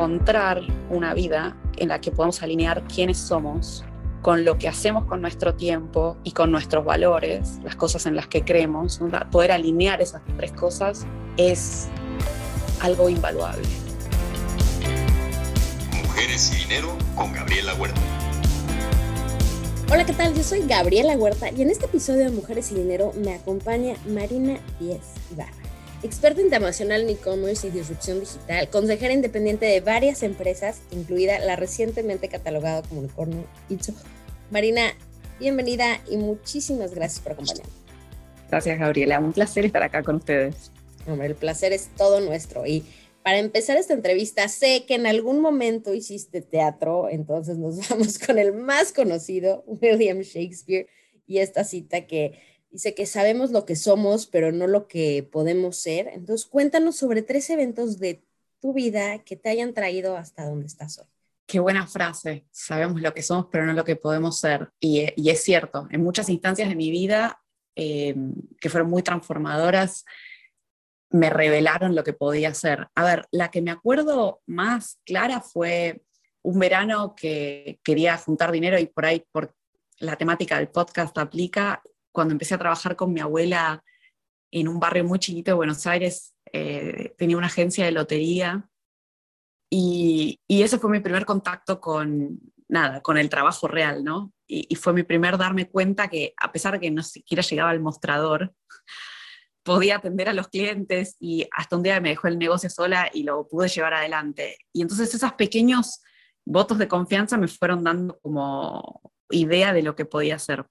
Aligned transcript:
encontrar 0.00 0.62
una 0.88 1.12
vida 1.12 1.54
en 1.76 1.88
la 1.88 2.00
que 2.00 2.10
podamos 2.10 2.42
alinear 2.42 2.82
quiénes 2.84 3.18
somos 3.18 3.84
con 4.22 4.46
lo 4.46 4.56
que 4.56 4.66
hacemos 4.66 5.04
con 5.04 5.20
nuestro 5.20 5.54
tiempo 5.54 6.16
y 6.24 6.32
con 6.32 6.50
nuestros 6.50 6.86
valores, 6.86 7.58
las 7.62 7.76
cosas 7.76 8.06
en 8.06 8.16
las 8.16 8.26
que 8.26 8.42
creemos, 8.42 8.98
poder 9.30 9.52
alinear 9.52 10.00
esas 10.00 10.22
tres 10.38 10.52
cosas 10.52 11.06
es 11.36 11.88
algo 12.80 13.10
invaluable. 13.10 13.62
Mujeres 16.02 16.50
y 16.54 16.64
Dinero 16.64 16.96
con 17.14 17.34
Gabriela 17.34 17.74
Huerta. 17.74 18.00
Hola, 19.92 20.06
¿qué 20.06 20.14
tal? 20.14 20.34
Yo 20.34 20.42
soy 20.42 20.66
Gabriela 20.66 21.12
Huerta 21.14 21.50
y 21.50 21.60
en 21.60 21.68
este 21.68 21.84
episodio 21.84 22.24
de 22.24 22.30
Mujeres 22.30 22.72
y 22.72 22.76
Dinero 22.76 23.12
me 23.22 23.34
acompaña 23.34 23.96
Marina 24.06 24.60
Díez 24.78 25.02
Ibarra 25.30 25.59
experta 26.02 26.40
internacional 26.40 27.02
en 27.02 27.10
e-commerce 27.10 27.66
y 27.66 27.70
disrupción 27.70 28.20
digital, 28.20 28.68
consejera 28.70 29.12
independiente 29.12 29.66
de 29.66 29.80
varias 29.80 30.22
empresas, 30.22 30.80
incluida 30.90 31.38
la 31.40 31.56
recientemente 31.56 32.28
catalogada 32.28 32.82
como 32.82 33.00
unicornio 33.00 33.44
Itzo. 33.68 33.92
Marina, 34.50 34.94
bienvenida 35.38 36.00
y 36.08 36.16
muchísimas 36.16 36.94
gracias 36.94 37.20
por 37.20 37.32
acompañarnos. 37.32 37.72
Gracias, 38.50 38.78
Gabriela. 38.78 39.20
Un 39.20 39.32
placer 39.32 39.64
estar 39.64 39.82
acá 39.82 40.02
con 40.02 40.16
ustedes. 40.16 40.72
Hombre, 41.06 41.28
el 41.28 41.34
placer 41.34 41.72
es 41.72 41.88
todo 41.96 42.20
nuestro. 42.20 42.66
Y 42.66 42.84
para 43.22 43.38
empezar 43.38 43.76
esta 43.76 43.92
entrevista, 43.94 44.48
sé 44.48 44.84
que 44.86 44.94
en 44.94 45.06
algún 45.06 45.40
momento 45.40 45.94
hiciste 45.94 46.40
teatro, 46.40 47.08
entonces 47.10 47.58
nos 47.58 47.88
vamos 47.90 48.18
con 48.18 48.38
el 48.38 48.52
más 48.52 48.92
conocido, 48.92 49.64
William 49.66 50.20
Shakespeare, 50.20 50.88
y 51.26 51.38
esta 51.38 51.62
cita 51.62 52.06
que 52.06 52.40
Dice 52.70 52.94
que 52.94 53.06
sabemos 53.06 53.50
lo 53.50 53.66
que 53.66 53.74
somos, 53.74 54.26
pero 54.26 54.52
no 54.52 54.66
lo 54.66 54.86
que 54.86 55.28
podemos 55.30 55.76
ser. 55.76 56.08
Entonces, 56.08 56.46
cuéntanos 56.46 56.96
sobre 56.96 57.22
tres 57.22 57.50
eventos 57.50 57.98
de 57.98 58.22
tu 58.60 58.72
vida 58.72 59.18
que 59.24 59.36
te 59.36 59.48
hayan 59.48 59.74
traído 59.74 60.16
hasta 60.16 60.46
donde 60.46 60.66
estás 60.66 60.98
hoy. 60.98 61.06
Qué 61.46 61.58
buena 61.58 61.86
frase. 61.88 62.46
Sabemos 62.52 63.00
lo 63.00 63.12
que 63.12 63.22
somos, 63.22 63.46
pero 63.50 63.66
no 63.66 63.72
lo 63.72 63.84
que 63.84 63.96
podemos 63.96 64.38
ser. 64.38 64.70
Y, 64.78 65.12
es 65.28 65.42
cierto, 65.42 65.88
en 65.90 66.02
muchas 66.02 66.28
instancias 66.28 66.68
de 66.68 66.76
mi 66.76 66.92
vida 66.92 67.42
eh, 67.74 68.14
que 68.60 68.68
fueron 68.68 68.88
muy 68.88 69.02
transformadoras, 69.02 70.04
me 71.10 71.28
revelaron 71.28 71.96
lo 71.96 72.04
que 72.04 72.12
podía 72.12 72.54
ser. 72.54 72.86
A 72.94 73.04
ver, 73.04 73.26
la 73.32 73.50
que 73.50 73.62
me 73.62 73.72
acuerdo 73.72 74.42
más 74.46 75.00
clara 75.04 75.40
fue 75.40 76.04
un 76.42 76.58
verano 76.60 77.14
que 77.16 77.80
quería 77.82 78.16
juntar 78.16 78.52
dinero 78.52 78.78
y 78.78 78.86
por 78.86 79.06
ahí, 79.06 79.24
por 79.32 79.54
la 79.98 80.16
temática 80.16 80.56
del 80.56 80.68
podcast 80.68 81.18
aplica, 81.18 81.82
cuando 82.12 82.32
empecé 82.32 82.54
a 82.54 82.58
trabajar 82.58 82.96
con 82.96 83.12
mi 83.12 83.20
abuela 83.20 83.82
en 84.50 84.68
un 84.68 84.80
barrio 84.80 85.04
muy 85.04 85.18
chiquito 85.18 85.52
de 85.52 85.56
Buenos 85.56 85.86
Aires, 85.86 86.34
eh, 86.52 87.14
tenía 87.16 87.36
una 87.36 87.46
agencia 87.46 87.84
de 87.84 87.92
lotería 87.92 88.68
y, 89.70 90.40
y, 90.48 90.62
ese 90.62 90.78
fue 90.78 90.90
mi 90.90 90.98
primer 90.98 91.24
contacto 91.24 91.80
con, 91.80 92.40
nada, 92.68 93.00
con 93.02 93.16
el 93.16 93.28
trabajo 93.28 93.68
real, 93.68 94.02
¿no? 94.02 94.32
Y, 94.48 94.66
y, 94.68 94.74
fue 94.74 94.92
mi 94.92 95.04
primer 95.04 95.38
darme 95.38 95.68
cuenta 95.68 96.08
que 96.08 96.34
a 96.36 96.50
pesar 96.50 96.72
de 96.72 96.80
que 96.80 96.90
no 96.90 97.04
siquiera 97.04 97.42
llegaba 97.42 97.70
al 97.70 97.78
mostrador, 97.78 98.52
podía 99.62 99.96
atender 99.96 100.28
a 100.28 100.32
los 100.32 100.48
clientes 100.48 101.16
y 101.20 101.46
hasta 101.52 101.76
un 101.76 101.84
día 101.84 102.00
me 102.00 102.08
dejó 102.08 102.26
el 102.26 102.38
negocio 102.38 102.68
sola 102.68 103.08
y 103.12 103.22
lo 103.22 103.46
pude 103.46 103.68
llevar 103.68 103.94
adelante. 103.94 104.58
Y 104.72 104.82
entonces 104.82 105.14
esos 105.14 105.32
pequeños 105.34 106.02
votos 106.44 106.78
de 106.78 106.88
confianza 106.88 107.36
me 107.36 107.46
fueron 107.46 107.84
dando 107.84 108.18
como 108.20 109.02
idea 109.30 109.72
de 109.72 109.82
lo 109.82 109.94
que 109.94 110.04
podía 110.04 110.36
hacer 110.36 110.66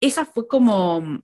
esa 0.00 0.24
fue 0.24 0.48
como 0.48 1.22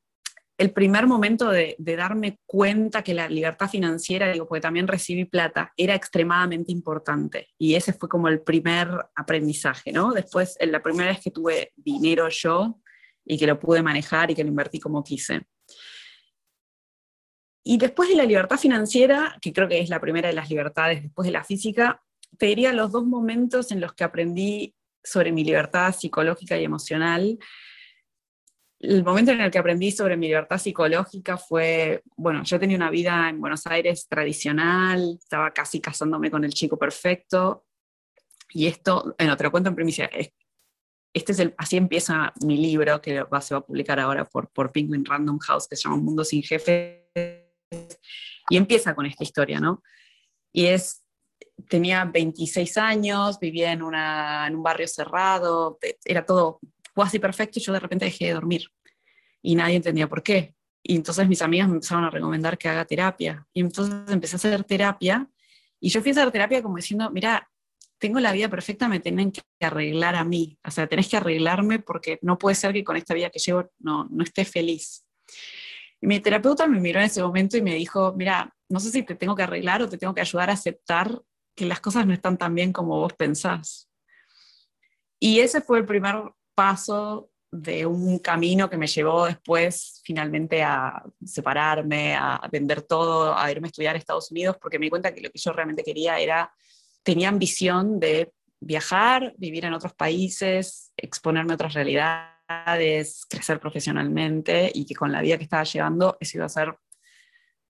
el 0.59 0.73
primer 0.73 1.07
momento 1.07 1.51
de, 1.51 1.77
darme 1.79 2.39
cuenta 2.47 3.03
que 3.03 3.15
la 3.15 3.29
libertad 3.29 3.69
financiera, 3.69 4.33
digo, 4.33 4.49
porque 4.49 4.63
también 4.63 4.89
recibí 4.89 5.27
plata, 5.27 5.73
era 5.77 5.95
extremadamente 5.95 6.73
importante. 6.73 7.49
Y 7.59 7.75
ese 7.75 7.93
fue 7.93 8.09
como 8.09 8.29
el 8.29 8.41
primer 8.41 8.89
aprendizaje, 9.15 9.93
¿no? 9.93 10.13
Después, 10.13 10.57
la 10.61 10.83
primera 10.83 11.11
vez 11.11 11.21
que 11.21 11.31
tuve 11.31 11.73
dinero 11.77 12.29
yo 12.31 12.81
y 13.25 13.39
que 13.39 13.47
lo 13.47 13.59
pude 13.59 13.83
manejar 13.83 14.31
y 14.31 14.35
que 14.35 14.45
lo 14.45 14.49
invertí 14.49 14.81
como 14.81 15.05
quise. 15.05 15.43
Y 17.63 17.77
después 17.77 18.09
de 18.09 18.17
la 18.17 18.25
libertad 18.25 18.57
financiera, 18.57 19.37
que 19.43 19.53
creo 19.53 19.69
que 19.69 19.81
es 19.81 19.91
la 19.91 20.01
primera 20.01 20.29
de 20.29 20.35
las 20.35 20.49
libertades 20.49 21.03
después 21.03 21.27
de 21.27 21.33
la 21.33 21.45
física, 21.45 22.03
te 22.39 22.47
diría 22.47 22.73
los 22.73 22.93
dos 22.93 23.05
momentos 23.05 23.73
en 23.73 23.81
los 23.81 23.93
que 23.93 24.05
aprendí 24.05 24.75
sobre 25.03 25.33
mi 25.33 25.45
libertad 25.45 25.95
psicológica 25.95 26.57
y 26.59 26.65
emocional 26.65 27.39
el 28.81 29.03
momento 29.05 29.33
en 29.33 29.41
el 29.41 29.51
que 29.51 29.59
aprendí 29.59 29.91
sobre 29.91 30.17
mi 30.17 30.27
libertad 30.27 30.59
psicológica 30.59 31.37
fue, 31.37 32.03
bueno, 32.17 32.43
yo 32.45 32.61
tenía 32.61 32.77
una 32.77 32.91
vida 32.91 33.29
en 33.29 33.41
Buenos 33.41 33.67
Aires 33.67 34.07
tradicional, 34.09 35.17
estaba 35.19 35.51
casi 35.53 35.81
casándome 35.81 36.31
con 36.31 36.45
el 36.45 36.53
chico 36.53 36.79
perfecto, 36.79 37.65
y 38.51 38.67
esto, 38.67 39.15
bueno, 39.19 39.37
te 39.37 39.45
lo 39.45 39.51
cuento 39.51 39.71
en 39.71 39.77
primicia, 39.77 40.11
este 41.13 41.33
es 41.33 41.39
el, 41.39 41.55
así 41.57 41.77
empieza 41.77 42.33
mi 42.45 42.59
libro, 42.59 43.01
que 43.01 43.23
va, 43.23 43.41
se 43.41 43.55
va 43.55 43.61
a 43.61 43.67
publicar 43.67 43.99
ahora 43.99 44.25
por, 44.27 44.51
por 44.51 44.73
Penguin 44.73 45.05
Random 45.05 45.39
House, 45.39 45.67
que 45.67 45.77
se 45.77 45.85
llama 45.85 45.97
Un 45.97 46.05
Mundo 46.05 46.25
Sin 46.25 46.43
Jefe, 46.43 47.11
y 48.49 48.57
empieza 48.57 48.95
con 48.95 49.07
esta 49.07 49.25
historia, 49.25 49.59
¿no? 49.59 49.83
Y 50.53 50.67
es, 50.67 51.03
tenía 51.69 52.05
26 52.05 52.77
años, 52.77 53.39
vivía 53.41 53.73
en, 53.73 53.83
una, 53.83 54.47
en 54.47 54.57
un 54.57 54.63
barrio 54.63 54.87
cerrado, 54.87 55.79
era 56.05 56.25
todo 56.25 56.61
fue 56.97 57.05
así 57.05 57.19
perfecto 57.19 57.59
y 57.59 57.63
yo 57.63 57.75
de 57.75 57.81
repente 57.81 58.07
dejé 58.07 58.25
de 58.25 58.33
dormir. 58.33 58.71
Y 59.43 59.55
nadie 59.55 59.77
entendía 59.77 60.09
por 60.09 60.23
qué. 60.23 60.55
Y 60.83 60.97
entonces 60.97 61.29
mis 61.29 61.43
amigas 61.43 61.69
me 61.69 61.75
empezaron 61.75 62.05
a 62.05 62.11
recomendar 62.11 62.57
que 62.57 62.71
haga 62.71 62.87
terapia. 62.87 63.47
Y 63.53 63.61
entonces 63.61 63.95
empecé 64.09 64.37
a 64.37 64.39
hacer 64.39 64.65
terapia. 64.65 65.29
Y 65.79 65.91
yo 65.91 66.01
fui 66.01 66.09
a 66.09 66.13
hacer 66.13 66.31
terapia 66.31 66.63
como 66.63 66.77
diciendo, 66.77 67.11
mira, 67.11 67.51
tengo 67.99 68.19
la 68.19 68.33
vida 68.33 68.49
perfecta, 68.49 68.89
me 68.89 68.99
tienen 68.99 69.31
que 69.31 69.43
arreglar 69.61 70.17
a 70.17 70.25
mí. 70.25 70.59
O 70.67 70.71
sea, 70.71 70.87
tenés 70.87 71.07
que 71.07 71.19
arreglarme 71.19 71.81
porque 71.81 72.19
no 72.23 72.39
puede 72.39 72.55
ser 72.55 72.73
que 72.73 72.83
con 72.83 72.97
esta 72.97 73.13
vida 73.13 73.29
que 73.29 73.41
llevo 73.41 73.71
no, 73.79 74.09
no 74.11 74.25
esté 74.25 74.47
feliz. 74.47 75.05
Y 76.01 76.07
mi 76.07 76.19
terapeuta 76.21 76.67
me 76.67 76.81
miró 76.81 77.01
en 77.01 77.07
ese 77.07 77.23
momento 77.23 77.59
y 77.59 77.63
me 77.63 77.75
dijo, 77.75 78.15
mira, 78.17 78.57
no 78.71 78.81
sé 78.81 78.91
si 78.91 79.03
te 79.03 79.15
tengo 79.15 79.37
que 79.37 79.43
arreglar 79.43 79.83
o 79.83 79.89
te 79.91 79.99
tengo 79.99 80.15
que 80.15 80.23
ayudar 80.23 80.49
a 80.49 80.55
aceptar 80.55 81.21
que 81.55 81.67
las 81.67 81.81
cosas 81.81 82.07
no 82.07 82.15
están 82.15 82.39
tan 82.39 82.55
bien 82.55 82.73
como 82.73 83.01
vos 83.01 83.13
pensás. 83.13 83.91
Y 85.21 85.41
ese 85.41 85.61
fue 85.61 85.79
el 85.79 85.85
primer 85.85 86.17
paso 86.57 87.31
de 87.53 87.87
un 87.87 88.19
camino 88.19 88.69
que 88.69 88.77
me 88.77 88.87
llevó 88.87 89.27
después 89.27 90.01
finalmente 90.05 90.63
a 90.63 91.03
separarme, 91.25 92.15
a 92.15 92.41
vender 92.51 92.83
todo, 92.83 93.37
a 93.37 93.51
irme 93.51 93.69
a 93.69 93.71
estudiar 93.71 93.95
a 93.95 93.99
Estados 93.99 94.31
Unidos, 94.31 94.57
porque 94.61 94.79
me 94.79 94.87
di 94.87 94.91
cuenta 94.91 95.15
que 95.15 95.21
lo 95.21 95.31
que 95.31 95.39
yo 95.39 95.53
realmente 95.53 95.85
quería 95.85 96.19
era, 96.19 96.53
tenía 97.03 97.29
ambición 97.29 98.01
de 98.01 98.33
viajar, 98.61 99.35
vivir 99.39 99.65
en 99.65 99.75
otros 99.75 99.95
países, 99.95 100.93
exponerme 100.97 101.53
a 101.53 101.55
otras 101.55 101.75
realidades, 101.75 103.27
crecer 103.29 103.61
profesionalmente 103.61 104.71
y 104.75 104.85
que 104.87 104.95
con 104.95 105.13
la 105.13 105.23
vida 105.23 105.39
que 105.39 105.45
estaba 105.45 105.65
llevando 105.65 106.17
eso 106.21 106.39
iba 106.39 106.47
a 106.47 106.51
ser 106.51 106.77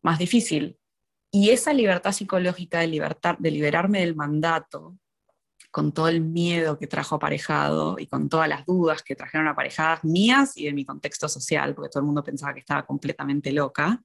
más 0.03 0.19
difícil. 0.19 0.79
Y 1.31 1.51
esa 1.51 1.73
libertad 1.73 2.13
psicológica 2.13 2.81
de, 2.81 2.87
libertad, 2.87 3.37
de 3.39 3.51
liberarme 3.51 4.01
del 4.01 4.15
mandato, 4.15 4.97
con 5.77 5.93
todo 5.93 6.09
el 6.09 6.23
miedo 6.23 6.79
que 6.79 6.87
trajo 6.87 7.17
aparejado 7.17 7.97
y 7.99 8.07
con 8.07 8.31
todas 8.31 8.49
las 8.49 8.65
dudas 8.65 9.03
que 9.03 9.15
trajeron 9.15 9.47
aparejadas 9.47 10.03
mías 10.05 10.57
y 10.57 10.65
de 10.65 10.73
mi 10.73 10.87
contexto 10.87 11.29
social, 11.29 11.75
porque 11.75 11.91
todo 11.91 12.01
el 12.01 12.07
mundo 12.07 12.25
pensaba 12.25 12.55
que 12.55 12.61
estaba 12.61 12.87
completamente 12.87 13.53
loca, 13.53 14.03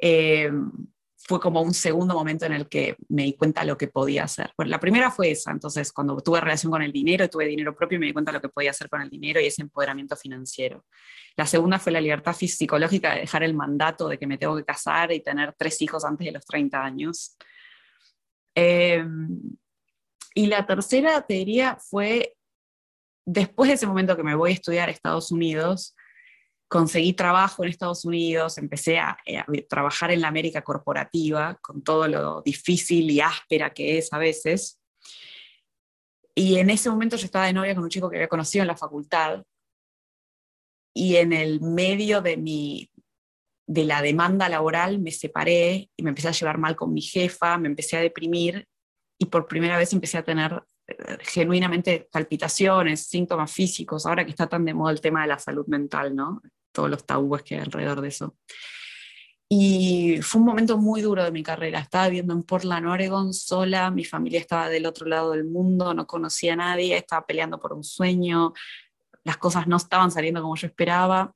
eh, 0.00 0.50
fue 1.18 1.40
como 1.40 1.60
un 1.60 1.74
segundo 1.74 2.14
momento 2.14 2.46
en 2.46 2.54
el 2.54 2.70
que 2.70 2.96
me 3.10 3.24
di 3.24 3.34
cuenta 3.34 3.64
lo 3.64 3.76
que 3.76 3.88
podía 3.88 4.24
hacer. 4.24 4.50
Bueno, 4.56 4.70
la 4.70 4.80
primera 4.80 5.10
fue 5.10 5.32
esa, 5.32 5.50
entonces 5.50 5.92
cuando 5.92 6.16
tuve 6.22 6.40
relación 6.40 6.72
con 6.72 6.80
el 6.80 6.90
dinero, 6.90 7.28
tuve 7.28 7.44
dinero 7.44 7.76
propio, 7.76 8.00
me 8.00 8.06
di 8.06 8.14
cuenta 8.14 8.32
lo 8.32 8.40
que 8.40 8.48
podía 8.48 8.70
hacer 8.70 8.88
con 8.88 9.02
el 9.02 9.10
dinero 9.10 9.38
y 9.38 9.44
ese 9.44 9.60
empoderamiento 9.60 10.16
financiero. 10.16 10.86
La 11.36 11.44
segunda 11.44 11.78
fue 11.78 11.92
la 11.92 12.00
libertad 12.00 12.32
psicológica 12.32 13.12
de 13.12 13.20
dejar 13.20 13.42
el 13.42 13.52
mandato 13.52 14.08
de 14.08 14.18
que 14.18 14.26
me 14.26 14.38
tengo 14.38 14.56
que 14.56 14.64
casar 14.64 15.12
y 15.12 15.20
tener 15.20 15.54
tres 15.58 15.82
hijos 15.82 16.02
antes 16.06 16.24
de 16.24 16.32
los 16.32 16.46
30 16.46 16.82
años. 16.82 17.36
Eh, 18.54 19.04
y 20.36 20.48
la 20.48 20.66
tercera, 20.66 21.22
te 21.22 21.32
diría, 21.32 21.78
fue 21.80 22.36
después 23.24 23.68
de 23.68 23.74
ese 23.74 23.86
momento 23.86 24.18
que 24.18 24.22
me 24.22 24.34
voy 24.34 24.50
a 24.50 24.54
estudiar 24.54 24.90
a 24.90 24.92
Estados 24.92 25.32
Unidos, 25.32 25.96
conseguí 26.68 27.14
trabajo 27.14 27.64
en 27.64 27.70
Estados 27.70 28.04
Unidos, 28.04 28.58
empecé 28.58 28.98
a, 28.98 29.16
eh, 29.24 29.38
a, 29.38 29.46
trabajar 29.66 30.10
en 30.10 30.20
la 30.20 30.28
América 30.28 30.60
corporativa, 30.60 31.58
con 31.62 31.82
todo 31.82 32.06
lo 32.06 32.42
difícil 32.42 33.10
y 33.10 33.22
áspera 33.22 33.72
que 33.72 33.96
es 33.96 34.12
a 34.12 34.18
veces. 34.18 34.78
Y 36.34 36.58
en 36.58 36.68
ese 36.68 36.90
momento 36.90 37.16
yo 37.16 37.24
estaba 37.24 37.46
de 37.46 37.54
novia 37.54 37.74
con 37.74 37.84
un 37.84 37.90
chico 37.90 38.10
que 38.10 38.16
había 38.16 38.28
conocido 38.28 38.60
en 38.62 38.68
la 38.68 38.76
facultad. 38.76 39.42
Y 40.94 41.16
en 41.16 41.32
el 41.32 41.62
medio 41.62 42.20
de, 42.20 42.36
mi, 42.36 42.90
de 43.66 43.84
la 43.84 44.02
demanda 44.02 44.50
laboral 44.50 44.98
me 44.98 45.12
separé 45.12 45.90
y 45.96 46.02
me 46.02 46.10
empecé 46.10 46.28
a 46.28 46.32
llevar 46.32 46.58
mal 46.58 46.76
con 46.76 46.92
mi 46.92 47.00
jefa, 47.00 47.56
me 47.56 47.68
empecé 47.68 47.96
a 47.96 48.02
deprimir 48.02 48.68
y 49.18 49.26
por 49.26 49.46
primera 49.46 49.78
vez 49.78 49.92
empecé 49.92 50.18
a 50.18 50.24
tener 50.24 50.62
eh, 50.86 51.18
genuinamente 51.20 52.08
palpitaciones, 52.10 53.06
síntomas 53.06 53.52
físicos, 53.52 54.06
ahora 54.06 54.24
que 54.24 54.30
está 54.30 54.46
tan 54.48 54.64
de 54.64 54.74
moda 54.74 54.92
el 54.92 55.00
tema 55.00 55.22
de 55.22 55.28
la 55.28 55.38
salud 55.38 55.66
mental, 55.66 56.14
¿no? 56.14 56.42
Todos 56.72 56.90
los 56.90 57.04
tabúes 57.06 57.42
que 57.42 57.54
hay 57.54 57.62
alrededor 57.62 58.00
de 58.00 58.08
eso. 58.08 58.36
Y 59.48 60.18
fue 60.22 60.40
un 60.40 60.46
momento 60.46 60.76
muy 60.76 61.02
duro 61.02 61.22
de 61.22 61.30
mi 61.30 61.42
carrera. 61.42 61.78
Estaba 61.78 62.08
viviendo 62.08 62.34
en 62.34 62.42
Portland, 62.42 62.86
Oregon, 62.86 63.32
sola. 63.32 63.92
Mi 63.92 64.04
familia 64.04 64.40
estaba 64.40 64.68
del 64.68 64.86
otro 64.86 65.06
lado 65.06 65.32
del 65.32 65.44
mundo, 65.44 65.94
no 65.94 66.06
conocía 66.06 66.54
a 66.54 66.56
nadie, 66.56 66.96
estaba 66.96 67.24
peleando 67.24 67.60
por 67.60 67.72
un 67.72 67.84
sueño. 67.84 68.52
Las 69.22 69.36
cosas 69.36 69.68
no 69.68 69.76
estaban 69.76 70.10
saliendo 70.10 70.42
como 70.42 70.56
yo 70.56 70.66
esperaba. 70.66 71.32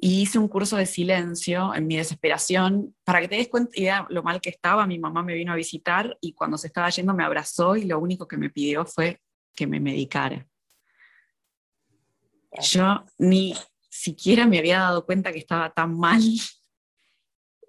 Y 0.00 0.22
hice 0.22 0.38
un 0.38 0.46
curso 0.46 0.76
de 0.76 0.86
silencio 0.86 1.74
en 1.74 1.86
mi 1.86 1.96
desesperación. 1.96 2.94
Para 3.02 3.20
que 3.20 3.28
te 3.28 3.36
des 3.36 3.48
cuenta 3.48 4.06
lo 4.08 4.22
mal 4.22 4.40
que 4.40 4.50
estaba, 4.50 4.86
mi 4.86 4.98
mamá 4.98 5.24
me 5.24 5.34
vino 5.34 5.52
a 5.52 5.56
visitar 5.56 6.16
y 6.20 6.34
cuando 6.34 6.56
se 6.56 6.68
estaba 6.68 6.88
yendo 6.90 7.14
me 7.14 7.24
abrazó 7.24 7.74
y 7.74 7.84
lo 7.84 7.98
único 7.98 8.28
que 8.28 8.36
me 8.36 8.48
pidió 8.48 8.86
fue 8.86 9.20
que 9.54 9.66
me 9.66 9.80
medicara. 9.80 10.46
Yo 12.60 13.04
ni 13.18 13.54
siquiera 13.90 14.46
me 14.46 14.58
había 14.58 14.78
dado 14.78 15.04
cuenta 15.04 15.32
que 15.32 15.38
estaba 15.38 15.70
tan 15.70 15.98
mal. 15.98 16.20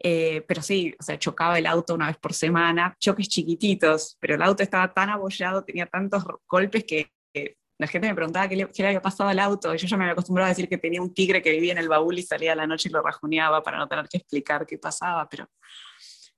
Eh, 0.01 0.45
pero 0.47 0.61
sí, 0.61 0.95
o 0.97 1.03
sea, 1.03 1.19
chocaba 1.19 1.59
el 1.59 1.65
auto 1.65 1.93
una 1.93 2.07
vez 2.07 2.15
por 2.15 2.33
semana, 2.33 2.95
choques 3.01 3.27
chiquititos, 3.27 4.15
pero 4.21 4.35
el 4.35 4.41
auto 4.41 4.63
estaba 4.63 4.93
tan 4.93 5.09
abollado, 5.09 5.65
tenía 5.65 5.87
tantos 5.87 6.23
golpes 6.47 6.85
que, 6.85 7.11
la 7.79 7.87
gente 7.87 8.09
me 8.09 8.13
preguntaba 8.13 8.47
qué 8.49 8.57
le, 8.57 8.85
había 8.85 9.01
pasado 9.01 9.29
al 9.29 9.39
auto. 9.39 9.73
Y 9.73 9.77
yo 9.77 9.87
ya 9.87 9.95
me 9.95 10.03
había 10.03 10.11
acostumbrado 10.11 10.47
a 10.47 10.49
decir 10.49 10.67
que 10.67 10.77
tenía 10.77 11.01
un 11.01 11.13
tigre 11.13 11.41
que 11.41 11.51
vivía 11.51 11.71
en 11.71 11.77
el 11.77 11.87
baúl 11.87 12.19
y 12.19 12.23
salía 12.23 12.51
a 12.51 12.55
la 12.55 12.67
noche 12.67 12.89
y 12.89 12.91
lo 12.91 13.01
rajuneaba 13.01 13.63
para 13.63 13.77
no 13.77 13.87
tener 13.87 14.07
que 14.09 14.17
explicar 14.17 14.65
qué 14.67 14.77
pasaba, 14.77 15.27
pero 15.29 15.49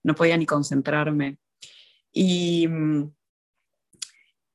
no 0.04 0.14
podía 0.14 0.38
ni 0.38 0.46
concentrarme. 0.46 1.40
Y 2.14 2.68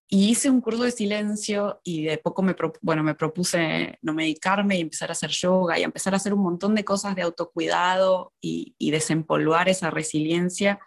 hice 0.08 0.48
un 0.48 0.60
curso 0.60 0.84
de 0.84 0.92
silencio 0.92 1.80
y 1.82 2.04
de 2.04 2.18
poco 2.18 2.42
me, 2.42 2.54
bueno, 2.80 3.02
me 3.02 3.16
propuse 3.16 3.98
no 4.02 4.14
medicarme 4.14 4.78
y 4.78 4.82
empezar 4.82 5.08
a 5.08 5.12
hacer 5.12 5.30
yoga 5.30 5.80
y 5.80 5.82
empezar 5.82 6.14
a 6.14 6.18
hacer 6.18 6.32
un 6.32 6.42
montón 6.42 6.76
de 6.76 6.84
cosas 6.84 7.16
de 7.16 7.22
autocuidado 7.22 8.32
y, 8.40 8.76
y 8.78 8.92
desempolvar 8.92 9.68
esa 9.68 9.90
resiliencia. 9.90 10.78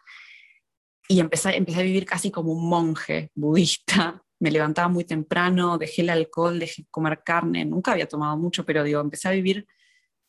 Y 1.09 1.19
empecé, 1.19 1.57
empecé 1.57 1.81
a 1.81 1.83
vivir 1.83 2.05
casi 2.05 2.31
como 2.31 2.53
un 2.53 2.69
monje 2.69 3.31
budista. 3.35 4.23
Me 4.39 4.51
levantaba 4.51 4.87
muy 4.87 5.03
temprano, 5.03 5.77
dejé 5.77 6.01
el 6.01 6.09
alcohol, 6.09 6.59
dejé 6.59 6.85
comer 6.89 7.21
carne. 7.23 7.65
Nunca 7.65 7.91
había 7.91 8.07
tomado 8.07 8.37
mucho, 8.37 8.65
pero 8.65 8.83
digo, 8.83 9.01
empecé 9.01 9.27
a 9.27 9.31
vivir 9.31 9.67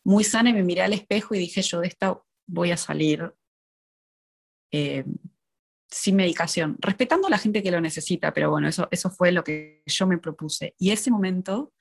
muy 0.05 0.25
sana 0.25 0.51
y 0.51 0.53
me 0.55 0.63
miré 0.63 0.83
al 0.83 0.93
espejo 0.93 1.35
y 1.35 1.39
dije, 1.39 1.63
yo 1.63 1.81
de 1.81 1.89
esta 1.89 2.21
voy 2.47 2.71
a 2.73 2.77
salir. 2.77 3.33
Eh, 4.73 5.05
sin 5.91 6.17
medicación, 6.17 6.77
respetando 6.81 7.27
a 7.27 7.31
la 7.31 7.39
gente 7.39 7.63
que 7.63 7.71
lo 7.71 7.81
necesita, 7.81 8.33
pero 8.33 8.51
bueno, 8.51 8.69
eso, 8.69 8.87
eso 8.91 9.11
fue 9.11 9.33
lo 9.33 9.43
que 9.43 9.83
yo 9.87 10.07
me 10.07 10.19
propuse. 10.19 10.75
Y 10.79 10.93
ese 10.93 11.11
momento, 11.11 11.73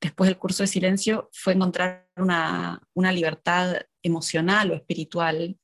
después 0.00 0.28
del 0.28 0.38
curso 0.38 0.64
de 0.64 0.66
silencio, 0.66 1.30
fue 1.32 1.52
encontrar 1.52 2.08
una, 2.16 2.82
una 2.94 3.12
libertad 3.12 3.76
emocional 4.02 4.72
o 4.72 4.74
espiritual, 4.74 5.56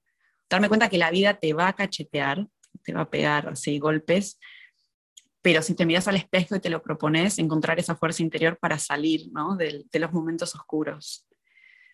darme 0.48 0.69
cuenta 0.69 0.88
que 0.88 0.98
la 0.98 1.10
vida 1.10 1.34
te 1.34 1.52
va 1.52 1.69
a 1.69 1.72
cachetear, 1.74 2.46
te 2.84 2.92
va 2.92 3.02
a 3.02 3.10
pegar 3.10 3.48
así 3.48 3.78
golpes, 3.81 4.38
pero 5.43 5.62
si 5.62 5.75
te 5.75 5.87
miras 5.87 6.08
al 6.08 6.17
espejo 6.17 6.56
y 6.56 6.61
te 6.61 6.70
lo 6.70 6.82
propones, 6.82 7.38
encontrar 7.38 7.79
esa 7.79 7.96
fuerza 7.96 8.23
interior 8.23 8.58
para 8.58 8.79
salir 8.79 9.29
¿no? 9.32 9.56
de, 9.56 9.85
los 9.93 10.12
momentos 10.12 10.55
oscuros. 10.55 11.26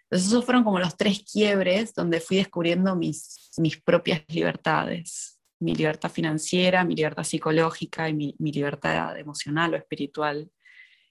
Entonces 0.05 0.29
esos 0.29 0.45
fueron 0.45 0.65
como 0.65 0.79
los 0.79 0.97
tres 0.97 1.25
quiebres 1.31 1.95
donde 1.95 2.21
fui 2.21 2.39
descubriendo 2.39 2.95
mis, 2.95 3.51
mis 3.59 3.81
propias 3.81 4.23
libertades 4.29 5.35
mi 5.65 5.75
libertad 5.75 6.11
financiera, 6.11 6.85
mi 6.85 6.95
libertad 6.95 7.25
psicológica 7.25 8.09
y 8.09 8.13
mi, 8.13 8.35
libertad 8.39 9.19
emocional 9.19 9.75
o 9.75 9.77
espiritual. 9.77 10.51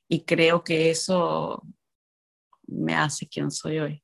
Y 0.08 0.22
creo 0.22 0.64
que 0.64 0.92
eso 0.92 1.64
me 2.68 2.94
hace 2.94 3.28
quien 3.28 3.50
soy 3.52 3.80
hoy. 3.80 4.04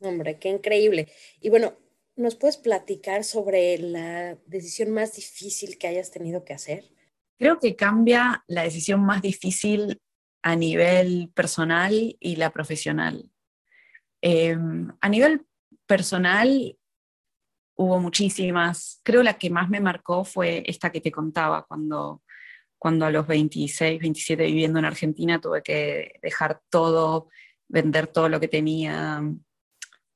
Hombre, 0.00 0.38
qué 0.38 0.50
increíble. 0.50 1.10
Y 1.40 1.48
bueno, 1.48 1.76
¿nos 2.16 2.36
puedes 2.36 2.58
platicar 2.58 3.24
sobre 3.24 3.78
la 3.78 4.36
decisión 4.46 4.90
más 4.90 5.16
difícil 5.16 5.78
que 5.78 5.88
hayas 5.88 6.10
tenido 6.10 6.44
que 6.44 6.52
hacer? 6.52 6.90
Creo 7.38 7.58
que 7.60 7.76
cambia 7.76 8.44
la 8.48 8.62
decisión 8.62 9.04
más 9.04 9.22
difícil 9.22 10.00
a 10.42 10.56
nivel 10.56 11.30
personal 11.34 12.16
y 12.18 12.36
la 12.36 12.50
profesional. 12.50 13.30
Em, 14.20 14.90
a 15.00 15.08
nivel 15.08 15.46
personal, 15.86 16.76
hubo 17.76 18.00
muchísimas. 18.00 19.00
Creo 19.04 19.22
la 19.22 19.38
que 19.38 19.50
más 19.50 19.68
me 19.70 19.80
marcó 19.80 20.24
fue 20.24 20.64
esta 20.66 20.90
que 20.90 21.00
te 21.00 21.12
contaba, 21.12 21.64
cuando, 21.64 22.22
cuando 22.76 23.06
a 23.06 23.10
los 23.10 23.26
26, 23.26 24.00
27 24.00 24.44
viviendo 24.44 24.80
en 24.80 24.84
Argentina 24.84 25.40
tuve 25.40 25.62
que 25.62 26.18
dejar 26.20 26.60
todo, 26.70 27.28
vender 27.68 28.08
todo 28.08 28.28
lo 28.28 28.40
que 28.40 28.48
tenía, 28.48 29.22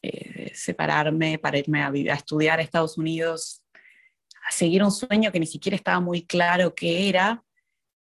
eh, 0.02 0.50
separarme 0.54 1.38
para 1.38 1.58
irme 1.58 1.82
a, 1.82 1.88
a 1.88 2.16
estudiar 2.16 2.58
a 2.58 2.62
Estados 2.62 2.98
Unidos, 2.98 3.61
a 4.48 4.52
seguir 4.52 4.82
un 4.82 4.90
sueño 4.90 5.32
que 5.32 5.40
ni 5.40 5.46
siquiera 5.46 5.76
estaba 5.76 6.00
muy 6.00 6.26
claro 6.26 6.74
qué 6.74 7.08
era, 7.08 7.44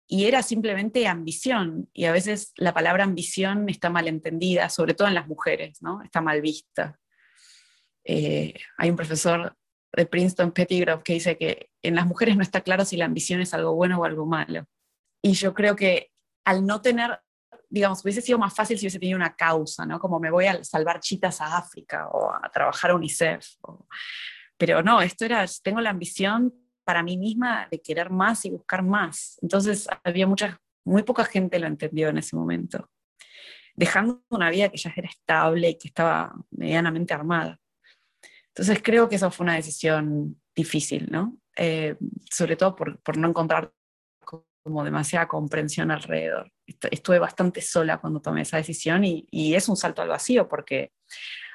y 0.07 0.25
era 0.25 0.43
simplemente 0.43 1.07
ambición. 1.07 1.89
Y 1.93 2.05
a 2.05 2.11
veces 2.11 2.53
la 2.57 2.73
palabra 2.73 3.03
ambición 3.03 3.67
está 3.69 3.89
mal 3.89 4.07
entendida, 4.07 4.69
sobre 4.69 4.93
todo 4.93 5.07
en 5.07 5.15
las 5.15 5.27
mujeres, 5.27 5.81
¿no? 5.81 6.01
Está 6.01 6.21
mal 6.21 6.41
vista. 6.41 6.99
Eh, 8.03 8.53
hay 8.77 8.89
un 8.89 8.95
profesor 8.95 9.55
de 9.91 10.05
Princeton, 10.05 10.51
Pettigrove, 10.51 11.03
que 11.03 11.13
dice 11.13 11.37
que 11.37 11.71
en 11.81 11.95
las 11.95 12.05
mujeres 12.05 12.35
no 12.35 12.43
está 12.43 12.61
claro 12.61 12.85
si 12.85 12.97
la 12.97 13.05
ambición 13.05 13.41
es 13.41 13.53
algo 13.53 13.73
bueno 13.73 13.99
o 13.99 14.05
algo 14.05 14.25
malo. 14.25 14.67
Y 15.21 15.33
yo 15.33 15.53
creo 15.53 15.75
que 15.75 16.11
al 16.45 16.65
no 16.65 16.81
tener, 16.81 17.19
digamos, 17.69 18.03
hubiese 18.03 18.21
sido 18.21 18.37
más 18.37 18.53
fácil 18.53 18.77
si 18.77 18.85
hubiese 18.85 18.99
tenido 18.99 19.17
una 19.17 19.35
causa, 19.35 19.85
¿no? 19.85 19.99
Como 19.99 20.19
me 20.19 20.31
voy 20.31 20.47
a 20.47 20.63
salvar 20.63 20.99
chitas 20.99 21.39
a 21.41 21.57
África 21.57 22.07
o 22.09 22.31
a 22.31 22.49
trabajar 22.51 22.91
a 22.91 22.95
UNICEF. 22.95 23.47
Pero 24.65 24.81
no, 24.81 25.01
esto 25.01 25.25
era, 25.25 25.45
tengo 25.61 25.81
la 25.81 25.89
ambición 25.89 26.53
para 26.85 27.03
mí 27.03 27.17
misma 27.17 27.67
de 27.69 27.81
querer 27.81 28.09
más 28.09 28.45
y 28.45 28.49
buscar 28.49 28.81
más. 28.81 29.37
Entonces 29.41 29.89
había 30.05 30.25
mucha, 30.25 30.57
muy 30.85 31.03
poca 31.03 31.25
gente 31.25 31.59
lo 31.59 31.67
entendió 31.67 32.07
en 32.07 32.19
ese 32.19 32.37
momento, 32.37 32.89
dejando 33.75 34.23
una 34.29 34.49
vida 34.49 34.69
que 34.69 34.77
ya 34.77 34.93
era 34.95 35.09
estable 35.09 35.71
y 35.71 35.77
que 35.77 35.89
estaba 35.89 36.33
medianamente 36.51 37.13
armada. 37.13 37.59
Entonces 38.47 38.79
creo 38.81 39.09
que 39.09 39.17
eso 39.17 39.29
fue 39.31 39.43
una 39.43 39.55
decisión 39.55 40.41
difícil, 40.55 41.09
¿no? 41.11 41.37
Eh, 41.57 41.97
sobre 42.31 42.55
todo 42.55 42.73
por, 42.73 43.17
no 43.17 43.27
encontrar 43.27 43.73
como 44.21 44.85
demasiada 44.85 45.27
comprensión 45.27 45.91
alrededor. 45.91 46.53
Estuve 46.89 47.19
bastante 47.19 47.61
sola 47.61 47.99
cuando 47.99 48.21
tomé 48.21 48.43
esa 48.43 48.55
decisión 48.55 49.03
y, 49.03 49.27
es 49.53 49.67
un 49.67 49.75
salto 49.75 50.01
al 50.01 50.07
vacío 50.07 50.47
porque 50.47 50.93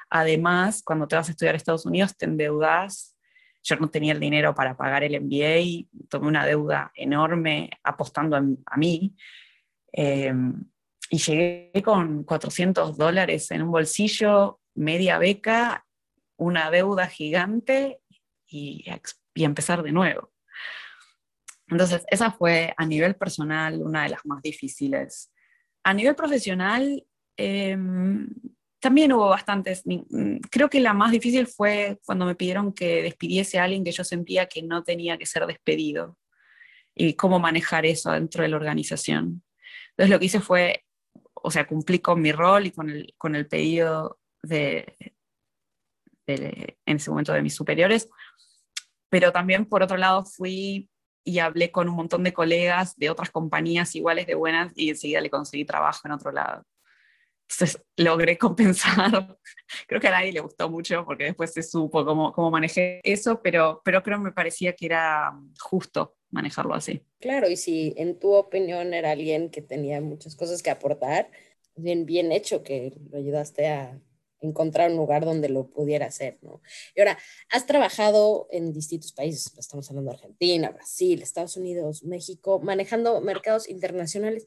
además 0.09 0.81
cuando 0.83 1.07
te 1.07 1.15
vas 1.15 1.27
a 1.27 1.31
estudiar 1.31 1.55
a 1.55 1.57
Estados 1.57 1.85
Unidos 1.85 2.15
te 2.17 2.25
endeudas. 2.25 3.15
Yo 3.61 3.75
no 3.75 3.89
tenía 3.89 4.13
el 4.13 4.19
dinero 4.19 4.55
para 4.55 4.75
pagar 4.77 5.03
el 5.03 5.19
MBA, 5.21 5.87
tomé 6.07 6.27
una 6.27 6.45
deuda 6.45 6.91
enorme 6.95 7.69
apostando 7.83 8.37
a, 8.37 8.77
mí. 8.77 9.15
Eh, 9.91 10.33
y 11.11 11.17
llegué 11.17 11.81
con 11.83 12.23
400 12.23 12.97
dólares 12.97 13.51
en 13.51 13.63
un 13.63 13.71
bolsillo, 13.71 14.61
media 14.75 15.17
beca 15.17 15.85
una 16.39 16.71
deuda 16.71 17.07
gigante 17.07 18.01
y, 18.47 18.85
empezar 19.35 19.83
de 19.83 19.91
nuevo. 19.91 20.33
Entonces, 21.67 22.03
esa 22.09 22.31
fue 22.31 22.73
a 22.75 22.85
nivel 22.85 23.15
personal 23.15 23.81
una 23.81 24.03
de 24.03 24.09
las 24.09 24.25
más 24.25 24.41
difíciles. 24.41 25.31
A 25.83 25.93
nivel 25.93 26.15
profesional, 26.15 27.05
em, 27.37 28.27
también 28.79 29.11
hubo 29.11 29.29
bastantes. 29.29 29.83
Creo 30.49 30.69
que 30.69 30.79
la 30.79 30.93
más 30.93 31.11
difícil 31.11 31.47
fue 31.47 31.99
cuando 32.05 32.25
me 32.25 32.35
pidieron 32.35 32.73
que 32.73 33.03
despidiese 33.03 33.59
a 33.59 33.65
alguien 33.65 33.83
que 33.83 33.91
yo 33.91 34.03
sentía 34.03 34.47
que 34.47 34.61
no 34.63 34.83
tenía 34.83 35.17
que 35.17 35.25
ser 35.25 35.45
despedido 35.45 36.17
y 36.95 37.13
cómo 37.13 37.39
manejar 37.39 37.85
eso 37.85 38.11
dentro 38.11 38.43
de 38.43 38.49
la 38.49 38.57
organización. 38.57 39.43
Entonces, 39.91 40.09
lo 40.09 40.19
que 40.19 40.25
hice 40.25 40.39
fue, 40.39 40.85
o 41.33 41.51
sea, 41.51 41.67
cumplí 41.67 41.99
con 41.99 42.21
mi 42.21 42.31
rol 42.31 42.67
y 42.67 42.71
con 42.71 42.89
el, 42.89 43.13
con 43.17 43.35
el 43.35 43.47
pedido 43.47 44.19
de, 44.41 44.95
en 46.25 46.97
ese 46.97 47.09
momento 47.09 47.33
de 47.33 47.41
mis 47.41 47.55
superiores, 47.55 48.09
pero 49.09 49.31
también 49.31 49.65
por 49.65 49.83
otro 49.83 49.97
lado 49.97 50.23
fui 50.25 50.89
y 51.23 51.39
hablé 51.39 51.71
con 51.71 51.89
un 51.89 51.95
montón 51.95 52.23
de 52.23 52.33
colegas 52.33 52.95
de 52.95 53.09
otras 53.09 53.29
compañías 53.29 53.93
iguales 53.95 54.25
de 54.27 54.35
buenas 54.35 54.71
y 54.75 54.89
enseguida 54.89 55.21
le 55.21 55.29
conseguí 55.29 55.65
trabajo 55.65 56.01
en 56.05 56.11
otro 56.11 56.31
lado. 56.31 56.63
Entonces 57.51 57.81
logré 57.97 58.37
compensar. 58.37 59.37
Creo 59.87 59.99
que 59.99 60.07
a 60.07 60.11
nadie 60.11 60.31
le 60.31 60.39
gustó 60.39 60.69
mucho 60.69 61.03
porque 61.05 61.25
después 61.25 61.51
se 61.51 61.63
supo 61.63 62.05
cómo, 62.05 62.31
cómo 62.31 62.51
manejé 62.51 63.01
eso, 63.03 63.41
pero, 63.41 63.81
pero 63.83 64.03
creo 64.03 64.17
que 64.17 64.25
me 64.25 64.31
parecía 64.31 64.73
que 64.73 64.85
era 64.85 65.31
justo 65.59 66.15
manejarlo 66.29 66.73
así. 66.75 67.03
Claro, 67.19 67.49
y 67.49 67.57
si 67.57 67.93
en 67.97 68.19
tu 68.19 68.33
opinión 68.33 68.93
era 68.93 69.11
alguien 69.11 69.49
que 69.49 69.61
tenía 69.61 69.99
muchas 69.99 70.35
cosas 70.35 70.61
que 70.61 70.69
aportar, 70.69 71.29
bien, 71.75 72.05
bien 72.05 72.31
hecho 72.31 72.63
que 72.63 72.93
lo 73.09 73.17
ayudaste 73.17 73.67
a 73.67 73.99
encontrar 74.41 74.91
un 74.91 74.97
lugar 74.97 75.25
donde 75.25 75.49
lo 75.49 75.67
pudiera 75.69 76.07
hacer, 76.07 76.39
¿no? 76.41 76.61
Y 76.95 77.01
ahora, 77.01 77.17
has 77.49 77.65
trabajado 77.65 78.47
en 78.51 78.73
distintos 78.73 79.11
países, 79.11 79.53
estamos 79.57 79.89
hablando 79.89 80.11
de 80.11 80.17
Argentina, 80.17 80.69
Brasil, 80.71 81.21
Estados 81.21 81.57
Unidos, 81.57 82.03
México, 82.03 82.59
manejando 82.59 83.21
mercados 83.21 83.69
internacionales. 83.69 84.45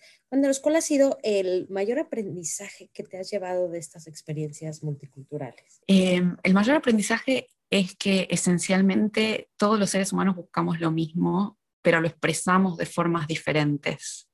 ¿cuál 0.63 0.77
ha 0.77 0.81
sido 0.81 1.19
el 1.23 1.67
mayor 1.69 1.99
aprendizaje 1.99 2.91
que 2.93 3.03
te 3.03 3.19
has 3.19 3.31
llevado 3.31 3.69
de 3.69 3.79
estas 3.79 4.07
experiencias 4.07 4.83
multiculturales? 4.83 5.83
Em, 5.87 6.37
el 6.43 6.55
mayor 6.55 6.77
aprendizaje 6.77 7.49
es 7.71 7.95
que 7.97 8.27
esencialmente 8.31 9.49
todos 9.57 9.79
los 9.79 9.91
seres 9.91 10.13
humanos 10.13 10.37
buscamos 10.37 10.81
lo 10.81 10.91
mismo, 10.91 11.59
pero 11.83 12.01
lo 12.01 12.09
expresamos 12.09 12.77
de 12.77 12.87
formas 12.87 13.27
diferentes. 13.27 14.29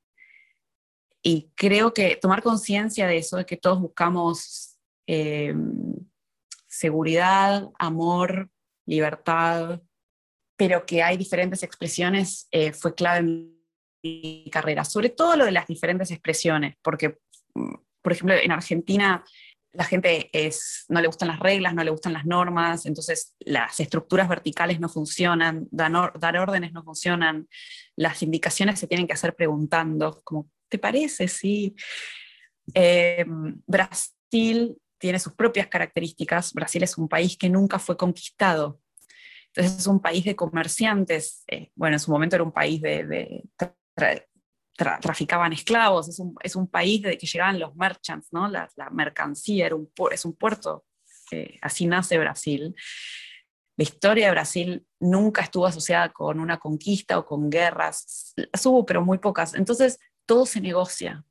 Y 1.22 1.50
creo 1.54 1.92
que 1.92 2.16
tomar 2.16 2.42
conciencia 2.42 3.06
de 3.06 3.18
eso, 3.18 3.36
de 3.36 3.46
que 3.46 3.56
todos 3.56 3.80
buscamos 3.80 4.67
eh, 5.08 5.54
seguridad, 6.66 7.66
amor, 7.78 8.50
libertad, 8.86 9.80
pero 10.56 10.84
que 10.84 11.02
hay 11.02 11.16
diferentes 11.16 11.62
expresiones, 11.62 12.46
eh, 12.50 12.72
fue 12.72 12.94
clave 12.94 13.18
en 13.20 13.58
mi 14.02 14.48
carrera, 14.52 14.84
sobre 14.84 15.08
todo 15.08 15.34
lo 15.36 15.46
de 15.46 15.52
las 15.52 15.66
diferentes 15.66 16.10
expresiones, 16.10 16.76
porque, 16.82 17.18
mm, 17.54 17.74
por 18.02 18.12
ejemplo, 18.12 18.34
en 18.34 18.52
Argentina 18.52 19.24
la 19.72 19.84
gente 19.84 20.28
es, 20.32 20.84
no 20.88 21.00
le 21.00 21.06
gustan 21.06 21.28
las 21.28 21.40
reglas, 21.40 21.74
no 21.74 21.84
le 21.84 21.90
gustan 21.90 22.12
las 22.12 22.26
normas, 22.26 22.84
entonces 22.84 23.34
las 23.40 23.80
estructuras 23.80 24.28
verticales 24.28 24.78
no 24.78 24.88
funcionan, 24.88 25.68
dar, 25.70 26.36
órdenes 26.38 26.72
no 26.72 26.82
funcionan, 26.82 27.48
las 27.96 28.22
indicaciones 28.22 28.78
se 28.78 28.86
tienen 28.86 29.06
que 29.06 29.14
hacer 29.14 29.34
preguntando, 29.34 30.20
como, 30.24 30.50
¿te 30.68 30.78
parece? 30.78 31.28
Sí. 31.28 31.74
Eh, 32.74 33.24
Brasil 33.66 34.76
tiene 34.98 35.18
sus 35.18 35.32
propias 35.34 35.68
características. 35.68 36.52
Brasil 36.52 36.82
es 36.82 36.98
un 36.98 37.08
país 37.08 37.36
que 37.36 37.48
nunca 37.48 37.78
fue 37.78 37.96
conquistado. 37.96 38.80
Entonces 39.48 39.78
es 39.78 39.86
un 39.86 40.00
país 40.00 40.24
de 40.24 40.36
comerciantes. 40.36 41.44
Eh, 41.48 41.70
bueno, 41.74 41.96
en 41.96 42.00
su 42.00 42.10
momento 42.10 42.36
era 42.36 42.44
un 42.44 42.52
país 42.52 42.82
de... 42.82 43.44
traficaban 44.76 45.52
esclavos, 45.52 46.08
es 46.08 46.18
un, 46.18 46.34
es 46.42 46.54
un, 46.54 46.68
país 46.68 47.02
de 47.02 47.18
que 47.18 47.26
llegaban 47.26 47.58
los 47.58 47.74
merchants, 47.74 48.28
¿no? 48.32 48.48
la, 48.48 48.68
mercancía 48.92 49.66
era 49.66 49.74
un, 49.74 49.90
es 50.12 50.24
un 50.24 50.34
puerto, 50.34 50.84
así 51.62 51.86
nace 51.86 52.18
Brasil. 52.18 52.74
La 53.76 53.84
historia 53.84 54.26
de 54.26 54.32
Brasil 54.32 54.86
nunca 55.00 55.42
estuvo 55.42 55.66
asociada 55.66 56.12
con 56.12 56.40
una 56.40 56.58
conquista 56.58 57.18
o 57.18 57.24
con 57.24 57.48
guerras, 57.48 58.34
las 58.36 58.66
hubo, 58.66 58.84
pero 58.84 59.04
muy 59.04 59.18
pocas. 59.18 59.54
Entonces, 59.54 59.98
todo 60.26 60.46
se 60.46 60.60
negocia, 60.60 61.24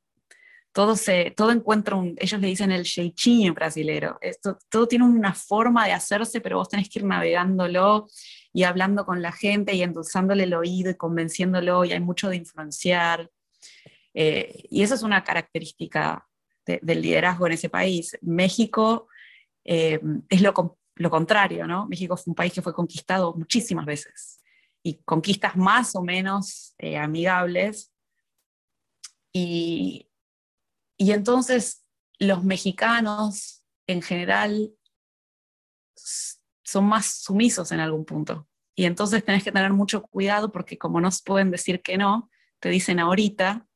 todo, 0.72 0.96
se, 0.96 1.32
todo 1.32 1.50
encuentra 1.50 1.96
un, 1.96 2.14
ellos 2.18 2.40
le 2.40 2.48
dicen 2.48 2.70
el 2.70 2.84
jeitinho 2.84 3.54
brasilero, 3.54 4.18
esto, 4.20 4.58
todo 4.68 4.86
tiene 4.86 5.04
una 5.04 5.34
forma 5.34 5.86
de 5.86 5.92
hacerse, 5.92 6.40
pero 6.40 6.58
vos 6.58 6.68
tenés 6.68 6.88
que 6.88 7.00
ir 7.00 7.04
navegándolo 7.04 8.06
y 8.52 8.62
hablando 8.64 9.04
con 9.04 9.22
la 9.22 9.32
gente 9.32 9.74
y 9.74 9.82
endulzándole 9.82 10.44
el 10.44 10.54
oído 10.54 10.90
y 10.90 10.96
convenciéndolo, 10.96 11.84
y 11.84 11.92
hay 11.92 12.00
mucho 12.00 12.28
de 12.28 12.36
influenciar. 12.36 13.30
Eh, 14.14 14.64
y 14.70 14.82
esa 14.82 14.94
es 14.94 15.02
una 15.02 15.22
característica 15.22 16.26
del 16.66 17.00
liderazgo 17.00 17.46
en 17.46 17.52
ese 17.52 17.70
país. 17.70 18.18
México 18.20 19.08
eh, 19.64 20.00
es 20.28 20.42
lo, 20.42 20.78
lo 20.96 21.10
contrario, 21.10 21.66
¿no? 21.66 21.86
México 21.86 22.16
fue 22.16 22.30
un 22.30 22.34
país 22.34 22.52
que 22.52 22.62
fue 22.62 22.74
conquistado 22.74 23.34
muchísimas 23.34 23.86
veces 23.86 24.38
y 24.82 25.02
conquistas 25.04 25.56
más 25.56 25.94
o 25.94 26.02
menos 26.02 26.74
eh, 26.78 26.96
amigables. 26.96 27.92
Y, 29.32 30.07
y 30.98 31.12
entonces 31.12 31.84
los 32.18 32.44
mexicanos 32.44 33.62
en 33.86 34.02
general 34.02 34.72
son 36.64 36.86
más 36.86 37.22
sumisos 37.22 37.72
en 37.72 37.80
algún 37.80 38.04
punto. 38.04 38.48
Y 38.76 38.84
entonces 38.84 39.24
tenés 39.24 39.42
que 39.42 39.52
tener 39.52 39.72
mucho 39.72 40.02
cuidado 40.02 40.52
porque 40.52 40.76
como 40.76 41.00
no 41.00 41.08
pueden 41.24 41.50
decir 41.50 41.80
que 41.82 41.96
no, 41.96 42.30
te 42.60 42.68
dicen 42.68 43.00
ahorita 43.00 43.66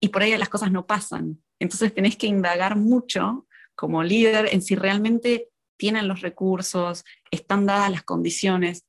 y 0.00 0.08
por 0.08 0.22
ahí 0.22 0.36
las 0.36 0.48
cosas 0.48 0.70
no 0.70 0.86
pasan. 0.86 1.42
Entonces 1.58 1.94
tenés 1.94 2.16
que 2.16 2.26
indagar 2.26 2.76
mucho 2.76 3.46
como 3.74 4.02
líder 4.02 4.52
en 4.52 4.62
si 4.62 4.74
realmente 4.74 5.48
tienen 5.78 6.08
los 6.08 6.20
recursos, 6.20 7.04
están 7.30 7.66
dadas 7.66 7.90
las 7.90 8.02
condiciones, 8.02 8.86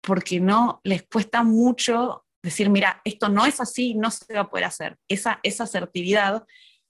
porque 0.00 0.40
no 0.40 0.80
les 0.84 1.02
cuesta 1.04 1.42
mucho 1.42 2.24
decir, 2.42 2.68
mira, 2.68 3.00
esto 3.04 3.28
no 3.28 3.46
es 3.46 3.60
así, 3.60 3.94
no 3.94 4.10
se 4.10 4.34
va 4.34 4.42
a 4.42 4.50
poder 4.50 4.66
hacer. 4.66 4.98
Esa, 5.08 5.40
esa 5.42 5.64
asertividad 5.64 6.44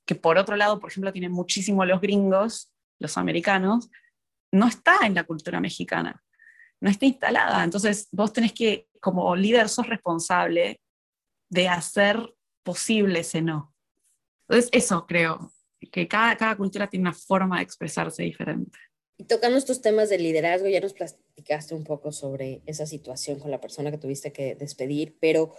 que 0.07 0.15
por 0.15 0.39
otro 0.39 0.57
lado, 0.57 0.81
por 0.81 0.91
ejemplo, 0.91 1.13
tienen 1.13 1.33
muchísimo 1.33 1.85
los 1.85 2.01
gringos, 2.01 2.73
los 2.99 3.17
americanos, 3.17 3.91
no 4.53 4.69
está 4.69 4.99
en 5.05 5.15
la 5.15 5.25
cultura 5.25 5.61
mexicana, 5.61 6.23
no 6.81 6.91
está 6.91 7.07
instalada. 7.07 7.65
Entonces, 7.65 8.09
vos 8.13 8.33
tenés 8.33 8.53
que, 8.53 8.89
como 9.01 9.35
líder, 9.35 9.69
sos 9.69 9.89
responsable 9.89 10.81
de 11.51 11.69
hacer 11.69 12.35
posible 12.63 13.21
ese 13.21 13.43
no. 13.43 13.75
Entonces, 14.49 14.71
eso 14.73 15.07
creo, 15.07 15.53
que 15.91 16.09
cada, 16.09 16.37
cada 16.37 16.57
cultura 16.57 16.89
tiene 16.89 17.09
una 17.09 17.15
forma 17.15 17.59
de 17.59 17.65
expresarse 17.65 18.23
diferente. 18.23 18.79
Y 19.17 19.25
tocando 19.25 19.57
estos 19.57 19.81
temas 19.81 20.09
de 20.11 20.19
liderazgo, 20.19 20.69
ya 20.69 20.81
nos 20.81 20.93
platicaste 20.93 21.75
un 21.75 21.85
poco 21.85 22.11
sobre 22.13 22.63
esa 22.67 22.87
situación 22.87 23.39
con 23.39 23.51
la 23.51 23.61
persona 23.61 23.91
que 23.91 23.99
tuviste 23.99 24.33
que 24.33 24.55
despedir, 24.55 25.17
pero 25.21 25.55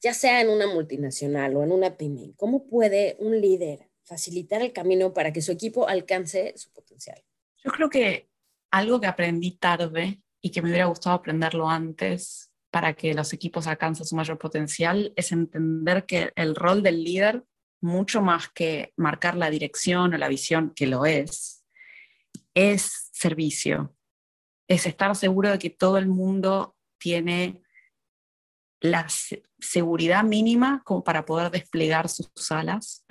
ya 0.00 0.14
sea 0.14 0.40
en 0.40 0.48
una 0.48 0.66
multinacional 0.66 1.56
o 1.56 1.62
en 1.62 1.72
una 1.72 1.96
pyme, 1.96 2.34
¿cómo 2.36 2.66
puede 2.66 3.16
un 3.18 3.40
líder 3.40 3.88
facilitar 4.04 4.62
el 4.62 4.72
camino 4.72 5.12
para 5.12 5.32
que 5.32 5.42
su 5.42 5.52
equipo 5.52 5.88
alcance 5.88 6.54
su 6.56 6.70
potencial? 6.72 7.22
Yo 7.64 7.70
creo 7.70 7.88
que 7.88 8.28
algo 8.70 9.00
que 9.00 9.06
aprendí 9.06 9.52
tarde 9.52 10.20
y 10.40 10.50
que 10.50 10.62
me 10.62 10.70
hubiera 10.70 10.86
gustado 10.86 11.16
aprenderlo 11.16 11.68
antes 11.68 12.50
para 12.70 12.94
que 12.94 13.14
los 13.14 13.32
equipos 13.32 13.66
alcancen 13.66 14.06
su 14.06 14.16
mayor 14.16 14.38
potencial 14.38 15.12
es 15.14 15.30
entender 15.30 16.06
que 16.06 16.32
el 16.36 16.54
rol 16.54 16.82
del 16.82 17.04
líder, 17.04 17.44
mucho 17.80 18.22
más 18.22 18.48
que 18.48 18.92
marcar 18.96 19.36
la 19.36 19.50
dirección 19.50 20.14
o 20.14 20.18
la 20.18 20.28
visión, 20.28 20.72
que 20.74 20.86
lo 20.86 21.04
es, 21.04 21.64
es 22.54 23.10
servicio, 23.12 23.94
es 24.68 24.86
estar 24.86 25.14
seguro 25.16 25.50
de 25.50 25.58
que 25.58 25.70
todo 25.70 25.98
el 25.98 26.08
mundo 26.08 26.76
tiene 26.98 27.62
la 28.82 29.06
seguridad 29.58 30.24
mínima 30.24 30.82
como 30.84 31.04
para 31.04 31.24
poder 31.24 31.50
desplegar 31.50 32.08
sus 32.08 32.50
alas 32.50 33.06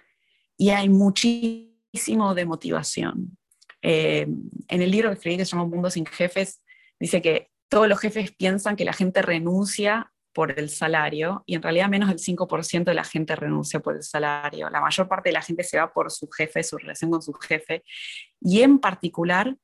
y 0.57 0.69
hay 0.69 0.89
muchísimo 0.89 2.35
de 2.35 2.45
motivación. 2.45 3.37
Eh, 3.81 4.27
en 4.67 4.81
el 4.81 4.91
libro 4.91 5.09
que 5.09 5.15
escribí 5.15 5.37
que 5.37 5.45
se 5.45 5.51
llama 5.51 5.67
Mundo 5.67 5.89
sin 5.89 6.05
Jefes, 6.05 6.61
dice 6.99 7.21
que 7.21 7.49
todos 7.69 7.87
los 7.87 7.99
jefes 7.99 8.31
piensan 8.33 8.75
que 8.75 8.85
la 8.85 8.93
gente 8.93 9.21
renuncia 9.21 10.11
por 10.33 10.57
el 10.59 10.69
salario 10.69 11.43
y 11.45 11.55
en 11.55 11.61
realidad 11.61 11.89
menos 11.89 12.09
del 12.09 12.19
5% 12.19 12.83
de 12.83 12.93
la 12.93 13.03
gente 13.03 13.35
renuncia 13.35 13.79
por 13.79 13.95
el 13.95 14.03
salario. 14.03 14.69
La 14.69 14.81
mayor 14.81 15.07
parte 15.07 15.29
de 15.29 15.33
la 15.33 15.41
gente 15.41 15.63
se 15.63 15.77
va 15.77 15.91
por 15.91 16.11
su 16.11 16.29
jefe, 16.29 16.63
su 16.63 16.77
relación 16.77 17.11
con 17.11 17.21
su 17.21 17.33
jefe 17.33 17.83
y 18.41 18.61
en 18.61 18.79
particular 18.79 19.55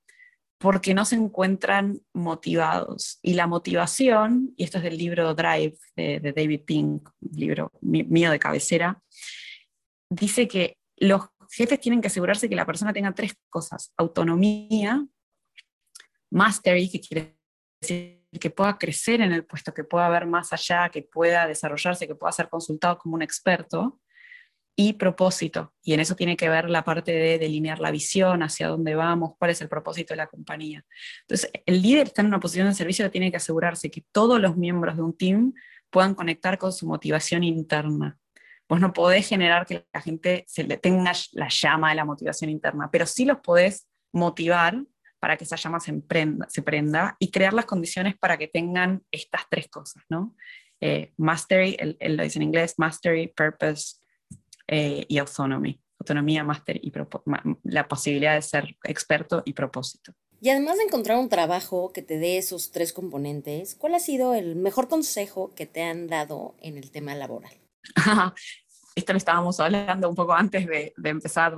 porque 0.58 0.94
no 0.94 1.06
se 1.06 1.16
encuentran 1.16 2.02
motivados. 2.14 3.20
Y 3.22 3.34
la 3.34 3.48
motivación, 3.48 4.54
y 4.58 4.64
esto 4.64 4.78
es 4.80 4.84
del 4.84 4.98
libro 4.98 5.34
Drive 5.36 5.78
de, 5.96 6.34
David 6.36 6.62
Pink, 6.66 7.10
libro 7.34 7.72
mío 7.82 8.32
de 8.32 8.40
cabecera, 8.40 9.02
dice 10.10 10.48
que 10.48 10.78
los 10.98 11.22
jefes 11.52 11.80
tienen 11.80 12.02
que 12.02 12.08
asegurarse 12.08 12.50
que 12.50 12.56
la 12.56 12.66
persona 12.66 12.94
tenga 12.94 13.14
tres 13.14 13.34
cosas, 13.50 13.94
autonomía, 13.98 15.06
mastery, 16.32 16.90
que 16.90 17.02
quiere 17.02 17.38
decir 17.80 18.18
que 18.40 18.50
pueda 18.50 18.78
crecer 18.78 19.22
en 19.22 19.32
el 19.32 19.46
puesto, 19.46 19.74
que 19.74 19.84
pueda 19.84 20.10
ver 20.10 20.26
más 20.26 20.52
allá, 20.54 20.90
que 20.90 21.02
pueda 21.02 21.48
desarrollarse, 21.48 22.08
que 22.08 22.16
pueda 22.16 22.32
ser 22.32 22.50
consultado 22.50 22.98
como 22.98 23.16
un 23.16 23.22
experto, 23.22 24.00
y 24.80 24.94
propósito. 24.94 25.74
Y 25.82 25.94
en 25.94 26.00
eso 26.00 26.16
tiene 26.16 26.38
que 26.38 26.50
ver 26.50 26.70
la 26.70 26.84
parte 26.84 27.12
de 27.12 27.40
delinear 27.40 27.80
la 27.80 27.90
visión, 27.90 28.44
hacia 28.44 28.68
dónde 28.68 28.94
vamos, 28.94 29.32
cuál 29.40 29.52
es 29.52 29.60
el 29.62 29.70
propósito 29.70 30.14
de 30.14 30.18
la 30.18 30.28
compañía. 30.28 30.86
Entonces, 31.22 31.52
el 31.66 31.82
líder 31.82 32.08
está 32.08 32.22
en 32.22 32.28
una 32.28 32.40
posición 32.40 32.68
de 32.68 32.76
servicio, 32.76 33.10
tiene 33.10 33.32
que 33.32 33.38
asegurarse 33.38 33.90
que 33.90 34.06
todos 34.12 34.40
los 34.40 34.56
miembros 34.56 34.96
de 34.96 35.02
un 35.02 35.18
team 35.18 35.54
puedan 35.90 36.14
conectar 36.14 36.60
con 36.60 36.72
su 36.72 36.86
motivación 36.86 37.44
interna. 37.44 38.20
Vos 38.70 38.80
no 38.80 38.94
podés 38.94 39.28
generar 39.28 39.66
que 39.66 39.88
la 39.92 40.02
gente 40.02 40.46
se 40.48 40.64
le 40.64 40.78
tenga 40.78 41.12
la 41.32 41.48
llama 41.50 41.90
de 41.90 41.96
la 41.96 42.06
motivación 42.06 42.52
interna, 42.52 42.90
pero 42.92 43.08
sí 43.08 43.26
los 43.26 43.40
podés 43.40 43.88
motivar 44.14 44.84
para 45.20 45.38
que 45.38 45.46
esa 45.46 45.56
llama 45.56 45.80
se, 45.80 46.04
se 46.50 46.62
prenda 46.62 47.16
y 47.18 47.32
crear 47.32 47.54
las 47.54 47.66
condiciones 47.66 48.16
para 48.16 48.38
que 48.38 48.48
tengan 48.48 49.02
estas 49.10 49.42
tres 49.50 49.70
cosas, 49.70 50.04
¿no? 50.08 50.36
Eh, 50.80 51.14
mastery, 51.18 51.76
él, 51.80 51.98
lo 52.16 52.22
dice 52.22 52.38
en 52.38 52.44
inglés, 52.44 52.76
mastery, 52.78 53.34
purpose, 53.36 53.96
eh, 54.68 55.06
y 55.08 55.18
autonomy, 55.18 55.80
autonomía, 56.00 56.44
máster 56.44 56.80
y 56.82 56.92
la 57.64 57.88
posibilidad 57.88 58.36
de 58.36 58.42
ser 58.42 58.78
experto 58.84 59.42
y 59.46 59.54
propósito. 59.54 60.14
Y 60.40 60.50
además 60.50 60.78
de 60.78 60.84
encontrar 60.84 61.18
un 61.18 61.30
trabajo 61.30 61.92
que 61.92 62.04
te 62.04 62.20
dé 62.20 62.38
esos 62.38 62.72
tres 62.72 62.94
componentes, 62.94 63.76
¿cuál 63.76 63.96
ha 63.96 64.00
sido 64.00 64.36
el 64.36 64.56
mejor 64.56 64.88
consejo 64.88 65.54
que 65.56 65.66
te 65.66 65.84
han 65.84 66.08
dado 66.08 66.56
en 66.60 66.78
el 66.78 66.92
tema 66.92 67.16
laboral? 67.16 67.54
Esto 68.96 69.14
lo 69.14 69.18
estábamos 69.18 69.60
hablando 69.60 70.10
un 70.10 70.16
poco 70.16 70.34
antes 70.34 70.66
de, 70.66 70.94
de 70.96 71.10
empezar 71.10 71.56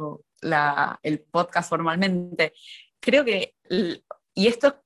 el 1.04 1.20
podcast 1.22 1.70
formalmente. 1.70 2.54
Creo 3.00 3.24
que, 3.24 3.56
y 4.34 4.48
esto 4.48 4.84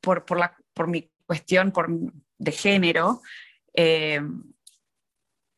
por, 0.00 0.24
por, 0.24 0.38
la, 0.38 0.56
por 0.74 0.88
mi 0.88 1.08
cuestión 1.24 1.70
por, 1.70 1.88
de 2.38 2.52
género, 2.52 3.22
eh, 3.74 4.20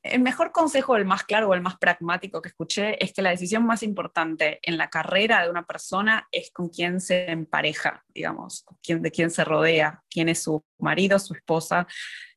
el 0.02 0.22
mejor 0.22 0.50
consejo, 0.52 0.96
el 0.96 1.04
más 1.04 1.24
claro 1.24 1.48
o 1.48 1.54
el 1.54 1.60
más 1.60 1.76
pragmático 1.76 2.40
que 2.40 2.48
escuché 2.48 3.02
es 3.04 3.12
que 3.12 3.20
la 3.20 3.30
decisión 3.30 3.66
más 3.66 3.82
importante 3.82 4.58
en 4.62 4.78
la 4.78 4.88
carrera 4.88 5.42
de 5.42 5.50
una 5.50 5.66
persona 5.66 6.26
es 6.32 6.50
con 6.50 6.70
quién 6.70 7.00
se 7.00 7.30
empareja, 7.30 8.04
digamos, 8.08 8.64
quién, 8.82 9.02
de 9.02 9.10
quién 9.10 9.30
se 9.30 9.44
rodea, 9.44 10.02
quién 10.08 10.30
es 10.30 10.42
su 10.42 10.64
marido, 10.78 11.18
su 11.18 11.34
esposa, 11.34 11.86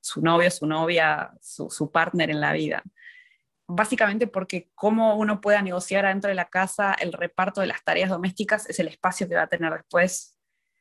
su 0.01 0.21
novio, 0.21 0.51
su 0.51 0.67
novia, 0.67 1.31
su, 1.41 1.69
su 1.69 1.89
partner 1.89 2.29
en 2.31 2.41
la 2.41 2.51
vida. 2.51 2.83
Básicamente 3.65 4.27
porque 4.27 4.69
cómo 4.75 5.15
uno 5.15 5.39
pueda 5.39 5.61
negociar 5.61 6.05
adentro 6.05 6.27
de 6.27 6.35
la 6.35 6.49
casa 6.49 6.93
el 6.93 7.13
reparto 7.13 7.61
de 7.61 7.67
las 7.67 7.81
tareas 7.85 8.09
domésticas 8.09 8.69
es 8.69 8.77
el 8.79 8.89
espacio 8.89 9.29
que 9.29 9.35
va 9.35 9.43
a 9.43 9.47
tener 9.47 9.71
después 9.71 10.37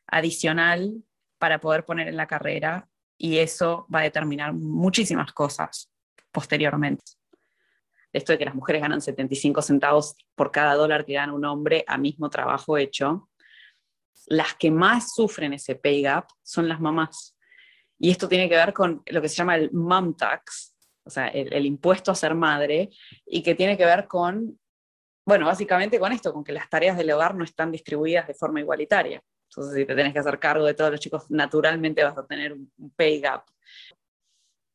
adicional 0.08 1.04
para 1.38 1.60
poder 1.60 1.84
poner 1.84 2.08
en 2.08 2.16
la 2.16 2.26
carrera 2.26 2.88
y 3.16 3.38
eso 3.38 3.86
va 3.94 4.00
a 4.00 4.02
determinar 4.02 4.52
muchísimas 4.52 5.32
cosas 5.32 5.91
posteriormente. 6.32 7.04
Esto 8.12 8.32
de 8.32 8.38
que 8.38 8.44
las 8.44 8.54
mujeres 8.54 8.82
ganan 8.82 9.00
75 9.00 9.62
centavos 9.62 10.16
por 10.34 10.50
cada 10.50 10.74
dólar 10.74 11.04
que 11.04 11.14
gana 11.14 11.32
un 11.32 11.44
hombre 11.44 11.84
a 11.86 11.96
mismo 11.96 12.28
trabajo 12.28 12.76
hecho, 12.76 13.28
las 14.26 14.54
que 14.54 14.70
más 14.70 15.14
sufren 15.14 15.52
ese 15.52 15.74
pay 15.74 16.02
gap 16.02 16.26
son 16.42 16.68
las 16.68 16.80
mamás. 16.80 17.36
Y 17.98 18.10
esto 18.10 18.28
tiene 18.28 18.48
que 18.48 18.56
ver 18.56 18.72
con 18.72 19.02
lo 19.06 19.22
que 19.22 19.28
se 19.28 19.36
llama 19.36 19.56
el 19.56 19.72
mom 19.72 20.14
tax, 20.16 20.74
o 21.04 21.10
sea, 21.10 21.28
el, 21.28 21.52
el 21.52 21.66
impuesto 21.66 22.10
a 22.10 22.14
ser 22.14 22.34
madre, 22.34 22.90
y 23.24 23.42
que 23.42 23.54
tiene 23.54 23.76
que 23.76 23.84
ver 23.84 24.06
con, 24.06 24.58
bueno, 25.24 25.46
básicamente 25.46 25.98
con 25.98 26.12
esto, 26.12 26.32
con 26.32 26.44
que 26.44 26.52
las 26.52 26.68
tareas 26.68 26.96
del 26.96 27.10
hogar 27.10 27.34
no 27.34 27.44
están 27.44 27.70
distribuidas 27.72 28.26
de 28.26 28.34
forma 28.34 28.60
igualitaria. 28.60 29.22
Entonces, 29.48 29.74
si 29.74 29.86
te 29.86 29.94
tienes 29.94 30.12
que 30.12 30.18
hacer 30.18 30.38
cargo 30.38 30.64
de 30.64 30.74
todos 30.74 30.90
los 30.90 31.00
chicos, 31.00 31.30
naturalmente 31.30 32.02
vas 32.02 32.16
a 32.16 32.26
tener 32.26 32.52
un 32.52 32.70
pay 32.96 33.20
gap. 33.20 33.44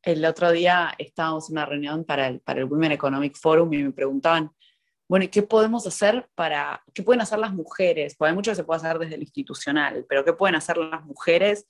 El 0.08 0.24
otro 0.24 0.50
día 0.52 0.94
estábamos 0.96 1.50
en 1.50 1.56
una 1.56 1.66
reunión 1.66 2.02
para 2.02 2.28
el, 2.28 2.40
para 2.40 2.60
el 2.60 2.64
Women 2.64 2.92
Economic 2.92 3.36
Forum 3.36 3.70
y 3.74 3.82
me 3.82 3.92
preguntaban, 3.92 4.50
bueno, 5.06 5.26
¿y 5.26 5.28
qué 5.28 5.42
podemos 5.42 5.86
hacer 5.86 6.30
para, 6.34 6.82
qué 6.94 7.02
pueden 7.02 7.20
hacer 7.20 7.38
las 7.38 7.52
mujeres? 7.52 8.14
Porque 8.16 8.30
hay 8.30 8.34
mucho 8.34 8.50
que 8.50 8.54
se 8.54 8.64
puede 8.64 8.78
hacer 8.78 8.98
desde 8.98 9.16
el 9.16 9.20
institucional, 9.20 10.06
pero 10.08 10.24
¿qué 10.24 10.32
pueden 10.32 10.54
hacer 10.54 10.78
las 10.78 11.04
mujeres 11.04 11.68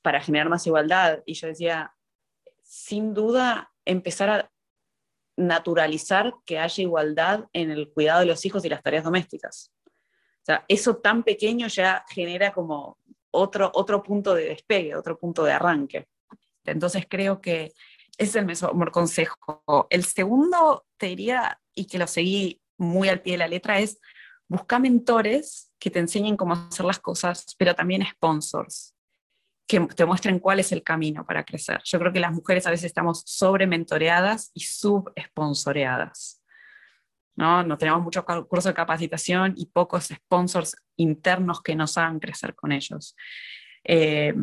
para 0.00 0.20
generar 0.20 0.48
más 0.48 0.64
igualdad? 0.64 1.24
Y 1.26 1.34
yo 1.34 1.48
decía, 1.48 1.92
sin 2.62 3.14
duda, 3.14 3.72
empezar 3.84 4.30
a 4.30 4.52
naturalizar 5.36 6.32
que 6.46 6.60
haya 6.60 6.82
igualdad 6.82 7.48
en 7.52 7.72
el 7.72 7.90
cuidado 7.90 8.20
de 8.20 8.26
los 8.26 8.44
hijos 8.46 8.64
y 8.64 8.68
las 8.68 8.80
tareas 8.84 9.02
domésticas. 9.02 9.72
O 9.86 10.44
sea, 10.44 10.64
eso 10.68 10.98
tan 10.98 11.24
pequeño 11.24 11.66
ya 11.66 12.04
genera 12.08 12.52
como 12.52 12.96
otro, 13.32 13.72
otro 13.74 14.04
punto 14.04 14.36
de 14.36 14.50
despegue, 14.50 14.94
otro 14.94 15.18
punto 15.18 15.42
de 15.42 15.50
arranque. 15.50 16.06
Entonces 16.64 17.06
creo 17.08 17.40
que 17.40 17.72
ese 18.18 18.30
es 18.30 18.36
el 18.36 18.46
mejor 18.46 18.90
consejo. 18.92 19.88
El 19.90 20.04
segundo, 20.04 20.86
te 20.96 21.06
diría, 21.06 21.60
y 21.74 21.86
que 21.86 21.98
lo 21.98 22.06
seguí 22.06 22.60
muy 22.76 23.08
al 23.08 23.22
pie 23.22 23.32
de 23.32 23.38
la 23.38 23.48
letra, 23.48 23.78
es 23.78 24.00
buscar 24.48 24.80
mentores 24.80 25.72
que 25.78 25.90
te 25.90 26.00
enseñen 26.00 26.36
cómo 26.36 26.54
hacer 26.54 26.84
las 26.84 26.98
cosas, 26.98 27.54
pero 27.58 27.74
también 27.74 28.04
sponsors 28.04 28.94
que 29.70 29.78
te 29.94 30.04
muestren 30.04 30.40
cuál 30.40 30.58
es 30.58 30.72
el 30.72 30.82
camino 30.82 31.24
para 31.24 31.44
crecer. 31.44 31.80
Yo 31.84 32.00
creo 32.00 32.12
que 32.12 32.18
las 32.18 32.32
mujeres 32.32 32.66
a 32.66 32.70
veces 32.70 32.86
estamos 32.86 33.22
sobre 33.24 33.68
mentoreadas 33.68 34.50
y 34.52 34.62
sub-sponsoreadas. 34.62 36.42
¿no? 37.36 37.62
no 37.62 37.78
tenemos 37.78 38.02
muchos 38.02 38.24
cursos 38.24 38.64
de 38.64 38.74
capacitación 38.74 39.54
y 39.56 39.66
pocos 39.66 40.08
sponsors 40.08 40.76
internos 40.96 41.62
que 41.62 41.76
nos 41.76 41.96
hagan 41.96 42.18
crecer 42.18 42.56
con 42.56 42.72
ellos. 42.72 43.14
Eh, 43.84 44.34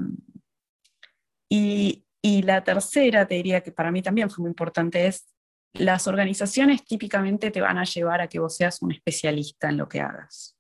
y, 1.49 2.06
y 2.27 2.41
la 2.41 2.61
tercera, 2.61 3.25
te 3.25 3.35
diría 3.35 3.61
que 3.61 3.71
para 3.71 3.89
mí 3.89 4.01
también 4.01 4.29
fue 4.29 4.41
muy 4.41 4.49
importante, 4.49 5.07
es 5.07 5.33
las 5.73 6.07
organizaciones 6.07 6.83
típicamente 6.83 7.51
te 7.51 7.61
van 7.61 7.77
a 7.77 7.85
llevar 7.85 8.19
a 8.19 8.27
que 8.27 8.39
vos 8.39 8.57
seas 8.57 8.81
un 8.81 8.91
especialista 8.91 9.69
en 9.69 9.77
lo 9.77 9.87
que 9.87 10.01
hagas. 10.01 10.57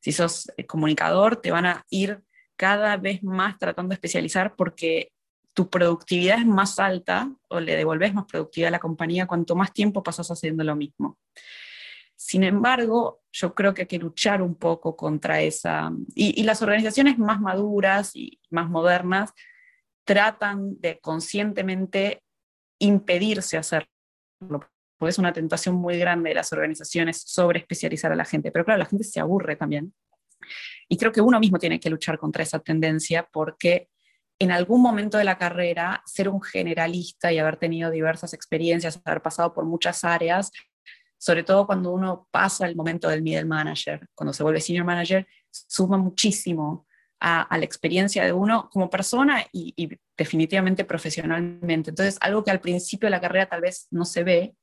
Si 0.00 0.10
sos 0.10 0.50
eh, 0.56 0.66
comunicador, 0.66 1.36
te 1.36 1.52
van 1.52 1.66
a 1.66 1.84
ir 1.90 2.20
cada 2.56 2.96
vez 2.96 3.22
más 3.22 3.58
tratando 3.58 3.90
de 3.90 3.94
especializar 3.94 4.56
porque 4.56 5.12
tu 5.54 5.70
productividad 5.70 6.40
es 6.40 6.46
más 6.46 6.80
alta 6.80 7.32
o 7.46 7.60
le 7.60 7.76
devolves 7.76 8.12
más 8.12 8.24
productividad 8.24 8.68
a 8.68 8.72
la 8.72 8.80
compañía 8.80 9.28
cuanto 9.28 9.54
más 9.54 9.72
tiempo 9.72 10.02
pasas 10.02 10.28
haciendo 10.32 10.64
lo 10.64 10.74
mismo. 10.74 11.16
Sin 12.16 12.42
embargo, 12.42 13.20
yo 13.30 13.54
creo 13.54 13.72
que 13.72 13.82
hay 13.82 13.88
que 13.88 13.98
luchar 13.98 14.42
un 14.42 14.56
poco 14.56 14.96
contra 14.96 15.40
esa... 15.42 15.92
Y, 16.16 16.40
y 16.40 16.42
las 16.42 16.60
organizaciones 16.60 17.18
más 17.18 17.40
maduras 17.40 18.16
y 18.16 18.40
más 18.50 18.68
modernas 18.68 19.32
tratan 20.08 20.80
de 20.80 20.98
conscientemente 21.00 22.22
impedirse 22.80 23.58
hacerlo, 23.58 23.90
porque 24.40 25.10
es 25.10 25.18
una 25.18 25.34
tentación 25.34 25.74
muy 25.74 25.98
grande 25.98 26.30
de 26.30 26.36
las 26.36 26.50
organizaciones 26.50 27.20
sobre 27.26 27.58
especializar 27.58 28.10
a 28.10 28.16
la 28.16 28.24
gente. 28.24 28.50
Pero 28.50 28.64
claro, 28.64 28.78
la 28.78 28.86
gente 28.86 29.04
se 29.04 29.20
aburre 29.20 29.56
también. 29.56 29.92
Y 30.88 30.96
creo 30.96 31.12
que 31.12 31.20
uno 31.20 31.38
mismo 31.38 31.58
tiene 31.58 31.78
que 31.78 31.90
luchar 31.90 32.18
contra 32.18 32.42
esa 32.42 32.58
tendencia 32.58 33.28
porque 33.30 33.90
en 34.38 34.50
algún 34.50 34.80
momento 34.80 35.18
de 35.18 35.24
la 35.24 35.36
carrera, 35.36 36.02
ser 36.06 36.30
un 36.30 36.40
generalista 36.40 37.30
y 37.30 37.38
haber 37.38 37.58
tenido 37.58 37.90
diversas 37.90 38.32
experiencias, 38.32 38.98
haber 39.04 39.20
pasado 39.20 39.52
por 39.52 39.66
muchas 39.66 40.04
áreas, 40.04 40.50
sobre 41.18 41.42
todo 41.42 41.66
cuando 41.66 41.92
uno 41.92 42.28
pasa 42.30 42.66
el 42.66 42.76
momento 42.76 43.10
del 43.10 43.20
middle 43.20 43.44
manager, 43.44 44.08
cuando 44.14 44.32
se 44.32 44.42
vuelve 44.42 44.62
senior 44.62 44.86
manager, 44.86 45.26
suma 45.50 45.98
muchísimo 45.98 46.86
a, 47.20 47.56
la 47.56 47.64
experiencia 47.64 48.24
de 48.24 48.32
uno 48.32 48.68
como 48.70 48.90
persona 48.90 49.44
y, 49.52 49.90
definitivamente 50.16 50.84
profesionalmente. 50.84 51.90
Entonces, 51.90 52.18
algo 52.20 52.42
que 52.44 52.50
al 52.50 52.60
principio 52.60 53.06
de 53.06 53.10
la 53.10 53.20
carrera 53.20 53.46
tal 53.46 53.60
vez 53.60 53.86
no 53.90 54.04
se 54.04 54.24
ve, 54.24 54.54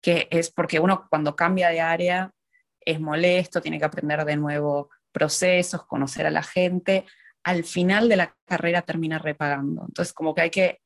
que 0.00 0.28
es 0.30 0.50
porque 0.50 0.80
uno 0.80 1.06
cuando 1.08 1.36
cambia 1.36 1.68
de 1.70 1.80
área 1.80 2.32
es 2.80 3.00
molesto, 3.00 3.60
tiene 3.60 3.78
que 3.78 3.84
aprender 3.84 4.24
de 4.24 4.36
nuevo 4.36 4.90
procesos, 5.12 5.86
conocer 5.86 6.26
a 6.26 6.30
la 6.30 6.42
gente, 6.42 7.04
al 7.44 7.64
final 7.64 8.08
de 8.08 8.16
la 8.16 8.36
carrera 8.44 8.82
termina 8.82 9.18
repagando. 9.18 9.84
Entonces, 9.86 10.12
como 10.12 10.34
que 10.34 10.42
hay 10.42 10.50
que 10.50 10.80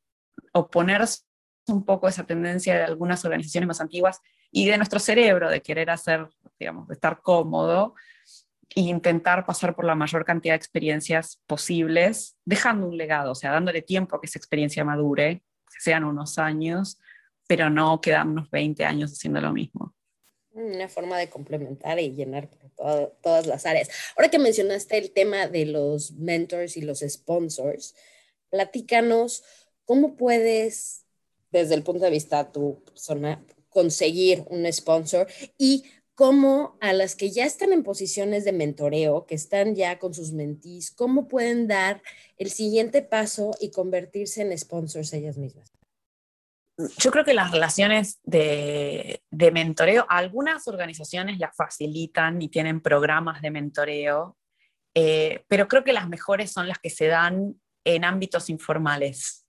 oponerse 0.53 1.23
un 1.69 1.85
poco 1.85 2.09
esa 2.09 2.25
tendencia 2.25 2.77
de 2.77 2.85
algunas 2.85 3.25
organizaciones 3.25 3.69
más 3.69 3.81
antiguas 3.81 4.21
y 4.51 4.67
de 4.67 4.77
nuestro 4.77 4.99
cerebro 4.99 5.51
de 5.51 5.63
querer 5.63 5.91
hacer, 5.91 6.29
digamos, 6.59 6.89
de 6.89 6.95
estar 6.95 7.21
cómodo, 7.21 7.95
e 8.77 8.83
intentar 8.83 9.47
pasar 9.47 9.75
por 9.75 9.87
la 9.87 9.95
mayor 9.95 10.27
cantidad 10.27 10.53
de 10.53 10.59
experiencias 10.59 11.41
posibles, 11.47 12.37
dejando 12.45 12.87
un 12.87 12.99
legado, 12.99 13.33
o 13.33 13.35
sea, 13.35 13.51
dándole 13.51 13.81
tiempo 13.81 14.15
a 14.15 14.21
que 14.21 14.27
esa 14.27 14.39
experiencia 14.39 14.85
madure, 14.85 15.43
sean 15.81 16.05
unos 16.05 16.39
años, 16.39 16.99
pero 17.49 17.71
no 17.71 18.01
quedarnos 18.03 18.51
20 18.51 18.85
años 18.85 19.13
haciendo 19.13 19.41
lo 19.41 19.51
mismo. 19.53 19.95
Una 20.53 20.89
forma 20.89 21.17
de 21.17 21.31
complementar 21.31 21.99
y 21.99 22.13
llenar 22.13 22.51
todas 23.23 23.47
las 23.47 23.65
áreas. 23.65 23.89
Ahora 24.15 24.31
que 24.31 24.39
mencionaste 24.39 24.99
el 24.99 25.11
tema 25.11 25.47
de 25.49 25.65
los 25.65 26.13
mentors 26.13 26.77
y 26.77 26.83
los 26.83 27.01
sponsors, 27.01 27.95
platícanos 28.51 29.43
cómo 29.87 30.17
puedes, 30.17 31.07
desde 31.51 31.75
el 31.75 31.83
punto 31.83 32.05
de 32.05 32.11
vista 32.11 32.45
de 32.45 32.51
tu 32.51 32.85
persona, 32.85 33.43
conseguir 33.71 34.45
un 34.49 34.71
sponsor 34.71 35.27
y 35.57 35.85
cómo 36.17 36.79
a 36.81 36.95
las 36.95 37.15
que 37.15 37.31
ya 37.31 37.45
están 37.45 37.73
en 37.73 37.83
posiciones 37.83 38.45
de 38.47 38.53
mentoreo, 38.53 39.27
que 39.27 39.35
están 39.35 39.77
ya 39.77 39.99
con 39.99 40.15
sus 40.15 40.33
mentís, 40.33 40.91
cómo 40.91 41.29
pueden 41.29 41.69
dar 41.69 42.03
el 42.39 42.51
siguiente 42.51 43.03
paso 43.03 43.53
y 43.61 43.71
convertirse 43.71 44.41
en 44.41 44.59
sponsors 44.59 45.13
ellas 45.13 45.37
mismas. 45.37 45.73
Yo 46.99 47.11
creo 47.11 47.25
que 47.25 47.35
las 47.35 47.53
relaciones 47.53 48.19
de, 48.23 49.21
mentoreo, 49.31 50.07
algunas 50.09 50.67
organizaciones 50.69 51.39
las 51.39 51.55
facilitan 51.55 52.41
y 52.41 52.49
tienen 52.49 52.81
programas 52.81 53.43
de 53.43 53.51
mentoreo, 53.51 54.39
eh, 54.95 55.45
pero 55.49 55.69
creo 55.69 55.85
que 55.85 55.93
las 55.93 56.09
mejores 56.09 56.51
son 56.51 56.67
las 56.67 56.79
que 56.79 56.91
se 56.91 57.07
dan 57.09 57.61
en 57.85 58.05
ámbitos 58.05 58.49
informales. 58.49 59.46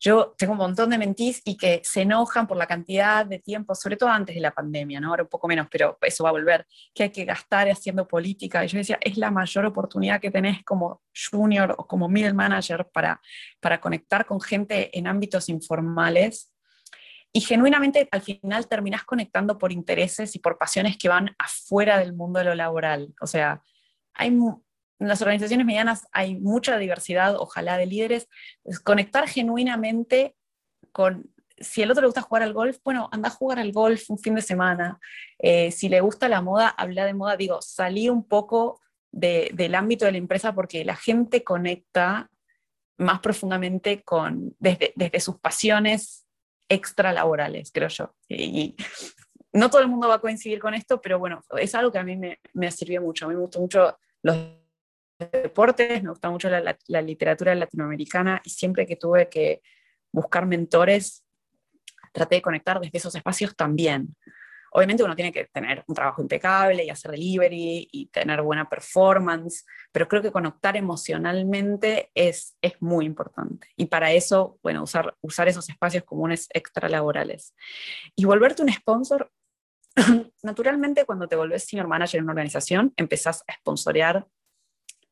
Yo 0.00 0.34
tengo 0.38 0.52
un 0.52 0.58
montón 0.58 0.90
de 0.90 0.98
mentís 0.98 1.42
y 1.44 1.56
que 1.56 1.80
se 1.82 2.02
enojan 2.02 2.46
por 2.46 2.56
la 2.56 2.66
cantidad 2.66 3.26
de 3.26 3.40
tiempo, 3.40 3.74
sobre 3.74 3.96
todo 3.96 4.10
antes 4.10 4.34
de 4.34 4.40
la 4.40 4.52
pandemia, 4.52 5.00
¿no? 5.00 5.08
ahora 5.08 5.24
un 5.24 5.28
poco 5.28 5.48
menos, 5.48 5.66
pero 5.70 5.98
eso 6.00 6.22
va 6.22 6.30
a 6.30 6.32
volver, 6.32 6.66
que 6.94 7.04
hay 7.04 7.10
que 7.10 7.24
gastar 7.24 7.68
haciendo 7.68 8.06
política. 8.06 8.64
Y 8.64 8.68
yo 8.68 8.78
decía, 8.78 8.98
es 9.00 9.16
la 9.16 9.30
mayor 9.32 9.66
oportunidad 9.66 10.20
que 10.20 10.30
tenés 10.30 10.62
como 10.62 11.02
junior 11.30 11.74
o 11.76 11.86
como 11.86 12.08
middle 12.08 12.32
manager 12.32 12.88
para, 12.92 13.20
para 13.60 13.80
conectar 13.80 14.24
con 14.24 14.40
gente 14.40 14.96
en 14.96 15.08
ámbitos 15.08 15.48
informales. 15.48 16.52
Y 17.32 17.40
genuinamente 17.40 18.08
al 18.10 18.22
final 18.22 18.68
terminás 18.68 19.04
conectando 19.04 19.58
por 19.58 19.72
intereses 19.72 20.34
y 20.36 20.38
por 20.38 20.58
pasiones 20.58 20.96
que 20.96 21.08
van 21.08 21.34
afuera 21.38 21.98
del 21.98 22.14
mundo 22.14 22.38
de 22.38 22.44
lo 22.46 22.54
laboral. 22.54 23.14
O 23.20 23.26
sea, 23.26 23.62
hay 24.14 24.30
en 24.98 25.08
las 25.08 25.22
organizaciones 25.22 25.66
medianas 25.66 26.06
hay 26.12 26.38
mucha 26.38 26.76
diversidad, 26.78 27.36
ojalá, 27.36 27.76
de 27.76 27.86
líderes. 27.86 28.28
conectar 28.84 29.28
genuinamente 29.28 30.34
con 30.92 31.30
si 31.60 31.82
el 31.82 31.90
otro 31.90 32.02
le 32.02 32.08
gusta 32.08 32.22
jugar 32.22 32.42
al 32.42 32.52
golf, 32.52 32.78
bueno, 32.84 33.08
anda 33.12 33.28
a 33.28 33.32
jugar 33.32 33.58
al 33.58 33.72
golf 33.72 34.10
un 34.10 34.18
fin 34.18 34.34
de 34.34 34.42
semana. 34.42 34.98
Eh, 35.38 35.72
si 35.72 35.88
le 35.88 36.00
gusta 36.00 36.28
la 36.28 36.40
moda, 36.40 36.68
habla 36.68 37.04
de 37.04 37.14
moda. 37.14 37.36
Digo, 37.36 37.60
salí 37.60 38.08
un 38.08 38.26
poco 38.26 38.80
del 39.10 39.74
ámbito 39.74 40.04
de 40.04 40.12
la 40.12 40.18
empresa 40.18 40.54
porque 40.54 40.84
la 40.84 40.94
gente 40.94 41.42
conecta 41.42 42.30
más 42.98 43.20
profundamente 43.20 44.02
con, 44.02 44.54
desde, 44.58 44.92
desde 44.96 45.20
sus 45.20 45.38
pasiones 45.38 46.26
extralaborales, 46.68 47.70
creo 47.72 47.88
yo. 47.88 48.14
Y, 48.28 48.76
no 49.50 49.70
todo 49.70 49.80
el 49.80 49.88
mundo 49.88 50.08
va 50.08 50.16
a 50.16 50.20
coincidir 50.20 50.60
con 50.60 50.74
esto, 50.74 51.00
pero 51.00 51.18
bueno, 51.18 51.42
es 51.56 51.74
algo 51.74 51.90
que 51.90 51.98
a 51.98 52.04
mí 52.04 52.16
me, 52.16 52.38
me 52.52 52.70
sirvió 52.70 53.00
mucho. 53.00 53.24
A 53.24 53.28
mí 53.28 53.34
me 53.34 53.40
gustó 53.40 53.60
mucho 53.60 53.98
los 54.22 54.36
deportes, 55.18 56.02
me 56.02 56.10
gusta 56.10 56.30
mucho 56.30 56.48
la, 56.48 56.76
la, 56.86 57.02
literatura 57.02 57.54
latinoamericana 57.54 58.40
y 58.44 58.50
siempre 58.50 58.86
que 58.86 58.96
tuve 58.96 59.28
que 59.28 59.62
buscar 60.12 60.46
mentores, 60.46 61.24
traté 62.12 62.36
de 62.36 62.42
conectar 62.42 62.80
desde 62.80 62.98
esos 62.98 63.14
espacios 63.14 63.54
también. 63.56 64.16
Obviamente 64.70 65.02
uno 65.02 65.16
tiene 65.16 65.32
que 65.32 65.46
tener 65.46 65.82
un 65.86 65.94
trabajo 65.94 66.20
impecable 66.20 66.84
y 66.84 66.90
hacer 66.90 67.12
delivery 67.12 67.88
y 67.90 68.06
tener 68.06 68.42
buena 68.42 68.68
performance, 68.68 69.64
pero 69.92 70.06
creo 70.06 70.20
que 70.20 70.30
conectar 70.30 70.76
emocionalmente 70.76 72.10
es, 72.14 72.56
es 72.60 72.74
muy 72.80 73.06
importante. 73.06 73.68
Y 73.76 73.86
para 73.86 74.12
eso, 74.12 74.58
bueno, 74.62 74.82
usar, 74.82 75.16
usar 75.22 75.48
esos 75.48 75.68
espacios 75.68 76.04
comunes 76.04 76.48
extralaborales. 76.52 77.54
Y 78.14 78.26
volverte 78.26 78.62
un 78.62 78.72
sponsor, 78.72 79.30
naturalmente 80.42 81.06
cuando 81.06 81.26
te 81.28 81.36
volvés 81.36 81.64
senior 81.64 81.88
manager 81.88 82.18
en 82.18 82.24
una 82.24 82.32
organización, 82.32 82.92
empezás 82.96 83.42
a 83.48 83.54
sponsorear 83.54 84.26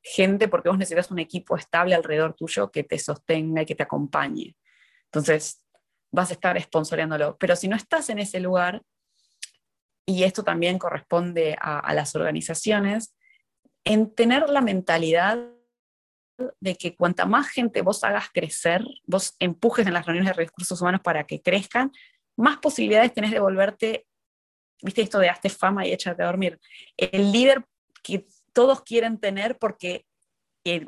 gente 0.08 0.46
porque 0.46 0.68
vos 0.68 0.78
necesitas 0.78 1.10
un 1.10 1.18
equipo 1.18 1.56
estable 1.56 1.94
alrededor 1.94 2.34
tuyo 2.34 2.70
que 2.70 2.84
te 2.84 2.96
sostenga 2.96 3.62
y 3.62 3.66
que 3.66 3.74
te 3.74 3.82
acompañe. 3.82 4.56
Entonces, 5.06 5.64
vas 6.12 6.30
a 6.30 6.34
estar 6.34 6.60
sponsoreándolo. 6.62 7.36
Pero 7.38 7.56
si 7.56 7.66
no 7.66 7.74
estás 7.74 8.08
en 8.10 8.20
ese 8.20 8.38
lugar, 8.38 8.82
y 10.06 10.22
esto 10.22 10.44
también 10.44 10.78
corresponde 10.78 11.56
a, 11.60 11.92
las 11.92 12.14
organizaciones, 12.14 13.16
en 13.84 14.14
tener 14.14 14.48
la 14.48 14.60
mentalidad 14.60 15.44
de 16.60 16.76
que 16.76 16.94
cuanta 16.94 17.26
más 17.26 17.48
gente 17.48 17.82
vos 17.82 18.04
hagas 18.04 18.28
crecer, 18.32 18.84
vos 19.06 19.34
empujes 19.40 19.86
en 19.86 19.94
las 19.94 20.06
reuniones 20.06 20.36
de 20.36 20.44
recursos 20.44 20.80
humanos 20.80 21.00
para 21.02 21.24
que 21.24 21.42
crezcan, 21.42 21.90
más 22.36 22.58
posibilidades 22.58 23.12
tenés 23.12 23.32
de 23.32 23.40
volverte, 23.40 24.06
viste 24.82 25.02
esto 25.02 25.18
de 25.18 25.30
hazte 25.30 25.48
fama 25.48 25.84
y 25.84 25.92
échate 25.92 26.22
a 26.22 26.26
dormir, 26.26 26.60
el 26.96 27.32
líder 27.32 27.64
que 28.02 28.26
todos 28.56 28.80
quieren 28.80 29.20
tener 29.20 29.58
porque, 29.58 30.06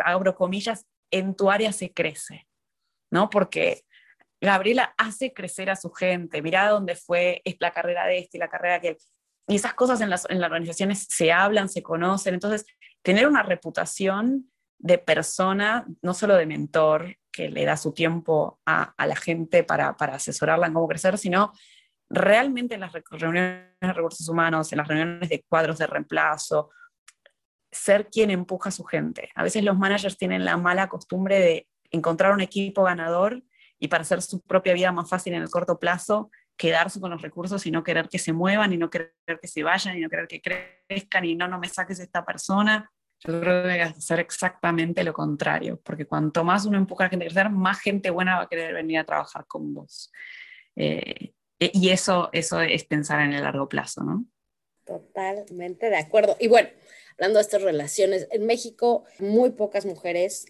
abro 0.02 0.34
comillas, 0.34 0.86
en 1.10 1.36
tu 1.36 1.50
área 1.50 1.70
se 1.70 1.92
crece, 1.92 2.48
¿no? 3.12 3.28
Porque 3.28 3.82
Gabriela 4.40 4.94
hace 4.96 5.34
crecer 5.34 5.68
a 5.68 5.76
su 5.76 5.90
gente, 5.90 6.40
mira 6.40 6.70
dónde 6.70 6.96
fue, 6.96 7.42
es 7.44 7.56
la 7.60 7.74
carrera 7.74 8.06
de 8.06 8.20
este 8.20 8.38
y 8.38 8.40
la 8.40 8.48
carrera 8.48 8.72
de 8.72 8.78
aquel. 8.78 8.96
Y 9.48 9.56
esas 9.56 9.74
cosas 9.74 10.00
en 10.00 10.08
las, 10.08 10.26
en 10.30 10.40
las 10.40 10.46
organizaciones 10.46 11.06
se 11.10 11.30
hablan, 11.30 11.68
se 11.68 11.82
conocen. 11.82 12.32
Entonces, 12.32 12.64
tener 13.02 13.28
una 13.28 13.42
reputación 13.42 14.50
de 14.78 14.96
persona, 14.96 15.86
no 16.00 16.14
solo 16.14 16.36
de 16.36 16.46
mentor, 16.46 17.16
que 17.30 17.50
le 17.50 17.66
da 17.66 17.76
su 17.76 17.92
tiempo 17.92 18.60
a, 18.64 18.94
a 18.96 19.06
la 19.06 19.16
gente 19.16 19.62
para, 19.62 19.94
para, 19.98 20.14
asesorarla 20.14 20.68
en 20.68 20.72
cómo 20.72 20.88
crecer, 20.88 21.18
sino 21.18 21.52
realmente 22.08 22.76
en 22.76 22.80
las 22.80 22.92
reuniones 23.10 23.74
de 23.78 23.92
recursos 23.92 24.26
humanos, 24.26 24.72
en 24.72 24.78
las 24.78 24.88
reuniones 24.88 25.28
de 25.28 25.44
cuadros 25.46 25.76
de 25.76 25.86
reemplazo, 25.86 26.70
ser 27.70 28.08
quien 28.08 28.30
empuja 28.30 28.68
a 28.68 28.72
su 28.72 28.84
gente. 28.84 29.30
A 29.34 29.42
veces 29.42 29.62
los 29.64 29.78
managers 29.78 30.16
tienen 30.16 30.44
la 30.44 30.56
mala 30.56 30.88
costumbre 30.88 31.38
de 31.38 31.68
encontrar 31.90 32.32
un 32.32 32.40
equipo 32.40 32.84
ganador 32.84 33.42
y 33.78 33.88
para 33.88 34.02
hacer 34.02 34.22
su 34.22 34.40
propia 34.42 34.74
vida 34.74 34.92
más 34.92 35.08
fácil 35.08 35.34
en 35.34 35.42
el 35.42 35.50
corto 35.50 35.78
plazo, 35.78 36.30
quedarse 36.56 37.00
con 37.00 37.10
los 37.10 37.22
recursos 37.22 37.64
y 37.66 37.70
no 37.70 37.84
querer 37.84 38.08
que 38.08 38.18
se 38.18 38.32
muevan 38.32 38.72
y 38.72 38.76
no 38.76 38.90
querer 38.90 39.14
que 39.40 39.46
se 39.46 39.62
vayan 39.62 39.96
y 39.96 40.00
no 40.00 40.10
querer 40.10 40.26
que 40.26 40.42
crezcan 40.42 41.24
y 41.24 41.34
no, 41.34 41.46
no 41.46 41.58
me 41.58 41.68
saques 41.68 42.00
esta 42.00 42.24
persona. 42.24 42.90
Yo 43.20 43.40
creo 43.40 43.64
que 43.64 43.70
hay 43.70 43.78
que 43.78 43.98
hacer 43.98 44.20
exactamente 44.20 45.02
lo 45.02 45.12
contrario, 45.12 45.80
porque 45.82 46.06
cuanto 46.06 46.44
más 46.44 46.66
uno 46.66 46.78
empuja 46.78 47.04
a 47.04 47.06
la 47.06 47.10
gente 47.10 47.26
a 47.26 47.28
crecer, 47.28 47.50
más 47.50 47.80
gente 47.80 48.10
buena 48.10 48.36
va 48.36 48.42
a 48.44 48.48
querer 48.48 48.74
venir 48.74 48.98
a 48.98 49.04
trabajar 49.04 49.44
con 49.46 49.74
vos. 49.74 50.12
Eh, 50.76 51.32
y 51.58 51.88
eso, 51.88 52.30
eso 52.32 52.60
es 52.60 52.84
pensar 52.84 53.20
en 53.20 53.32
el 53.32 53.42
largo 53.42 53.68
plazo, 53.68 54.04
¿no? 54.04 54.24
Totalmente 54.84 55.90
de 55.90 55.96
acuerdo. 55.96 56.36
Y 56.38 56.46
bueno, 56.46 56.68
hablando 57.18 57.38
de 57.38 57.42
estas 57.42 57.62
relaciones, 57.62 58.28
en 58.30 58.46
México 58.46 59.04
muy 59.18 59.50
pocas 59.50 59.84
mujeres 59.84 60.46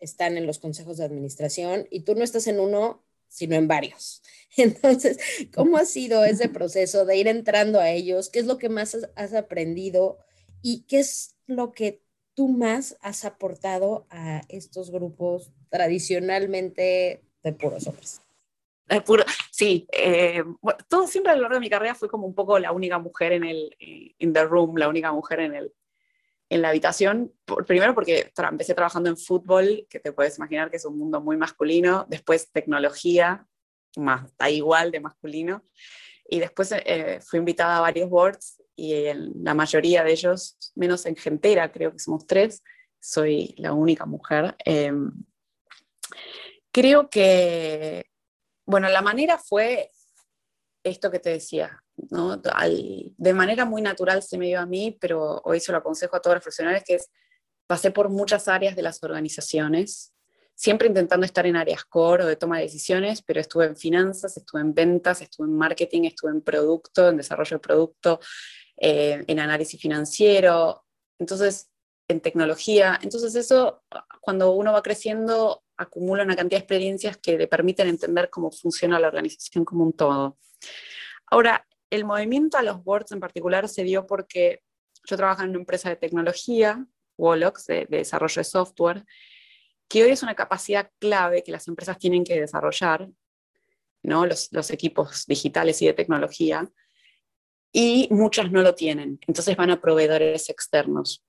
están 0.00 0.36
en 0.36 0.46
los 0.46 0.58
consejos 0.58 0.96
de 0.96 1.04
administración 1.04 1.86
y 1.90 2.00
tú 2.00 2.14
no 2.14 2.24
estás 2.24 2.46
en 2.46 2.58
uno, 2.58 3.04
sino 3.28 3.54
en 3.54 3.68
varios. 3.68 4.22
Entonces, 4.56 5.18
¿cómo 5.54 5.76
ha 5.76 5.84
sido 5.84 6.24
ese 6.24 6.48
proceso 6.48 7.04
de 7.04 7.16
ir 7.16 7.28
entrando 7.28 7.80
a 7.80 7.90
ellos? 7.90 8.30
¿Qué 8.30 8.38
es 8.38 8.46
lo 8.46 8.56
que 8.56 8.70
más 8.70 8.96
has 9.14 9.34
aprendido? 9.34 10.18
¿Y 10.62 10.84
qué 10.84 11.00
es 11.00 11.36
lo 11.46 11.72
que 11.72 12.02
tú 12.34 12.48
más 12.48 12.96
has 13.00 13.24
aportado 13.24 14.06
a 14.10 14.42
estos 14.48 14.90
grupos 14.90 15.52
tradicionalmente 15.68 17.22
de 17.42 17.52
puros 17.52 17.86
hombres? 17.86 18.22
Puro, 19.04 19.24
sí, 19.50 19.88
eh, 19.92 20.44
todo 20.88 21.08
siempre 21.08 21.32
a 21.32 21.34
lo 21.34 21.42
largo 21.42 21.56
de 21.56 21.60
mi 21.60 21.68
carrera 21.68 21.96
fui 21.96 22.08
como 22.08 22.24
un 22.24 22.34
poco 22.36 22.56
la 22.60 22.70
única 22.70 23.00
mujer 23.00 23.32
en 23.32 23.42
el 23.42 23.76
in 23.80 24.32
the 24.32 24.44
room, 24.44 24.76
la 24.76 24.88
única 24.88 25.10
mujer 25.10 25.40
en 25.40 25.54
el, 25.56 25.72
en 26.48 26.62
la 26.62 26.68
habitación, 26.68 27.32
primero 27.66 27.94
porque 27.94 28.32
empecé 28.36 28.74
trabajando 28.74 29.08
en 29.08 29.16
fútbol, 29.16 29.86
que 29.90 29.98
te 29.98 30.12
puedes 30.12 30.38
imaginar 30.38 30.70
que 30.70 30.76
es 30.76 30.84
un 30.84 30.98
mundo 30.98 31.20
muy 31.20 31.36
masculino, 31.36 32.06
después 32.08 32.50
tecnología, 32.52 33.46
más, 33.96 34.30
igual 34.48 34.90
de 34.90 35.00
masculino, 35.00 35.64
y 36.28 36.38
después 36.38 36.72
eh, 36.72 37.20
fui 37.24 37.38
invitada 37.38 37.78
a 37.78 37.80
varios 37.80 38.10
boards 38.10 38.62
y 38.76 38.94
en 38.94 39.32
la 39.42 39.54
mayoría 39.54 40.04
de 40.04 40.12
ellos, 40.12 40.56
menos 40.74 41.06
en 41.06 41.16
Gentera, 41.16 41.72
creo 41.72 41.92
que 41.92 41.98
somos 41.98 42.26
tres, 42.26 42.62
soy 43.00 43.54
la 43.58 43.72
única 43.72 44.04
mujer. 44.04 44.54
Em, 44.64 45.12
creo 46.70 47.08
que, 47.08 48.06
bueno, 48.66 48.88
la 48.88 49.02
manera 49.02 49.38
fue 49.38 49.90
esto 50.84 51.10
que 51.10 51.18
te 51.18 51.30
decía, 51.30 51.82
¿no? 52.10 52.36
de 52.36 53.32
manera 53.32 53.64
muy 53.64 53.82
natural 53.82 54.22
se 54.22 54.38
me 54.38 54.46
dio 54.46 54.60
a 54.60 54.66
mí, 54.66 54.96
pero 55.00 55.40
hoy 55.44 55.60
se 55.60 55.72
lo 55.72 55.78
aconsejo 55.78 56.16
a 56.16 56.20
todos 56.20 56.36
los 56.36 56.42
profesionales, 56.42 56.82
que 56.86 56.96
es, 56.96 57.10
pasé 57.66 57.90
por 57.90 58.08
muchas 58.08 58.48
áreas 58.48 58.76
de 58.76 58.82
las 58.82 59.02
organizaciones, 59.02 60.12
siempre 60.54 60.88
intentando 60.88 61.26
estar 61.26 61.46
en 61.46 61.56
áreas 61.56 61.84
core 61.84 62.24
o 62.24 62.26
de 62.26 62.36
toma 62.36 62.58
de 62.58 62.64
decisiones, 62.64 63.22
pero 63.22 63.40
estuve 63.40 63.66
en 63.66 63.76
finanzas, 63.76 64.36
estuve 64.36 64.60
en 64.60 64.74
ventas, 64.74 65.20
estuve 65.20 65.46
en 65.46 65.56
marketing, 65.56 66.04
estuve 66.04 66.30
en 66.30 66.40
producto, 66.40 67.08
en 67.08 67.16
desarrollo 67.16 67.56
de 67.56 67.60
producto, 67.60 68.20
eh, 68.76 69.24
en 69.26 69.38
análisis 69.38 69.80
financiero, 69.80 70.84
entonces 71.18 71.70
en 72.08 72.20
tecnología. 72.20 72.98
Entonces 73.02 73.34
eso, 73.34 73.82
cuando 74.20 74.52
uno 74.52 74.72
va 74.72 74.82
creciendo, 74.82 75.62
acumula 75.76 76.24
una 76.24 76.36
cantidad 76.36 76.58
de 76.58 76.64
experiencias 76.64 77.18
que 77.18 77.36
le 77.36 77.48
permiten 77.48 77.88
entender 77.88 78.30
cómo 78.30 78.50
funciona 78.50 78.98
la 78.98 79.08
organización 79.08 79.64
como 79.64 79.84
un 79.84 79.92
todo. 79.92 80.38
Ahora, 81.26 81.66
el 81.90 82.04
movimiento 82.04 82.58
a 82.58 82.62
los 82.62 82.82
boards 82.82 83.12
en 83.12 83.20
particular 83.20 83.68
se 83.68 83.84
dio 83.84 84.06
porque 84.06 84.62
yo 85.04 85.16
trabajo 85.16 85.42
en 85.42 85.50
una 85.50 85.60
empresa 85.60 85.88
de 85.88 85.96
tecnología, 85.96 86.84
Wolox, 87.16 87.66
de, 87.66 87.86
desarrollo 87.88 88.40
de 88.40 88.44
software, 88.44 89.04
que 89.88 90.02
hoy 90.02 90.10
es 90.10 90.22
una 90.22 90.34
capacidad 90.34 90.90
clave 90.98 91.42
que 91.42 91.52
las 91.52 91.68
empresas 91.68 91.98
tienen 91.98 92.24
que 92.24 92.40
desarrollar, 92.40 93.08
¿no? 94.02 94.26
los, 94.26 94.48
los 94.52 94.70
equipos 94.70 95.24
digitales 95.26 95.80
y 95.82 95.86
de 95.86 95.94
tecnología, 95.94 96.70
y 97.72 98.08
muchas 98.10 98.50
no 98.50 98.62
lo 98.62 98.74
tienen, 98.74 99.18
entonces 99.26 99.56
van 99.56 99.70
a 99.70 99.80
proveedores 99.80 100.48
externos. 100.48 101.22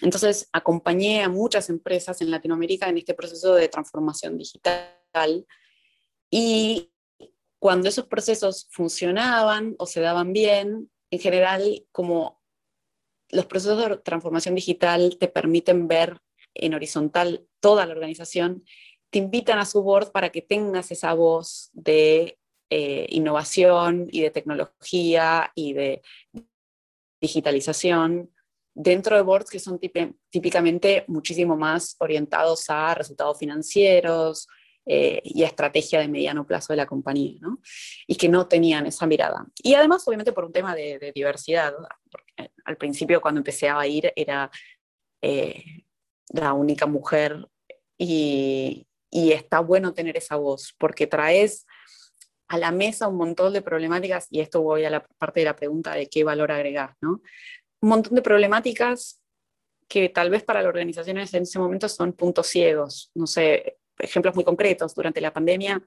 Entonces 0.00 0.48
acompañé 0.52 1.22
a 1.22 1.28
muchas 1.28 1.70
empresas 1.70 2.20
en 2.20 2.30
Latinoamérica 2.30 2.88
en 2.88 2.98
este 2.98 3.14
proceso 3.14 3.54
de 3.54 3.68
transformación 3.68 4.36
digital 4.36 5.46
y 6.30 6.92
cuando 7.66 7.88
esos 7.88 8.06
procesos 8.06 8.68
funcionaban 8.70 9.74
o 9.80 9.86
se 9.86 10.00
daban 10.00 10.32
bien, 10.32 10.88
en 11.10 11.18
general, 11.18 11.84
como 11.90 12.40
los 13.28 13.46
procesos 13.46 13.88
de 13.88 13.96
transformación 13.96 14.54
digital 14.54 15.16
te 15.18 15.26
permiten 15.26 15.88
ver 15.88 16.20
en 16.54 16.74
horizontal 16.74 17.44
toda 17.58 17.84
la 17.84 17.92
organización, 17.92 18.64
te 19.10 19.18
invitan 19.18 19.58
a 19.58 19.64
su 19.64 19.82
board 19.82 20.12
para 20.12 20.30
que 20.30 20.42
tengas 20.42 20.92
esa 20.92 21.12
voz 21.14 21.70
de 21.72 22.38
eh, 22.70 23.06
innovación 23.08 24.06
y 24.12 24.20
de 24.20 24.30
tecnología 24.30 25.50
y 25.56 25.72
de 25.72 26.02
digitalización 27.20 28.32
dentro 28.74 29.16
de 29.16 29.22
boards 29.22 29.50
que 29.50 29.58
son 29.58 29.80
típicamente 30.30 31.04
muchísimo 31.08 31.56
más 31.56 31.96
orientados 31.98 32.70
a 32.70 32.94
resultados 32.94 33.36
financieros, 33.40 34.46
eh, 34.88 35.20
y 35.24 35.42
estrategia 35.42 35.98
de 35.98 36.06
mediano 36.06 36.46
plazo 36.46 36.72
de 36.72 36.76
la 36.76 36.86
compañía, 36.86 37.38
¿no? 37.40 37.58
Y 38.06 38.14
que 38.14 38.28
no 38.28 38.46
tenían 38.46 38.86
esa 38.86 39.04
mirada. 39.04 39.44
Y 39.60 39.74
además, 39.74 40.06
obviamente, 40.06 40.32
por 40.32 40.44
un 40.44 40.52
tema 40.52 40.76
de, 40.76 41.10
diversidad, 41.12 41.74
porque 42.08 42.52
al 42.64 42.76
principio 42.76 43.20
cuando 43.20 43.40
empecé 43.40 43.68
a 43.68 43.84
ir 43.84 44.12
era 44.14 44.48
eh, 45.20 45.84
la 46.28 46.52
única 46.52 46.86
mujer 46.86 47.48
y, 47.98 48.86
y, 49.10 49.32
está 49.32 49.58
bueno 49.58 49.92
tener 49.92 50.16
esa 50.16 50.36
voz, 50.36 50.72
porque 50.78 51.08
traes 51.08 51.66
a 52.46 52.56
la 52.56 52.70
mesa 52.70 53.08
un 53.08 53.16
montón 53.16 53.52
de 53.52 53.62
problemáticas, 53.62 54.28
y 54.30 54.38
esto 54.40 54.62
voy 54.62 54.84
a 54.84 54.90
la 54.90 55.04
parte 55.18 55.40
de 55.40 55.46
la 55.46 55.56
pregunta 55.56 55.94
de 55.94 56.06
qué 56.06 56.22
valor 56.22 56.52
agregar, 56.52 56.94
¿no? 57.00 57.22
Un 57.80 57.88
montón 57.88 58.14
de 58.14 58.22
problemáticas 58.22 59.20
que 59.88 60.08
tal 60.08 60.30
vez 60.30 60.44
para 60.44 60.62
las 60.62 60.68
organizaciones 60.68 61.32
en 61.34 61.42
ese 61.42 61.58
momento 61.58 61.88
son 61.88 62.12
puntos 62.12 62.46
ciegos. 62.46 63.10
No 63.14 63.26
sé, 63.26 63.78
ejemplos 63.98 64.34
muy 64.34 64.44
concretos. 64.44 64.94
Durante 64.94 65.20
la 65.20 65.32
pandemia, 65.32 65.82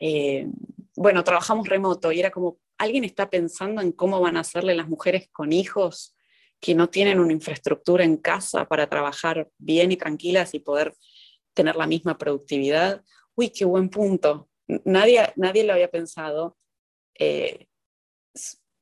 eh, 0.00 0.48
bueno, 0.94 1.24
trabajamos 1.24 1.68
remoto 1.68 2.12
y 2.12 2.20
era 2.20 2.30
como, 2.30 2.58
¿alguien 2.78 3.04
está 3.04 3.28
pensando 3.28 3.80
en 3.80 3.92
cómo 3.92 4.20
van 4.20 4.36
a 4.36 4.40
hacerle 4.40 4.74
las 4.74 4.88
mujeres 4.88 5.28
con 5.32 5.52
hijos 5.52 6.16
que 6.60 6.74
no 6.74 6.88
tienen 6.88 7.20
una 7.20 7.32
infraestructura 7.32 8.04
en 8.04 8.16
casa 8.16 8.66
para 8.66 8.88
trabajar 8.88 9.48
bien 9.58 9.92
y 9.92 9.96
tranquilas 9.96 10.54
y 10.54 10.60
poder 10.60 10.94
tener 11.54 11.76
la 11.76 11.86
misma 11.86 12.16
productividad? 12.16 13.02
Uy, 13.34 13.50
qué 13.50 13.64
buen 13.64 13.88
punto. 13.88 14.48
Nadie, 14.84 15.32
nadie 15.36 15.64
lo 15.64 15.74
había 15.74 15.90
pensado. 15.90 16.56
Eh, 17.18 17.66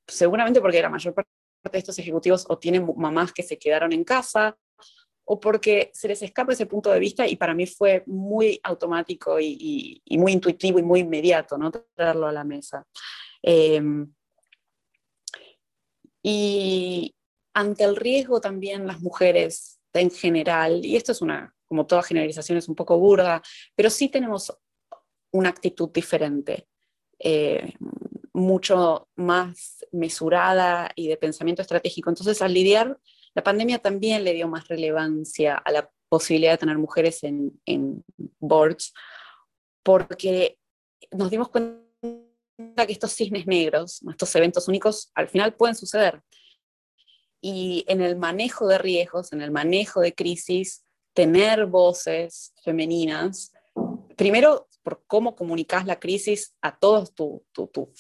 seguramente 0.07 0.61
porque 0.61 0.83
la 0.83 0.89
mayor 0.89 1.15
parte 1.15 1.31
de 1.73 1.79
estos 1.79 1.99
ejecutivos 1.99 2.45
o 2.49 2.59
tienen 2.59 2.87
mamás 2.97 3.33
que 3.33 3.43
se 3.43 3.59
quedaron 3.59 3.93
en 3.93 4.05
casa 4.05 4.57
o 5.25 5.41
porque 5.41 5.91
se 5.95 6.09
les 6.09 6.23
escapa 6.23 6.53
ese 6.53 6.67
punto 6.67 6.91
de 6.91 6.99
vista 6.99 7.27
y 7.27 7.37
para 7.37 7.55
mí 7.55 7.67
fue 7.67 8.03
muy 8.07 8.61
automático 8.63 9.41
y, 9.41 10.03
muy 10.11 10.33
intuitivo 10.33 10.79
y 10.79 10.83
muy 10.83 11.01
inmediato, 11.01 11.57
¿no? 11.57 11.71
Traerlo 11.71 12.27
a 12.27 12.33
la 12.33 12.45
mesa. 12.45 12.87
Em, 13.43 14.13
y 16.23 17.15
ante 17.55 17.85
el 17.85 17.97
riesgo 17.97 18.41
también 18.41 18.87
las 18.87 19.01
mujeres 19.01 19.81
en 19.93 20.11
general, 20.11 20.85
y 20.85 20.97
esto 20.97 21.13
es 21.13 21.23
una, 21.23 21.55
como 21.67 21.87
toda 21.87 22.03
generalización 22.03 22.59
es 22.59 22.69
un 22.69 22.75
poco 22.75 22.99
burda, 22.99 23.43
pero 23.75 23.91
sí 23.91 24.09
tenemos 24.09 24.57
una 25.31 25.49
actitud 25.51 25.91
diferente. 25.91 26.69
Eh, 27.19 27.75
mucho 28.35 29.09
más 29.15 29.87
mesurada 29.93 30.91
y 30.97 31.09
de 31.09 31.17
pensamiento 31.17 31.63
estratégico. 31.63 32.11
Entonces, 32.11 32.43
al 32.43 32.53
lidiar, 32.53 32.99
la 33.35 33.43
pandemia 33.43 33.79
también 33.79 34.25
le 34.25 34.33
dio 34.33 34.49
más 34.49 34.69
relevancia 34.69 35.57
a 35.57 35.71
la 35.73 35.91
posibilidad 36.09 36.53
de 36.53 36.59
tener 36.59 36.79
mujeres 36.79 37.25
en, 37.25 37.61
en 37.67 38.05
boards, 38.39 38.95
porque 39.83 40.59
nos 41.11 41.31
dimos 41.31 41.49
cuenta 41.49 41.81
que 42.87 42.93
estos 42.93 43.13
cisnes 43.13 43.47
negros, 43.47 44.01
estos 44.09 44.35
eventos 44.37 44.69
únicos, 44.69 45.11
al 45.15 45.29
final 45.29 45.55
pueden 45.55 45.75
suceder. 45.75 46.23
Y 47.41 47.85
en 47.89 48.01
el 48.01 48.17
manejo 48.17 48.67
de 48.69 48.79
riesgos, 48.79 49.33
en 49.33 49.43
el 49.43 49.51
manejo 49.51 50.01
de 50.01 50.15
crisis, 50.15 50.85
tener 51.13 51.67
voces 51.67 52.55
femeninas, 52.63 53.53
primero 54.17 54.69
por 54.83 55.05
cómo 55.07 55.35
comunicas 55.35 55.87
la 55.87 55.99
crisis 55.99 56.55
a 56.63 56.79
todos 56.79 57.15
tu, 57.15 57.45
tu, 57.53 57.67
tu, 57.69 57.93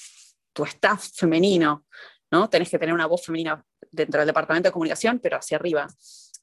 tu 0.52 0.64
staff 0.64 1.10
femenino, 1.14 1.86
¿no? 2.30 2.48
Tenés 2.48 2.70
que 2.70 2.78
tener 2.78 2.94
una 2.94 3.06
voz 3.06 3.24
femenina 3.24 3.64
dentro 3.94 4.20
del 4.20 4.26
departamento 4.26 4.68
de 4.68 4.72
comunicación, 4.72 5.18
pero 5.18 5.36
hacia 5.36 5.56
arriba 5.56 5.86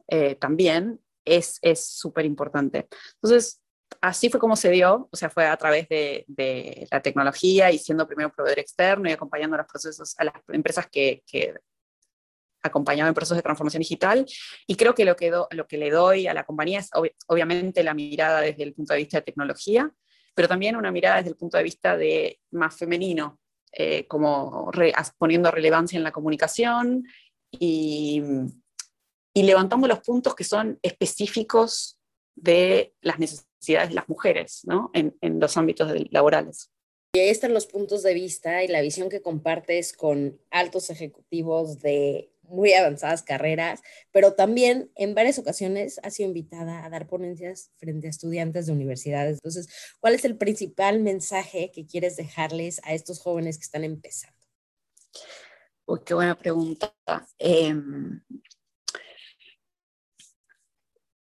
eh, 0.07 0.35
también 0.35 0.99
es 1.23 1.59
súper 1.75 2.25
importante. 2.25 2.87
Entonces, 3.15 3.61
así 3.99 4.29
fue 4.29 4.39
como 4.39 4.55
se 4.55 4.69
dio, 4.69 5.09
o 5.11 5.15
sea, 5.15 5.29
fue 5.29 5.45
a 5.45 5.57
través 5.57 5.87
de, 5.89 6.25
de, 6.27 6.87
la 6.91 7.01
tecnología 7.01 7.71
y 7.71 7.77
siendo 7.77 8.07
primero 8.07 8.31
proveedor 8.31 8.59
externo 8.59 9.09
y 9.09 9.13
acompañando 9.13 9.57
los 9.57 9.67
procesos, 9.67 10.15
a 10.17 10.23
las 10.23 10.33
empresas 10.49 10.87
que, 10.89 11.23
que 11.27 11.53
acompañaban 12.63 13.09
en 13.09 13.13
procesos 13.13 13.37
de 13.37 13.43
transformación 13.43 13.81
digital. 13.81 14.25
Y 14.67 14.75
creo 14.75 14.93
que 14.93 15.05
lo 15.05 15.15
que, 15.15 15.31
do, 15.31 15.47
lo 15.51 15.67
que 15.67 15.77
le 15.77 15.89
doy 15.89 16.27
a 16.27 16.33
la 16.33 16.45
compañía 16.45 16.79
es 16.79 16.89
obviamente 17.27 17.83
la 17.83 17.93
mirada 17.93 18.41
desde 18.41 18.63
el 18.63 18.73
punto 18.73 18.93
de 18.93 18.99
vista 18.99 19.17
de 19.17 19.23
tecnología, 19.23 19.91
pero 20.33 20.47
también 20.47 20.75
una 20.75 20.91
mirada 20.91 21.17
desde 21.17 21.31
el 21.31 21.37
punto 21.37 21.57
de 21.57 21.63
vista 21.63 21.97
de 21.97 22.39
más 22.51 22.75
femenino, 22.75 23.39
eh, 23.71 24.05
como 24.07 24.71
poniendo 25.17 25.49
relevancia 25.49 25.97
en 25.97 26.03
la 26.03 26.11
comunicación 26.11 27.05
y, 27.51 28.21
y, 29.33 29.43
levantando 29.43 29.87
los 29.87 29.99
puntos 29.99 30.35
que 30.35 30.43
son 30.43 30.79
específicos 30.81 31.99
de 32.35 32.93
las 33.01 33.19
necesidades 33.19 33.89
de 33.89 33.95
las 33.95 34.09
mujeres 34.09 34.61
¿no? 34.63 34.89
en, 34.93 35.17
en 35.21 35.39
los 35.39 35.57
ámbitos 35.57 35.91
laborales. 36.11 36.71
Y 37.13 37.19
ahí 37.19 37.29
están 37.29 37.53
los 37.53 37.67
puntos 37.67 38.03
de 38.03 38.13
vista 38.13 38.63
y 38.63 38.69
la 38.69 38.81
visión 38.81 39.09
que 39.09 39.21
compartes 39.21 39.91
con 39.91 40.39
altos 40.49 40.89
ejecutivos 40.89 41.81
de 41.81 42.31
muy 42.51 42.73
avanzadas 42.73 43.23
carreras, 43.23 43.81
pero 44.11 44.33
también 44.33 44.91
en 44.95 45.15
varias 45.15 45.39
ocasiones 45.39 45.99
ha 46.03 46.11
sido 46.11 46.27
invitada 46.27 46.85
a 46.85 46.89
dar 46.89 47.07
ponencias 47.07 47.71
frente 47.77 48.07
a 48.07 48.09
estudiantes 48.09 48.65
de 48.65 48.73
universidades. 48.73 49.35
Entonces, 49.35 49.67
¿cuál 49.99 50.13
es 50.13 50.25
el 50.25 50.37
principal 50.37 50.99
mensaje 50.99 51.71
que 51.73 51.87
quieres 51.87 52.17
dejarles 52.17 52.81
a 52.83 52.93
estos 52.93 53.19
jóvenes 53.19 53.57
que 53.57 53.63
están 53.63 53.83
empezando? 53.83 54.37
Uy, 55.85 55.99
qué 56.05 56.13
buena 56.13 56.37
pregunta. 56.37 56.93
Eh, 57.37 57.75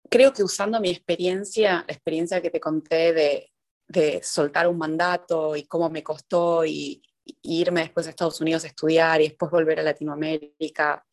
creo 0.09 0.33
que 0.33 0.43
usando 0.43 0.81
mi 0.81 0.91
experiencia, 0.91 1.85
la 1.87 1.95
experiencia 1.95 2.43
que 2.43 2.51
te 2.51 2.61
conté 2.61 3.13
de, 3.13 3.53
de 3.89 4.23
soltar 4.23 4.69
un 4.69 4.79
mandato 4.79 5.57
y 5.57 5.67
cómo 5.67 5.89
me 5.91 6.03
costó 6.03 6.65
y, 6.65 7.03
irme 7.43 7.83
después 7.83 8.07
a 8.07 8.11
Estados 8.11 8.41
Unidos 8.41 8.65
a 8.65 8.67
estudiar 8.67 9.21
y 9.21 9.29
después 9.29 9.53
volver 9.53 9.79
a 9.79 9.85
Latinoamérica 9.85 11.07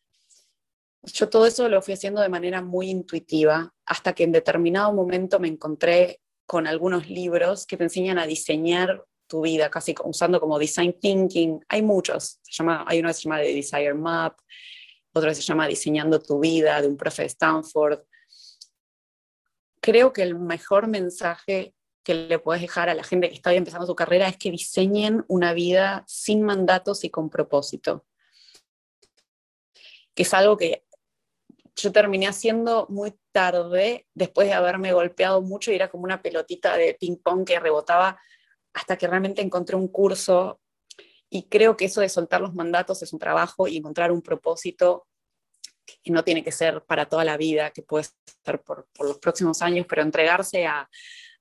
yo 1.13 1.30
todo 1.30 1.45
eso 1.45 1.67
lo 1.69 1.82
fui 1.82 1.93
haciendo 1.93 2.21
de 2.21 2.30
manera 2.30 2.62
muy 2.62 2.89
intuitiva, 2.89 3.73
hasta 3.86 4.13
que 4.13 4.23
en 4.23 4.32
determinado 4.32 4.93
momento 4.93 5.39
me 5.39 5.47
encontré 5.47 6.21
con 6.45 6.67
algunos 6.67 7.10
libros 7.10 7.65
que 7.65 7.78
te 7.78 7.84
enseñan 7.84 8.19
a 8.19 8.28
diseñar 8.28 9.04
tu 9.28 9.42
vida, 9.42 9.70
casi 9.70 9.94
usando 10.04 10.40
como 10.40 10.58
design 10.58 10.98
thinking. 11.00 11.63
Hay 11.70 11.82
muchos, 11.82 12.40
se 12.42 12.52
llama, 12.52 12.86
hay 12.88 13.00
uno 13.00 13.10
que 13.10 13.13
se 13.13 13.22
llama 13.24 13.40
The 13.40 13.54
Desire 13.54 13.94
Map, 13.94 14.40
otro 15.13 15.30
que 15.30 15.36
se 15.36 15.42
llama 15.42 15.68
Diseñando 15.68 16.20
tu 16.22 16.40
vida, 16.40 16.82
de 16.82 16.88
un 16.88 16.98
profe 16.98 17.24
de 17.24 17.28
Stanford. 17.28 18.00
Creo 19.82 20.13
que 20.13 20.24
el 20.24 20.36
mejor 20.36 20.88
mensaje 20.88 21.74
que 22.04 22.13
le 22.13 22.40
puedes 22.40 22.62
dejar 22.62 22.90
a 22.90 22.96
la 22.96 23.04
gente 23.04 23.28
que 23.30 23.36
está 23.36 23.54
empezando 23.54 23.86
su 23.86 23.96
carrera 23.96 24.28
es 24.28 24.38
que 24.38 24.50
diseñen 24.50 25.26
una 25.28 25.54
vida 25.54 26.06
sin 26.08 26.42
mandatos 26.42 27.04
y 27.04 27.10
con 27.10 27.30
propósito. 27.30 28.06
Que 30.16 30.24
es 30.24 30.34
algo 30.34 30.56
que 30.58 30.86
yo 31.76 31.92
terminé 31.92 32.28
haciendo 32.28 32.88
muy 32.90 33.13
tarde, 33.32 34.08
después 34.13 34.48
de 34.48 34.54
haberme 34.54 34.94
golpeado 34.94 35.42
mucho 35.42 35.72
y 35.72 35.76
era 35.76 35.90
como 35.90 36.06
una 36.06 36.22
pelotita 36.22 36.76
de 36.76 36.96
ping-pong 37.00 37.46
que 37.46 37.60
rebotaba 37.60 38.20
hasta 38.78 38.96
que 38.96 39.08
realmente 39.08 39.42
encontré 39.42 39.76
un 39.76 39.88
curso 39.88 40.62
y 41.32 41.48
creo 41.50 41.76
que 41.76 41.86
eso 41.86 42.00
de 42.00 42.10
soltar 42.10 42.42
los 42.42 42.54
mandatos 42.54 43.02
es 43.02 43.12
un 43.12 43.18
trabajo 43.18 43.68
y 43.68 43.78
encontrar 43.78 44.12
un 44.12 44.22
propósito 44.22 45.08
que 46.04 46.12
no 46.12 46.24
tiene 46.24 46.44
que 46.44 46.52
ser 46.52 46.84
para 46.86 47.10
toda 47.10 47.26
la 47.26 47.38
vida, 47.38 47.72
que 47.72 47.82
puede 47.82 48.06
ser 48.46 48.62
por, 48.62 48.88
por 48.94 49.08
los 49.08 49.18
próximos 49.18 49.63
años, 49.63 49.88
pero 49.90 50.04
entregarse 50.04 50.68
a 50.68 50.88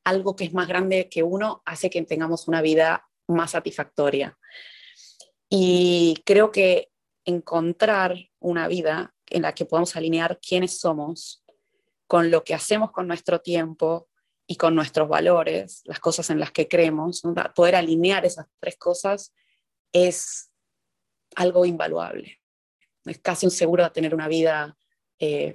algo 0.03 0.35
que 0.35 0.45
es 0.45 0.55
más 0.55 0.67
grande 0.67 1.11
que 1.11 1.23
uno 1.23 1.63
hace 1.67 1.91
que 1.91 2.01
tengamos 2.03 2.49
una 2.49 2.63
vida 2.63 3.07
más 3.29 3.51
satisfactoria. 3.51 4.39
Y 5.51 6.23
creo 6.25 6.51
que 6.51 6.91
encontrar 7.27 8.17
una 8.39 8.67
vida 8.67 9.15
en 9.27 9.43
la 9.43 9.55
que 9.55 9.67
podamos 9.67 9.95
alinear 9.95 10.41
quiénes 10.41 10.81
somos 10.81 11.45
con 12.07 12.31
lo 12.31 12.45
que 12.45 12.55
hacemos 12.55 12.93
con 12.93 13.07
nuestro 13.07 13.43
tiempo 13.43 14.09
y 14.47 14.57
con 14.57 14.75
nuestros 14.75 15.09
valores, 15.09 15.83
las 15.85 15.99
cosas 15.99 16.31
en 16.31 16.39
las 16.39 16.53
que 16.53 16.69
creemos, 16.69 17.23
poder 17.55 17.75
alinear 17.75 18.25
esas 18.25 18.47
tres 18.61 18.77
cosas 18.77 19.35
es 19.93 20.51
algo 21.35 21.65
invaluable. 21.65 22.41
Es 23.05 23.19
casi 23.19 23.47
un 23.47 23.51
seguro 23.51 23.85
de 23.85 23.91
tener 23.91 24.15
una 24.15 24.29
vida 24.29 24.77
eh, 25.19 25.55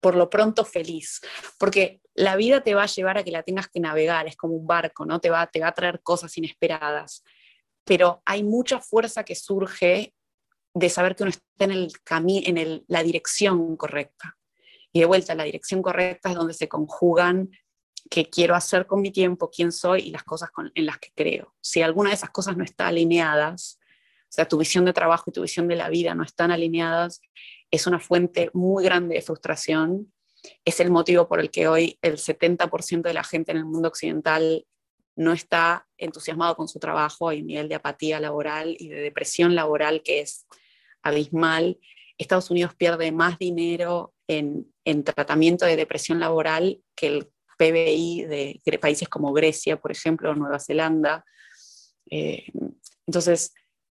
por 0.00 0.16
lo 0.16 0.28
pronto 0.28 0.64
feliz, 0.64 1.20
porque 1.58 2.00
la 2.14 2.36
vida 2.36 2.62
te 2.62 2.74
va 2.74 2.84
a 2.84 2.86
llevar 2.86 3.18
a 3.18 3.24
que 3.24 3.30
la 3.30 3.42
tengas 3.42 3.68
que 3.68 3.80
navegar, 3.80 4.26
es 4.26 4.36
como 4.36 4.54
un 4.54 4.66
barco, 4.66 5.04
¿no? 5.04 5.20
Te 5.20 5.30
va, 5.30 5.46
te 5.46 5.60
va 5.60 5.68
a 5.68 5.74
traer 5.74 6.00
cosas 6.02 6.36
inesperadas, 6.38 7.22
pero 7.84 8.22
hay 8.24 8.42
mucha 8.42 8.80
fuerza 8.80 9.24
que 9.24 9.34
surge 9.34 10.14
de 10.74 10.90
saber 10.90 11.16
que 11.16 11.22
uno 11.22 11.30
está 11.30 11.64
en, 11.64 11.72
el 11.72 11.92
en 12.06 12.84
la 12.88 13.02
dirección 13.02 13.76
correcta. 13.76 14.36
Y 14.92 15.00
de 15.00 15.06
vuelta, 15.06 15.34
la 15.34 15.44
dirección 15.44 15.82
correcta 15.82 16.30
es 16.30 16.34
donde 16.34 16.54
se 16.54 16.68
conjugan 16.68 17.50
qué 18.08 18.28
quiero 18.28 18.54
hacer 18.54 18.86
con 18.86 19.00
mi 19.00 19.10
tiempo, 19.10 19.50
quién 19.50 19.72
soy 19.72 20.00
y 20.02 20.10
las 20.10 20.24
cosas 20.24 20.50
en 20.74 20.86
las 20.86 20.98
que 20.98 21.10
creo. 21.14 21.54
Si 21.60 21.82
alguna 21.82 22.10
de 22.10 22.16
esas 22.16 22.30
cosas 22.30 22.56
no 22.56 22.64
está 22.64 22.88
alineadas, 22.88 23.78
o 24.28 24.32
sea, 24.32 24.46
tu 24.46 24.58
visión 24.58 24.84
de 24.84 24.92
trabajo 24.92 25.24
y 25.28 25.32
tu 25.32 25.42
visión 25.42 25.68
de 25.68 25.76
la 25.76 25.88
vida 25.88 26.14
no 26.14 26.22
están 26.22 26.50
alineadas, 26.50 27.20
es 27.70 27.86
una 27.86 28.00
fuente 28.00 28.50
muy 28.52 28.84
grande 28.84 29.14
de 29.14 29.22
frustración. 29.22 30.12
Es 30.64 30.80
el 30.80 30.90
motivo 30.90 31.28
por 31.28 31.40
el 31.40 31.50
que 31.50 31.68
hoy 31.68 31.98
el 32.02 32.18
70% 32.18 33.02
de 33.02 33.14
la 33.14 33.24
gente 33.24 33.52
en 33.52 33.58
el 33.58 33.64
mundo 33.64 33.88
occidental 33.88 34.66
no 35.16 35.32
está 35.32 35.88
entusiasmado 35.96 36.56
con 36.56 36.68
su 36.68 36.78
trabajo, 36.78 37.28
hay 37.28 37.40
un 37.40 37.46
nivel 37.46 37.68
de 37.68 37.74
apatía 37.74 38.20
laboral 38.20 38.76
y 38.78 38.88
de 38.88 39.00
depresión 39.00 39.54
laboral 39.54 40.02
que 40.02 40.20
es 40.20 40.46
abismal. 41.02 41.78
Estados 42.18 42.50
Unidos 42.50 42.74
pierde 42.74 43.12
más 43.12 43.38
dinero 43.38 44.14
en, 44.28 44.72
tratamiento 45.04 45.64
de 45.64 45.76
depresión 45.76 46.20
laboral 46.20 46.82
que 46.94 47.06
el 47.06 47.30
PBI 47.56 48.24
de 48.24 48.78
países 48.80 49.08
como 49.08 49.32
Grecia, 49.32 49.78
por 49.78 49.92
ejemplo, 49.92 50.34
Nueva 50.34 50.58
Zelanda. 50.58 51.24
Eh, 52.10 52.44
entonces, 53.06 53.52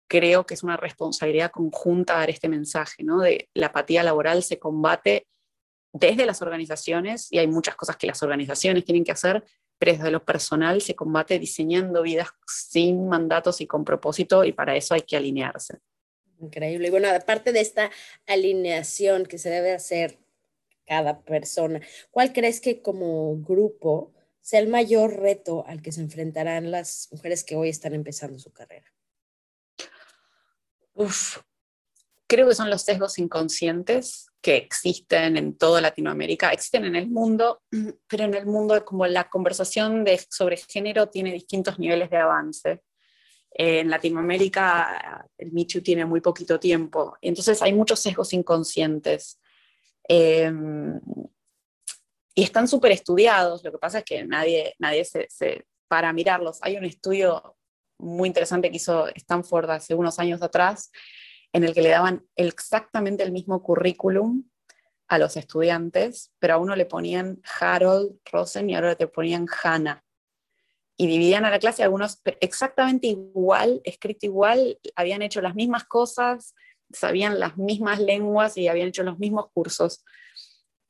creo 0.08 0.46
que 0.46 0.54
es 0.54 0.64
una 0.64 0.78
responsabilidad 0.78 1.52
conjunta 1.52 2.16
dar 2.16 2.30
este 2.30 2.50
mensaje, 2.50 3.04
¿no? 3.04 3.20
De 3.20 3.50
la 3.54 3.68
apatía 3.68 4.04
laboral 4.04 4.44
se 4.44 4.60
combate 4.60 5.28
desde 5.94 6.26
las 6.26 6.42
organizaciones, 6.42 7.28
y 7.32 7.40
hay 7.40 7.48
muchas 7.48 7.76
cosas 7.76 7.98
que 7.98 8.08
las 8.08 8.22
organizaciones 8.22 8.86
tienen 8.86 9.04
que 9.04 9.12
hacer, 9.12 9.44
pero 9.80 9.94
desde 9.94 10.12
lo 10.12 10.24
personal 10.24 10.82
se 10.82 10.96
combate 10.96 11.40
diseñando 11.40 12.02
vidas 12.02 12.30
sin 12.46 13.08
mandatos 13.08 13.62
y 13.62 13.68
con 13.68 13.84
propósito, 13.84 14.44
y 14.44 14.52
para 14.52 14.76
eso 14.76 14.94
hay 14.94 15.02
que 15.02 15.18
alinearse. 15.18 15.80
Increíble. 16.40 16.88
Y 16.88 16.92
bueno, 16.92 17.10
aparte 17.10 17.52
de 17.52 17.62
esta 17.62 17.90
alineación 18.28 19.26
que 19.26 19.38
se 19.38 19.50
debe 19.50 19.74
hacer 19.74 20.20
cada 20.88 21.22
persona, 21.22 21.82
¿cuál 22.10 22.34
crees 22.34 22.62
que 22.62 22.82
como 22.82 23.38
grupo 23.38 24.14
sea 24.42 24.62
el 24.62 24.70
mayor 24.70 25.20
reto 25.20 25.66
al 25.68 25.82
que 25.82 25.92
se 25.92 26.02
enfrentarán 26.02 26.72
las 26.72 27.10
mujeres 27.12 27.44
que 27.44 27.56
hoy 27.56 27.70
están 27.70 27.94
empezando 27.94 28.40
su 28.40 28.52
carrera? 28.52 28.88
Uf, 30.94 31.40
creo 32.28 32.48
que 32.48 32.56
son 32.56 32.70
los 32.70 32.82
sesgos 32.82 33.20
inconscientes 33.20 34.32
que 34.42 34.56
existen 34.56 35.38
en 35.38 35.58
toda 35.58 35.82
Latinoamérica, 35.82 36.52
existen 36.52 36.86
en 36.86 36.96
el 36.96 37.10
mundo, 37.10 37.62
pero 38.08 38.24
en 38.24 38.34
el 38.34 38.46
mundo 38.46 38.84
como 38.86 39.06
la 39.06 39.30
conversación 39.30 40.04
de, 40.04 40.20
sobre 40.30 40.58
género 40.58 41.10
tiene 41.10 41.34
distintos 41.34 41.80
niveles 41.80 42.10
de 42.10 42.18
avance. 42.18 42.84
en 43.52 43.90
Latinoamérica 43.90 45.28
el 45.38 45.52
Michu 45.52 45.82
tiene 45.82 46.06
muy 46.06 46.22
poquito 46.22 46.60
tiempo, 46.60 47.18
entonces 47.22 47.62
hay 47.62 47.74
muchos 47.74 48.00
sesgos 48.00 48.34
inconscientes. 48.34 49.40
Em, 50.08 51.00
y 52.34 52.44
están 52.44 52.68
súper 52.68 52.92
estudiados, 52.92 53.64
lo 53.64 53.72
que 53.72 53.78
pasa 53.80 54.00
es 54.00 54.06
que 54.06 54.24
nadie, 54.24 54.76
nadie 54.80 55.04
se, 55.06 55.28
para 55.88 56.14
mirarlos. 56.14 56.60
Hay 56.62 56.78
un 56.78 56.86
estudio 56.86 57.58
muy 58.00 58.28
interesante 58.28 58.70
que 58.70 58.78
hizo 58.78 59.08
Stanford 59.08 59.72
hace 59.72 59.96
unos 59.96 60.20
años 60.20 60.42
atrás, 60.42 60.92
en 61.52 61.64
el 61.64 61.74
que 61.74 61.82
le 61.82 61.90
daban 61.90 62.26
exactamente 62.36 63.24
el 63.24 63.32
mismo 63.32 63.64
currículum 63.64 64.44
a 65.08 65.18
los 65.18 65.38
estudiantes, 65.38 66.32
pero 66.38 66.56
a 66.56 66.58
uno 66.58 66.76
le 66.76 66.86
ponían 66.86 67.42
Harold 67.60 68.20
Rosen 68.32 68.70
y 68.70 68.76
a 68.76 68.80
otro 68.80 68.96
le 69.00 69.08
ponían 69.08 69.48
Hannah. 69.64 70.04
Y 70.98 71.08
dividían 71.08 71.46
a 71.46 71.50
la 71.50 71.60
clase 71.60 71.84
algunos 71.84 72.22
exactamente 72.42 73.08
igual, 73.08 73.82
escrito 73.84 74.26
igual, 74.26 74.80
habían 74.96 75.22
hecho 75.22 75.42
las 75.42 75.56
mismas 75.56 75.86
cosas, 75.86 76.54
sabían 76.92 77.40
las 77.40 77.58
mismas 77.58 78.00
lenguas 78.00 78.58
y 78.58 78.68
habían 78.68 78.90
hecho 78.90 79.04
los 79.04 79.20
mismos 79.20 79.48
cursos. 79.54 80.04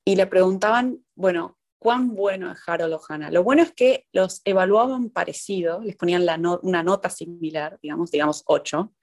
Y 0.05 0.15
le 0.15 0.27
preguntaban, 0.27 1.03
bueno, 1.15 1.57
cuán 1.79 2.15
bueno 2.15 2.51
es 2.51 2.59
Harold 2.65 2.93
o 2.93 3.01
Hannah. 3.07 3.31
Lo 3.31 3.43
bueno 3.43 3.61
es 3.61 3.71
que 3.73 4.05
los 4.11 4.41
evaluaban 4.45 5.09
parecido, 5.09 5.81
les 5.81 5.95
ponían 5.95 6.25
una 6.61 6.83
nota 6.83 7.09
similar, 7.09 7.77
digamos, 7.81 8.11
digamos 8.11 8.43
8, 8.45 8.93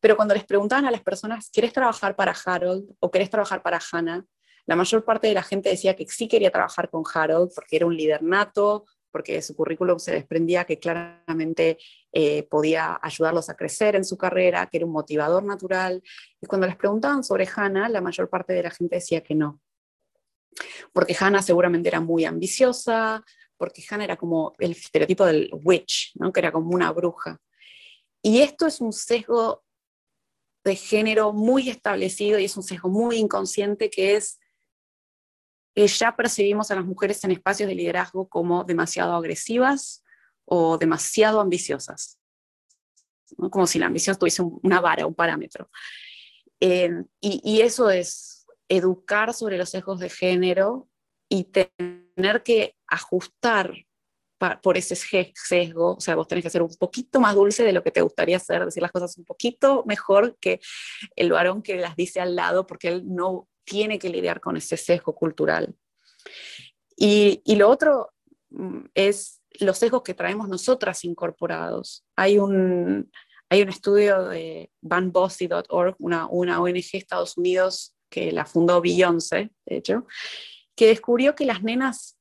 pero 0.00 0.16
cuando 0.16 0.34
les 0.34 0.44
preguntaban 0.44 0.86
a 0.86 0.90
las 0.90 1.02
personas, 1.02 1.50
¿quieres 1.50 1.72
trabajar 1.72 2.14
para 2.14 2.34
Harold 2.44 2.88
o 3.00 3.10
querés 3.10 3.30
trabajar 3.30 3.62
para 3.62 3.80
Hannah? 3.92 4.24
La 4.66 4.76
mayor 4.76 5.04
parte 5.04 5.28
de 5.28 5.34
la 5.34 5.42
gente 5.42 5.70
decía 5.70 5.96
que 5.96 6.06
sí 6.06 6.28
quería 6.28 6.50
trabajar 6.50 6.90
con 6.90 7.02
Harold 7.12 7.50
porque 7.54 7.76
era 7.76 7.86
un 7.86 7.96
líder 7.96 8.22
nato, 8.22 8.84
porque 9.10 9.34
de 9.34 9.42
su 9.42 9.54
currículum 9.54 9.98
se 9.98 10.12
desprendía 10.12 10.64
que 10.64 10.78
claramente 10.78 11.78
eh, 12.12 12.42
podía 12.44 12.98
ayudarlos 13.02 13.48
a 13.48 13.56
crecer 13.56 13.96
en 13.96 14.04
su 14.04 14.16
carrera, 14.16 14.66
que 14.66 14.78
era 14.78 14.86
un 14.86 14.92
motivador 14.92 15.44
natural. 15.44 16.02
Y 16.40 16.46
cuando 16.46 16.66
les 16.66 16.76
preguntaban 16.76 17.24
sobre 17.24 17.48
Hannah, 17.54 17.88
la 17.88 18.00
mayor 18.00 18.28
parte 18.28 18.52
de 18.52 18.62
la 18.62 18.70
gente 18.70 18.96
decía 18.96 19.22
que 19.22 19.34
no. 19.34 19.60
Porque 20.92 21.16
Hannah 21.18 21.42
seguramente 21.42 21.88
era 21.88 22.00
muy 22.00 22.24
ambiciosa, 22.24 23.24
porque 23.56 23.82
Hannah 23.88 24.04
era 24.04 24.16
como 24.16 24.54
el 24.58 24.72
estereotipo 24.72 25.26
del 25.26 25.50
witch, 25.64 26.12
¿no? 26.16 26.32
que 26.32 26.40
era 26.40 26.52
como 26.52 26.70
una 26.70 26.92
bruja. 26.92 27.40
Y 28.22 28.40
esto 28.40 28.66
es 28.66 28.80
un 28.80 28.92
sesgo 28.92 29.64
de 30.64 30.76
género 30.76 31.32
muy 31.32 31.70
establecido 31.70 32.38
y 32.38 32.44
es 32.44 32.56
un 32.56 32.62
sesgo 32.62 32.88
muy 32.88 33.16
inconsciente 33.16 33.90
que 33.90 34.16
es 34.16 34.38
que 35.78 35.86
ya 35.86 36.16
percibimos 36.16 36.72
a 36.72 36.74
las 36.74 36.84
mujeres 36.84 37.22
en 37.22 37.30
espacios 37.30 37.68
de 37.68 37.74
liderazgo 37.76 38.28
como 38.28 38.64
demasiado 38.64 39.14
agresivas 39.14 40.02
o 40.44 40.76
demasiado 40.76 41.40
ambiciosas, 41.40 42.18
como 43.48 43.64
si 43.64 43.78
la 43.78 43.86
ambición 43.86 44.18
tuviese 44.18 44.42
una 44.42 44.80
vara, 44.80 45.06
un 45.06 45.14
parámetro. 45.14 45.70
Eh, 46.58 46.90
y, 47.20 47.40
y 47.44 47.60
eso 47.60 47.90
es 47.90 48.44
educar 48.68 49.32
sobre 49.32 49.56
los 49.56 49.70
sesgos 49.70 50.00
de 50.00 50.08
género 50.08 50.88
y 51.28 51.44
tener 51.44 52.42
que 52.42 52.74
ajustar 52.88 53.72
por 54.60 54.76
ese 54.76 54.96
sesgo, 54.96 55.94
o 55.94 56.00
sea, 56.00 56.16
vos 56.16 56.26
tenés 56.26 56.42
que 56.42 56.50
ser 56.50 56.62
un 56.62 56.74
poquito 56.74 57.20
más 57.20 57.36
dulce 57.36 57.62
de 57.62 57.72
lo 57.72 57.84
que 57.84 57.92
te 57.92 58.02
gustaría 58.02 58.38
hacer, 58.38 58.64
decir 58.64 58.82
las 58.82 58.90
cosas 58.90 59.16
un 59.16 59.24
poquito 59.24 59.84
mejor 59.86 60.36
que 60.40 60.58
el 61.14 61.30
varón 61.30 61.62
que 61.62 61.76
las 61.76 61.94
dice 61.94 62.20
al 62.20 62.34
lado, 62.34 62.66
porque 62.66 62.88
él 62.88 63.02
no 63.06 63.48
tiene 63.68 63.98
que 63.98 64.08
lidiar 64.08 64.40
con 64.40 64.56
ese 64.56 64.76
sesgo 64.76 65.14
cultural. 65.14 65.74
Y, 66.96 67.42
y 67.44 67.56
lo 67.56 67.68
otro 67.68 68.10
mm, 68.50 68.86
es 68.94 69.40
los 69.60 69.78
sesgos 69.78 70.02
que 70.02 70.14
traemos 70.14 70.48
nosotras 70.48 71.04
incorporados. 71.04 72.04
Hay 72.16 72.38
un, 72.38 73.10
hay 73.48 73.62
un 73.62 73.68
estudio 73.68 74.24
de 74.28 74.70
banbossy.org, 74.80 75.96
una, 75.98 76.26
una 76.26 76.60
ONG 76.60 76.72
de 76.72 76.98
Estados 76.98 77.36
Unidos 77.36 77.94
que 78.10 78.32
la 78.32 78.46
fundó 78.46 78.80
Beyoncé, 78.80 79.50
de 79.66 79.76
hecho, 79.76 80.06
que 80.74 80.86
descubrió 80.88 81.34
que 81.34 81.44
las 81.44 81.62
nenas 81.62 82.18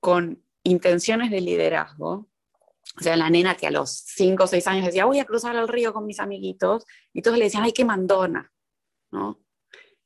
con 0.00 0.42
intenciones 0.62 1.30
de 1.30 1.40
liderazgo, 1.40 2.28
o 2.98 3.02
sea, 3.02 3.16
la 3.16 3.28
nena 3.28 3.56
que 3.56 3.66
a 3.66 3.70
los 3.70 3.90
5 3.90 4.44
o 4.44 4.46
6 4.46 4.66
años 4.68 4.86
decía, 4.86 5.04
voy 5.04 5.18
a 5.18 5.24
cruzar 5.24 5.56
el 5.56 5.68
río 5.68 5.92
con 5.92 6.06
mis 6.06 6.20
amiguitos, 6.20 6.84
y 7.12 7.22
todos 7.22 7.36
le 7.36 7.44
decían, 7.44 7.64
ay, 7.64 7.72
qué 7.72 7.84
mandona, 7.84 8.52
¿no? 9.10 9.40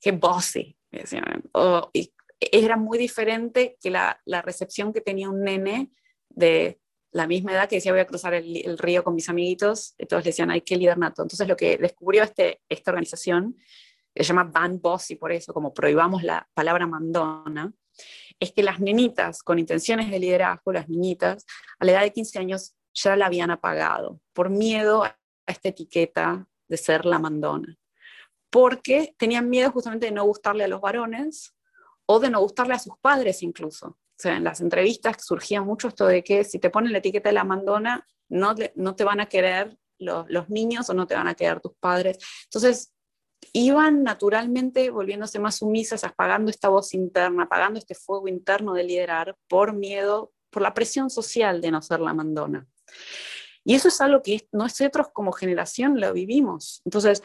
Qué 0.00 0.12
bossy, 0.12 0.76
y 1.92 2.12
era 2.40 2.76
muy 2.76 2.98
diferente 2.98 3.76
que 3.80 3.90
la, 3.90 4.20
la, 4.24 4.42
recepción 4.42 4.92
que 4.92 5.00
tenía 5.00 5.28
un 5.28 5.42
nene 5.42 5.90
de 6.28 6.80
la 7.12 7.26
misma 7.26 7.52
edad 7.52 7.68
que 7.68 7.76
decía, 7.76 7.92
voy 7.92 8.00
a 8.00 8.06
cruzar 8.06 8.34
el, 8.34 8.78
río 8.78 9.02
con 9.02 9.14
mis 9.14 9.28
amiguitos, 9.28 9.94
y 9.98 10.06
todos 10.06 10.24
le 10.24 10.30
decían, 10.30 10.50
ay, 10.50 10.60
qué 10.60 10.76
líder. 10.76 10.96
Entonces 10.96 11.46
lo 11.46 11.56
que 11.56 11.76
descubrió 11.76 12.22
este, 12.22 12.60
esta 12.68 12.90
organización, 12.92 13.56
que 14.14 14.24
se 14.24 14.28
llama 14.28 14.44
Ban 14.44 14.80
Bossy, 14.80 15.16
por 15.16 15.32
eso, 15.32 15.52
como 15.52 15.74
prohibamos 15.74 16.22
la 16.22 16.48
palabra 16.54 16.86
mandona, 16.86 17.72
es 18.38 18.52
que 18.52 18.62
las 18.62 18.80
nenitas 18.80 19.42
con 19.42 19.58
intenciones 19.58 20.10
de 20.10 20.18
liderazgo, 20.18 20.72
las 20.72 20.88
niñitas, 20.88 21.44
a 21.78 21.84
la 21.84 21.92
edad 21.92 22.02
de 22.02 22.12
15 22.12 22.38
años 22.38 22.74
ya 22.94 23.16
la 23.16 23.26
habían 23.26 23.50
apagado 23.50 24.20
por 24.32 24.50
miedo 24.50 25.04
a 25.04 25.16
esta 25.46 25.68
etiqueta 25.68 26.46
de 26.68 26.76
ser 26.76 27.04
la 27.04 27.18
mandona. 27.18 27.76
Porque 28.50 29.14
tenían 29.16 29.48
miedo 29.48 29.70
justamente 29.70 30.06
de 30.06 30.12
no 30.12 30.24
gustarle 30.24 30.64
a 30.64 30.68
los 30.68 30.80
varones 30.80 31.54
o 32.06 32.18
de 32.18 32.30
no 32.30 32.40
gustarle 32.40 32.74
a 32.74 32.78
sus 32.78 32.94
padres 33.00 33.42
incluso. 33.42 33.86
O 33.88 34.22
sea, 34.22 34.36
en 34.36 34.44
las 34.44 34.60
entrevistas 34.60 35.24
surgía 35.24 35.62
mucho 35.62 35.88
esto 35.88 36.06
de 36.06 36.22
que 36.22 36.44
si 36.44 36.58
te 36.58 36.70
ponen 36.70 36.92
la 36.92 36.98
etiqueta 36.98 37.28
de 37.28 37.34
la 37.34 37.44
mandona, 37.44 38.06
no, 38.28 38.54
no 38.74 38.96
te 38.96 39.04
van 39.04 39.20
a 39.20 39.26
querer 39.26 39.78
los, 39.98 40.28
los 40.28 40.50
niños 40.50 40.90
o 40.90 40.94
no 40.94 41.06
te 41.06 41.14
van 41.14 41.28
a 41.28 41.34
querer 41.34 41.60
tus 41.60 41.72
padres. 41.80 42.18
Entonces, 42.44 42.92
iban 43.52 44.02
naturalmente 44.02 44.90
volviéndose 44.90 45.38
más 45.38 45.56
sumisas, 45.56 46.04
apagando 46.04 46.50
esta 46.50 46.68
voz 46.68 46.94
interna, 46.94 47.44
apagando 47.44 47.78
este 47.78 47.94
fuego 47.94 48.28
interno 48.28 48.74
de 48.74 48.84
liderar 48.84 49.36
por 49.48 49.72
miedo, 49.72 50.32
por 50.50 50.62
la 50.62 50.74
presión 50.74 51.10
social 51.10 51.60
de 51.60 51.70
no 51.70 51.82
ser 51.82 52.00
la 52.00 52.14
mandona. 52.14 52.66
Y 53.64 53.74
eso 53.74 53.88
es 53.88 54.00
algo 54.00 54.22
que 54.22 54.48
nosotros 54.52 55.08
como 55.12 55.32
generación 55.32 56.00
lo 56.00 56.12
vivimos. 56.12 56.82
Entonces, 56.84 57.22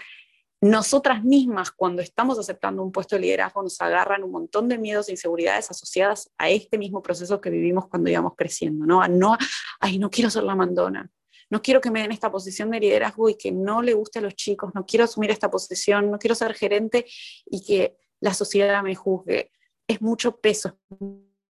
nosotras 0.61 1.23
mismas, 1.23 1.71
cuando 1.71 2.01
estamos 2.01 2.39
aceptando 2.39 2.81
un 2.81 2.91
puesto 2.91 3.15
de 3.15 3.21
liderazgo, 3.21 3.61
nos 3.61 3.79
agarran 3.81 4.23
un 4.23 4.31
montón 4.31 4.67
de 4.67 4.77
miedos 4.77 5.09
e 5.09 5.11
inseguridades 5.11 5.69
asociadas 5.69 6.31
a 6.37 6.49
este 6.49 6.77
mismo 6.77 7.01
proceso 7.01 7.39
que 7.39 7.49
vivimos 7.49 7.87
cuando 7.87 8.09
íbamos 8.09 8.33
creciendo, 8.35 8.85
¿no? 8.85 9.05
No, 9.07 9.37
ay, 9.79 9.99
no 9.99 10.09
quiero 10.09 10.29
ser 10.29 10.43
la 10.43 10.55
mandona, 10.55 11.09
no 11.49 11.61
quiero 11.61 11.81
que 11.81 11.91
me 11.91 12.01
den 12.01 12.11
esta 12.11 12.31
posición 12.31 12.71
de 12.71 12.79
liderazgo 12.79 13.29
y 13.29 13.35
que 13.35 13.51
no 13.51 13.81
le 13.81 13.93
guste 13.93 14.19
a 14.19 14.21
los 14.21 14.35
chicos, 14.35 14.71
no 14.73 14.85
quiero 14.85 15.03
asumir 15.05 15.29
esta 15.29 15.49
posición, 15.49 16.09
no 16.09 16.17
quiero 16.17 16.35
ser 16.35 16.53
gerente 16.53 17.05
y 17.45 17.63
que 17.63 17.97
la 18.19 18.33
sociedad 18.33 18.81
me 18.81 18.95
juzgue. 18.95 19.51
Es 19.87 20.01
mucho 20.01 20.37
peso, 20.37 20.79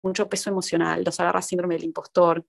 mucho 0.02 0.28
peso 0.28 0.50
emocional, 0.50 1.04
los 1.04 1.20
agarra 1.20 1.41
síndrome 1.41 1.76
del 1.76 1.86
impostor, 1.86 2.46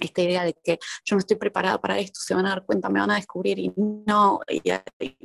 esta 0.00 0.22
idea 0.22 0.44
de 0.44 0.54
que 0.54 0.78
yo 1.04 1.16
no 1.16 1.18
estoy 1.18 1.36
preparada 1.36 1.80
para 1.80 1.98
esto, 1.98 2.20
se 2.20 2.34
van 2.34 2.46
a 2.46 2.50
dar 2.50 2.64
cuenta, 2.64 2.88
me 2.88 3.00
van 3.00 3.10
a 3.10 3.16
descubrir 3.16 3.58
y 3.58 3.72
no, 3.76 4.40
y, 4.48 4.62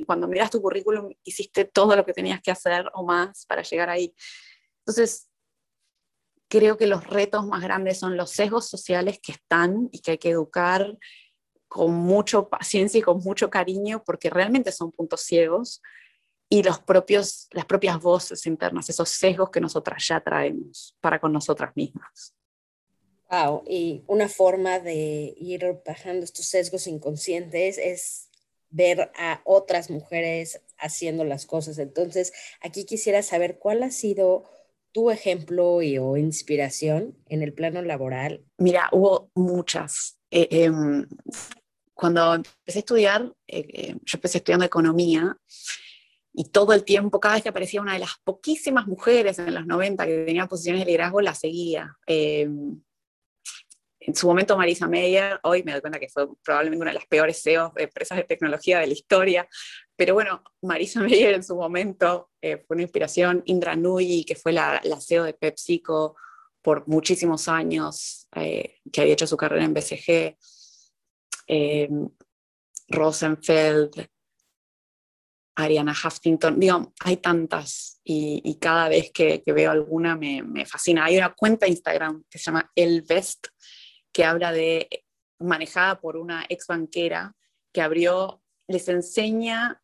cuando 0.04 0.28
miras 0.28 0.50
tu 0.50 0.60
currículum 0.60 1.12
hiciste 1.24 1.64
todo 1.64 1.96
lo 1.96 2.04
que 2.04 2.12
tenías 2.12 2.40
que 2.40 2.50
hacer 2.50 2.90
o 2.94 3.04
más 3.04 3.46
para 3.46 3.62
llegar 3.62 3.90
ahí. 3.90 4.14
Entonces, 4.80 5.28
creo 6.48 6.76
que 6.76 6.86
los 6.86 7.06
retos 7.06 7.46
más 7.46 7.62
grandes 7.62 7.98
son 7.98 8.16
los 8.16 8.30
sesgos 8.30 8.68
sociales 8.68 9.18
que 9.20 9.32
están 9.32 9.88
y 9.92 10.00
que 10.00 10.12
hay 10.12 10.18
que 10.18 10.30
educar 10.30 10.96
con 11.68 11.92
mucha 11.92 12.42
paciencia 12.48 12.98
y 12.98 13.02
con 13.02 13.18
mucho 13.18 13.50
cariño, 13.50 14.02
porque 14.04 14.30
realmente 14.30 14.70
son 14.70 14.92
puntos 14.92 15.22
ciegos, 15.22 15.82
y 16.48 16.62
los 16.62 16.78
propios, 16.78 17.48
las 17.50 17.64
propias 17.64 18.00
voces 18.00 18.46
internas, 18.46 18.88
esos 18.88 19.08
sesgos 19.08 19.50
que 19.50 19.60
nosotras 19.60 20.06
ya 20.06 20.20
traemos 20.20 20.96
para 21.00 21.18
con 21.18 21.32
nosotras 21.32 21.72
mismas. 21.74 22.34
Wow, 23.28 23.64
y 23.68 24.04
una 24.06 24.28
forma 24.28 24.78
de 24.78 25.34
ir 25.36 25.80
bajando 25.84 26.24
estos 26.24 26.46
sesgos 26.46 26.86
inconscientes 26.86 27.76
es 27.78 28.28
ver 28.70 29.10
a 29.16 29.40
otras 29.44 29.90
mujeres 29.90 30.60
haciendo 30.78 31.24
las 31.24 31.46
cosas. 31.46 31.78
Entonces, 31.78 32.32
aquí 32.60 32.84
quisiera 32.84 33.22
saber 33.22 33.58
cuál 33.58 33.82
ha 33.82 33.90
sido 33.90 34.44
tu 34.92 35.10
ejemplo 35.10 35.74
o 35.74 36.16
inspiración 36.16 37.18
en 37.28 37.42
el 37.42 37.52
plano 37.52 37.82
laboral. 37.82 38.44
Mira, 38.58 38.88
hubo 38.92 39.30
muchas. 39.34 40.18
Eh, 40.30 40.48
em, 40.50 41.06
cuando 41.94 42.34
empecé 42.34 42.78
a 42.78 42.80
estudiar, 42.80 43.32
eh, 43.46 43.66
eh, 43.72 43.94
yo 44.04 44.16
empecé 44.16 44.38
estudiando 44.38 44.64
economía 44.64 45.36
y 46.32 46.44
todo 46.44 46.72
el 46.72 46.84
tiempo, 46.84 47.20
cada 47.20 47.34
vez 47.34 47.42
que 47.42 47.48
aparecía 47.48 47.80
una 47.80 47.94
de 47.94 47.98
las 47.98 48.12
poquísimas 48.24 48.86
mujeres 48.86 49.38
en 49.38 49.54
los 49.54 49.66
90 49.66 50.06
que 50.06 50.24
tenía 50.24 50.46
posiciones 50.46 50.82
de 50.82 50.86
liderazgo, 50.86 51.20
la 51.20 51.34
seguía. 51.34 51.96
En 54.06 54.14
su 54.14 54.28
momento 54.28 54.56
Marisa 54.56 54.86
Meyer, 54.86 55.40
hoy 55.42 55.64
me 55.64 55.72
doy 55.72 55.80
cuenta 55.80 55.98
que 55.98 56.08
fue 56.08 56.28
probablemente 56.44 56.80
una 56.80 56.92
de 56.92 56.98
las 56.98 57.06
peores 57.06 57.42
CEOs 57.42 57.74
de 57.74 57.82
empresas 57.82 58.16
de 58.16 58.22
tecnología 58.22 58.78
de 58.78 58.86
la 58.86 58.92
historia, 58.92 59.48
pero 59.96 60.14
bueno, 60.14 60.44
Marisa 60.62 61.00
Meyer 61.02 61.34
en 61.34 61.42
su 61.42 61.56
momento 61.56 62.30
eh, 62.40 62.58
fue 62.58 62.76
una 62.76 62.84
inspiración, 62.84 63.42
Indra 63.46 63.74
Nui, 63.74 64.24
que 64.24 64.36
fue 64.36 64.52
la, 64.52 64.80
la 64.84 65.00
CEO 65.00 65.24
de 65.24 65.34
PepsiCo 65.34 66.14
por 66.62 66.86
muchísimos 66.86 67.48
años, 67.48 68.28
eh, 68.36 68.76
que 68.92 69.00
había 69.00 69.14
hecho 69.14 69.26
su 69.26 69.36
carrera 69.36 69.64
en 69.64 69.74
BCG, 69.74 70.36
eh, 71.48 71.88
Rosenfeld, 72.88 74.06
Ariana 75.56 75.92
Huffington, 75.92 76.60
digo, 76.60 76.92
hay 77.00 77.16
tantas 77.16 78.00
y, 78.04 78.56
cada 78.60 78.88
vez 78.88 79.10
que, 79.10 79.42
que 79.42 79.52
veo 79.52 79.70
alguna 79.70 80.14
me, 80.14 80.42
me, 80.42 80.64
fascina. 80.64 81.06
Hay 81.06 81.16
una 81.16 81.34
cuenta 81.34 81.66
de 81.66 81.72
Instagram 81.72 82.22
que 82.30 82.38
se 82.38 82.44
llama 82.44 82.70
El 82.74 83.02
Best, 83.02 83.48
que 84.16 84.24
habla 84.24 84.50
de, 84.50 85.04
manejada 85.38 86.00
por 86.00 86.16
una 86.16 86.46
ex 86.48 86.66
banquera, 86.66 87.36
que 87.70 87.82
abrió, 87.82 88.40
les 88.66 88.88
enseña 88.88 89.82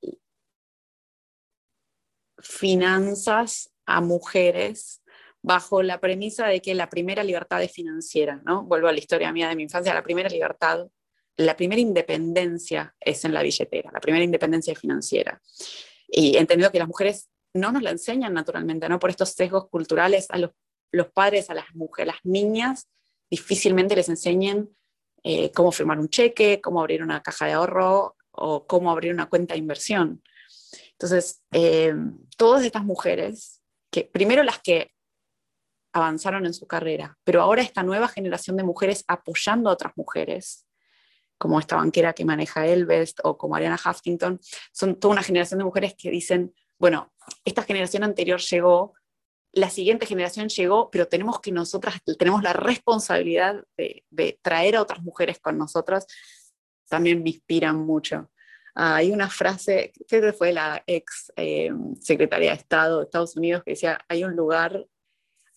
finanzas 2.38 3.70
a 3.84 4.00
mujeres 4.00 5.02
bajo 5.42 5.82
la 5.82 6.00
premisa 6.00 6.46
de 6.46 6.62
que 6.62 6.74
la 6.74 6.88
primera 6.88 7.22
libertad 7.22 7.62
es 7.62 7.72
financiera, 7.72 8.40
¿no? 8.46 8.62
Vuelvo 8.62 8.88
a 8.88 8.92
la 8.92 9.00
historia 9.00 9.30
mía 9.32 9.50
de 9.50 9.56
mi 9.56 9.64
infancia, 9.64 9.92
la 9.92 10.02
primera 10.02 10.30
libertad, 10.30 10.88
la 11.36 11.54
primera 11.54 11.82
independencia 11.82 12.94
es 13.00 13.26
en 13.26 13.34
la 13.34 13.42
billetera, 13.42 13.90
la 13.92 14.00
primera 14.00 14.24
independencia 14.24 14.74
financiera. 14.74 15.42
Y 16.08 16.38
entendido 16.38 16.72
que 16.72 16.78
las 16.78 16.88
mujeres 16.88 17.28
no 17.52 17.70
nos 17.70 17.82
la 17.82 17.90
enseñan 17.90 18.32
naturalmente, 18.32 18.88
¿no? 18.88 18.98
Por 18.98 19.10
estos 19.10 19.28
sesgos 19.28 19.68
culturales 19.68 20.30
a 20.30 20.38
los, 20.38 20.52
los 20.90 21.12
padres, 21.12 21.50
a 21.50 21.54
las 21.54 21.66
mujeres, 21.74 22.14
las 22.14 22.24
niñas, 22.24 22.88
difícilmente 23.32 23.96
les 23.96 24.10
enseñen 24.10 24.68
eh, 25.24 25.50
cómo 25.52 25.72
firmar 25.72 25.98
un 25.98 26.10
cheque, 26.10 26.60
cómo 26.60 26.80
abrir 26.80 27.02
una 27.02 27.22
caja 27.22 27.46
de 27.46 27.52
ahorro 27.52 28.14
o 28.30 28.66
cómo 28.66 28.90
abrir 28.90 29.14
una 29.14 29.30
cuenta 29.30 29.54
de 29.54 29.60
inversión. 29.60 30.22
Entonces, 30.90 31.42
eh, 31.50 31.94
todas 32.36 32.62
estas 32.62 32.84
mujeres, 32.84 33.62
que 33.90 34.04
primero 34.04 34.42
las 34.42 34.58
que 34.58 34.90
avanzaron 35.94 36.44
en 36.44 36.52
su 36.52 36.66
carrera, 36.66 37.16
pero 37.24 37.40
ahora 37.40 37.62
esta 37.62 37.82
nueva 37.82 38.06
generación 38.06 38.58
de 38.58 38.64
mujeres 38.64 39.02
apoyando 39.08 39.70
a 39.70 39.72
otras 39.72 39.94
mujeres, 39.96 40.66
como 41.38 41.58
esta 41.58 41.76
banquera 41.76 42.12
que 42.12 42.26
maneja 42.26 42.66
Elvest 42.66 43.20
o 43.24 43.38
como 43.38 43.56
Ariana 43.56 43.80
Huffington, 43.82 44.40
son 44.72 45.00
toda 45.00 45.12
una 45.12 45.22
generación 45.22 45.56
de 45.56 45.64
mujeres 45.64 45.94
que 45.96 46.10
dicen, 46.10 46.54
bueno, 46.78 47.14
esta 47.46 47.62
generación 47.62 48.04
anterior 48.04 48.40
llegó, 48.40 48.92
la 49.52 49.68
siguiente 49.68 50.06
generación 50.06 50.48
llegó, 50.48 50.90
pero 50.90 51.06
tenemos 51.08 51.40
que 51.40 51.52
nosotras, 51.52 52.00
tenemos 52.18 52.42
la 52.42 52.52
responsabilidad 52.52 53.64
de, 53.76 54.38
traer 54.42 54.76
a 54.76 54.82
otras 54.82 55.02
mujeres 55.02 55.38
con 55.40 55.58
nosotras, 55.58 56.06
también 56.88 57.22
me 57.22 57.30
inspiran 57.30 57.76
mucho. 57.76 58.30
Ah, 58.74 58.96
hay 58.96 59.12
una 59.12 59.28
frase, 59.28 59.92
que 60.08 60.32
fue 60.32 60.52
la 60.52 60.82
ex 60.86 61.30
eh, 61.36 61.70
secretaria 62.00 62.50
de 62.50 62.56
Estado 62.56 62.98
de 62.98 63.04
Estados 63.04 63.36
Unidos, 63.36 63.62
que 63.64 63.72
decía, 63.72 63.98
hay 64.08 64.24
un 64.24 64.34
lugar, 64.34 64.86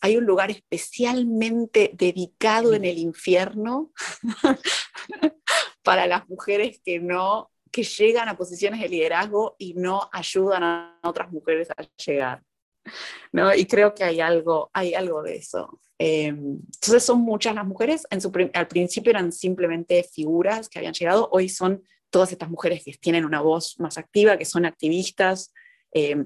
hay 0.01 0.17
un 0.17 0.25
lugar 0.25 0.51
especialmente 0.51 1.91
dedicado 1.93 2.73
en 2.73 2.83
el 2.83 2.97
infierno 2.97 3.93
para 5.83 6.05
las 6.07 6.27
mujeres 6.27 6.81
que 6.83 6.99
no 6.99 7.49
que 7.71 7.83
llegan 7.83 8.29
a 8.29 8.37
posiciones 8.37 8.79
de 8.79 8.87
liderazgo 8.87 9.57
y 9.57 9.73
no 9.73 10.09
ayudan 10.13 10.63
a 10.63 10.97
otras 11.03 11.29
mujeres 11.29 11.69
a 11.71 11.83
llegar. 11.97 12.41
¿no? 13.31 13.53
Y 13.53 13.65
creo 13.65 13.93
que 13.93 14.03
hay 14.03 14.19
algo, 14.19 14.69
hay 14.73 14.93
algo 14.93 15.23
de 15.23 15.37
eso. 15.37 15.79
Eh, 15.97 16.27
entonces 16.27 17.03
son 17.03 17.21
muchas 17.21 17.55
las 17.55 17.65
mujeres, 17.65 18.05
al 18.53 18.67
principio 18.67 19.11
eran 19.11 19.31
simplemente 19.31 20.03
figuras 20.03 20.67
que 20.67 20.79
habían 20.79 20.93
llegado, 20.93 21.29
hoy 21.31 21.47
son 21.47 21.83
todas 22.09 22.31
estas 22.31 22.49
mujeres 22.49 22.83
que 22.83 22.93
tienen 22.93 23.25
una 23.25 23.41
voz 23.41 23.79
más 23.79 23.97
activa, 23.97 24.37
que 24.37 24.45
son 24.45 24.65
activistas. 24.65 25.53
Eh, 25.93 26.25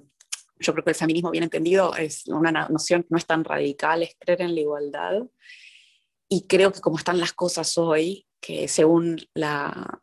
yo 0.59 0.73
creo 0.73 0.83
que 0.83 0.91
el 0.91 0.95
feminismo 0.95 1.31
bien 1.31 1.43
entendido 1.43 1.95
es 1.95 2.27
una 2.27 2.51
noción 2.69 3.03
que 3.03 3.09
no 3.11 3.17
es 3.17 3.25
tan 3.25 3.43
radical, 3.43 4.03
es 4.03 4.15
creer 4.19 4.41
en 4.41 4.55
la 4.55 4.61
igualdad. 4.61 5.23
Y 6.27 6.45
creo 6.47 6.71
que 6.71 6.81
como 6.81 6.97
están 6.97 7.19
las 7.19 7.33
cosas 7.33 7.77
hoy, 7.77 8.27
que 8.39 8.67
según 8.67 9.17
la, 9.33 9.99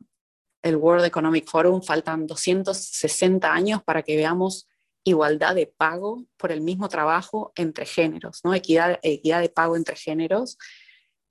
el 0.62 0.76
World 0.76 1.04
Economic 1.04 1.46
Forum 1.48 1.82
faltan 1.82 2.26
260 2.26 3.52
años 3.52 3.82
para 3.84 4.02
que 4.02 4.16
veamos 4.16 4.68
igualdad 5.06 5.54
de 5.54 5.68
pago 5.68 6.26
por 6.36 6.50
el 6.50 6.60
mismo 6.60 6.88
trabajo 6.88 7.52
entre 7.54 7.86
géneros, 7.86 8.40
¿no? 8.42 8.52
equidad, 8.54 8.98
equidad 9.02 9.40
de 9.40 9.48
pago 9.48 9.76
entre 9.76 9.94
géneros. 9.94 10.58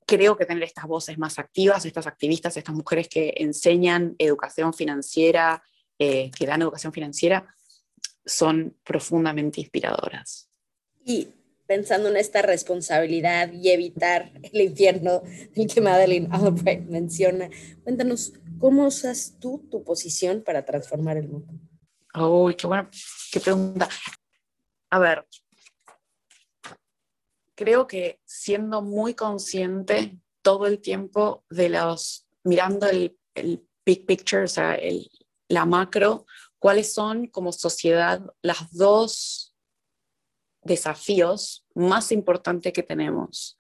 Creo 0.08 0.38
que 0.38 0.46
tener 0.46 0.64
estas 0.64 0.86
voces 0.86 1.18
más 1.18 1.38
activas, 1.40 1.86
estas 1.86 2.08
activistas, 2.08 2.56
estas 2.56 2.74
mujeres 2.74 3.10
que 3.10 3.34
enseñan 3.36 4.16
educación 4.18 4.74
financiera, 4.74 5.62
eh, 6.00 6.32
que 6.32 6.46
dan 6.46 6.62
educación 6.62 6.94
financiera, 6.94 7.54
son 8.26 8.78
profundamente 8.86 9.60
inspiradoras. 9.60 10.50
Y 11.04 11.28
pensando 11.68 12.08
en 12.08 12.16
esta 12.16 12.42
responsabilidad 12.42 13.52
y 13.52 13.72
evitar 13.72 14.32
el 14.54 14.62
infierno 14.62 15.22
del 15.54 15.68
que 15.68 15.82
Madeline 15.82 16.30
Albright 16.32 16.86
menciona, 16.86 17.50
cuéntanos, 17.84 18.32
¿cómo 18.58 18.88
usas 18.88 19.36
tú 19.42 19.68
tu 19.70 19.84
posición 19.84 20.44
para 20.44 20.64
transformar 20.64 21.18
el 21.18 21.28
mundo? 21.28 21.54
Uy, 22.18 22.56
qué 22.56 22.68
buena 22.68 22.90
qué 23.32 23.40
pregunta. 23.40 23.90
A 24.90 25.00
ver, 25.00 25.28
creo 27.56 27.88
que 27.88 28.22
siendo 28.26 28.82
muy 28.82 29.14
consciente 29.14 30.18
todo 30.42 30.68
el 30.68 30.80
tiempo 30.80 31.44
de 31.50 31.70
los, 31.70 32.28
mirando 32.44 32.88
el, 32.88 33.18
big 33.86 34.06
picture, 34.06 34.44
o 34.44 34.48
sea, 34.48 34.76
el, 34.76 35.10
la 35.50 35.66
macro, 35.66 36.26
cuáles 36.58 36.94
son 36.94 37.28
como 37.28 37.52
sociedad 37.52 38.22
las 38.42 38.72
dos 38.72 39.54
desafíos 40.64 41.66
más 41.76 42.12
importantes 42.12 42.74
que 42.74 42.82
tenemos 42.82 43.58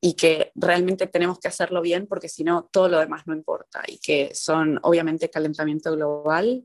y 0.00 0.14
que 0.14 0.50
realmente 0.54 1.06
tenemos 1.06 1.38
que 1.38 1.48
hacerlo 1.48 1.82
bien 1.82 2.06
porque 2.06 2.28
si 2.28 2.42
no 2.42 2.68
todo 2.72 2.88
lo 2.88 2.98
demás 2.98 3.26
no 3.26 3.34
importa 3.34 3.82
y 3.86 3.98
que 3.98 4.34
son 4.34 4.80
obviamente 4.82 5.30
calentamiento 5.30 5.92
global 5.92 6.64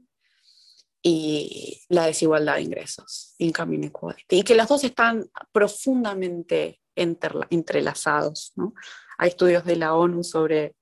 y 1.08 1.84
la 1.90 2.08
desigualdad 2.08 2.56
de 2.56 2.64
ingresos, 2.64 3.36
income 3.38 3.76
inequality, 3.76 4.40
y 4.40 4.42
que 4.42 4.56
los 4.56 4.68
dos 4.68 4.84
están 4.84 5.30
profundamente 5.52 6.82
entrelazados. 6.96 8.54
¿no? 8.56 8.74
Hay 9.20 9.30
estudios 9.30 9.64
de 9.66 9.76
la 9.76 9.94
ONU 9.94 10.24
sobre 10.24 10.76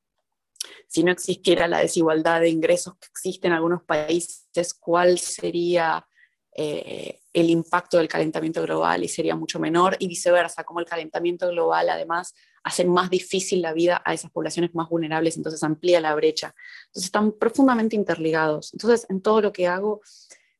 si 0.87 1.03
no 1.03 1.11
existiera 1.11 1.67
la 1.67 1.79
desigualdad 1.79 2.39
de 2.39 2.47
ingresos 2.47 2.93
que 3.01 3.07
existe 3.07 3.47
en 3.47 3.53
algunos 3.53 3.83
países, 3.83 4.73
cuál 4.79 5.19
sería 5.19 6.07
eh, 6.55 7.19
el 7.33 7.49
impacto 7.49 7.97
del 7.97 8.07
calentamiento 8.07 8.61
global 8.61 9.03
y 9.03 9.07
sería 9.07 9.35
mucho 9.35 9.59
menor, 9.59 9.95
y 9.99 10.07
viceversa, 10.07 10.63
como 10.63 10.79
el 10.79 10.85
calentamiento 10.85 11.47
global 11.49 11.89
además 11.89 12.35
hace 12.63 12.85
más 12.85 13.09
difícil 13.09 13.61
la 13.61 13.73
vida 13.73 14.01
a 14.05 14.13
esas 14.13 14.31
poblaciones 14.31 14.73
más 14.73 14.87
vulnerables, 14.87 15.35
entonces 15.35 15.63
amplía 15.63 15.99
la 15.99 16.15
brecha. 16.15 16.55
Entonces 16.85 17.05
están 17.05 17.33
profundamente 17.33 17.95
interligados. 17.95 18.73
Entonces, 18.73 19.05
en 19.09 19.21
todo 19.21 19.41
lo 19.41 19.51
que 19.51 19.67
hago, 19.67 20.01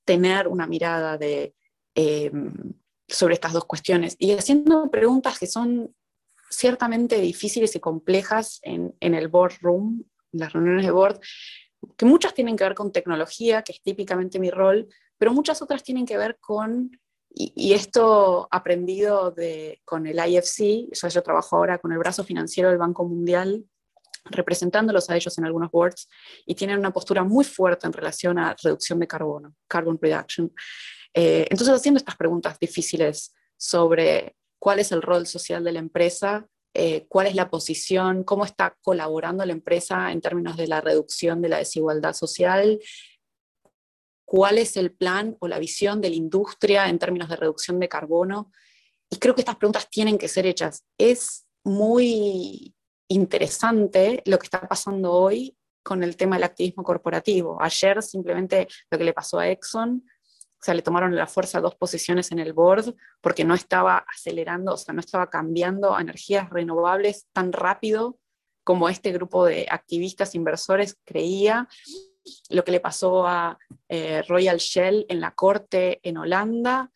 tener 0.04 0.48
una 0.48 0.68
mirada 0.68 1.18
de, 1.18 1.56
em, 1.96 2.54
sobre 3.08 3.36
estas 3.36 3.54
dos 3.54 3.66
cuestiones 3.66 4.16
y 4.20 4.32
haciendo 4.32 4.90
preguntas 4.90 5.40
que 5.40 5.48
son 5.48 5.96
ciertamente 6.50 7.22
difíciles 7.22 7.76
y 7.76 7.80
complejas 7.80 8.60
en, 8.64 8.96
en 9.00 9.16
el 9.16 9.28
boardroom, 9.28 10.04
en 10.34 10.40
las 10.40 10.54
reuniones 10.54 10.86
de 10.86 10.92
board, 10.92 11.20
que 11.98 12.06
muchas 12.06 12.34
tienen 12.34 12.56
que 12.56 12.64
ver 12.64 12.76
con 12.76 12.92
tecnología, 12.92 13.62
que 13.62 13.74
es 13.74 13.82
típicamente 13.82 14.40
mi 14.40 14.50
rol, 14.50 14.88
pero 15.24 15.34
muchas 15.34 15.62
otras 15.62 15.82
tienen 15.84 16.06
que 16.06 16.18
ver 16.18 16.38
con 16.42 16.92
y, 17.34 17.72
esto 17.72 18.46
aprendido 18.52 19.32
de, 19.32 19.82
con 19.86 20.06
el 20.06 20.20
IFC, 20.20 20.90
yo 20.92 21.24
trabajo 21.24 21.56
ahora 21.56 21.78
con 21.78 21.94
el 21.94 21.98
brazo 21.98 22.26
financiero 22.26 22.68
del 22.68 22.78
Banco 22.78 23.06
Mundial, 23.06 23.64
representándolos 24.26 25.10
a 25.10 25.16
ellos 25.16 25.38
en 25.38 25.46
algunos 25.46 25.72
boards, 25.72 26.10
y 26.46 26.56
tienen 26.56 26.78
una 26.78 26.92
postura 26.92 27.24
muy 27.24 27.46
fuerte 27.46 27.88
en 27.88 27.94
relación 27.94 28.38
a 28.38 28.54
reducción 28.62 29.00
de 29.00 29.08
carbono, 29.08 29.56
carbon 29.66 29.98
reduction. 30.02 30.54
Eh, 31.14 31.48
entonces, 31.50 31.74
haciendo 31.74 32.00
estas 32.00 32.18
preguntas 32.18 32.60
difíciles 32.60 33.34
sobre 33.56 34.36
cuál 34.60 34.80
es 34.80 34.92
el 34.92 35.02
rol 35.02 35.26
social 35.26 35.64
de 35.64 35.72
la 35.72 35.80
empresa, 35.80 36.50
eh, 36.74 37.06
cuál 37.08 37.28
es 37.28 37.36
la 37.36 37.50
posición, 37.50 38.26
cómo 38.26 38.44
está 38.44 38.76
colaborando 38.82 39.46
la 39.46 39.54
empresa 39.54 40.12
en 40.12 40.20
términos 40.20 40.58
de 40.58 40.68
la 40.68 40.82
reducción 40.82 41.42
de 41.42 41.48
la 41.48 41.60
desigualdad 41.60 42.12
social, 42.12 42.78
cuál 44.34 44.58
es 44.58 44.78
el 44.78 44.92
plan 44.92 45.38
o 45.42 45.48
la 45.48 45.60
visión 45.60 46.02
de 46.02 46.10
la 46.10 46.16
industria 46.16 46.90
en 46.90 46.98
términos 46.98 47.30
de 47.30 47.36
reducción 47.36 47.80
de 47.80 47.88
carbono. 47.88 48.52
Y 49.08 49.20
creo 49.20 49.36
que 49.36 49.42
estas 49.42 49.58
preguntas 49.58 49.88
tienen 49.92 50.18
que 50.18 50.28
ser 50.28 50.48
hechas. 50.48 50.84
Es 50.98 51.46
muy 51.64 52.74
interesante 53.08 54.24
lo 54.26 54.40
que 54.40 54.48
está 54.48 54.68
pasando 54.68 55.12
hoy 55.12 55.56
con 55.84 56.02
el 56.02 56.18
tema 56.18 56.38
del 56.38 56.46
activismo 56.46 56.84
corporativo. 56.84 57.62
Ayer 57.62 58.02
simplemente 58.02 58.68
lo 58.90 58.98
que 58.98 59.04
le 59.04 59.14
pasó 59.14 59.38
a 59.38 59.50
Exxon, 59.50 60.04
o 60.04 60.64
sea, 60.64 60.74
le 60.74 60.82
tomaron 60.82 61.16
la 61.16 61.28
fuerza 61.28 61.62
dos 61.62 61.76
posiciones 61.76 62.32
en 62.32 62.40
el 62.40 62.54
board 62.54 62.96
porque 63.22 63.46
no 63.46 63.54
estaba 63.54 63.98
acelerando, 63.98 64.74
o 64.74 64.78
sea, 64.78 64.96
no 64.96 65.02
estaba 65.02 65.30
cambiando 65.30 65.96
a 65.96 66.02
energías 66.02 66.50
renovables 66.50 67.28
tan 67.34 67.54
rápido 67.54 68.18
como 68.64 68.90
este 68.90 69.12
grupo 69.12 69.46
de 69.46 69.68
activistas 69.70 70.34
inversores 70.34 70.98
creía. 71.06 71.68
Lo 72.50 72.64
que 72.64 72.72
le 72.72 72.80
pasó 72.80 73.28
a 73.28 73.58
eh, 73.90 74.22
Royal 74.24 74.58
Shell 74.58 75.06
en 75.10 75.20
la 75.20 75.32
corte 75.32 76.00
en 76.04 76.18
Holanda, 76.18 76.92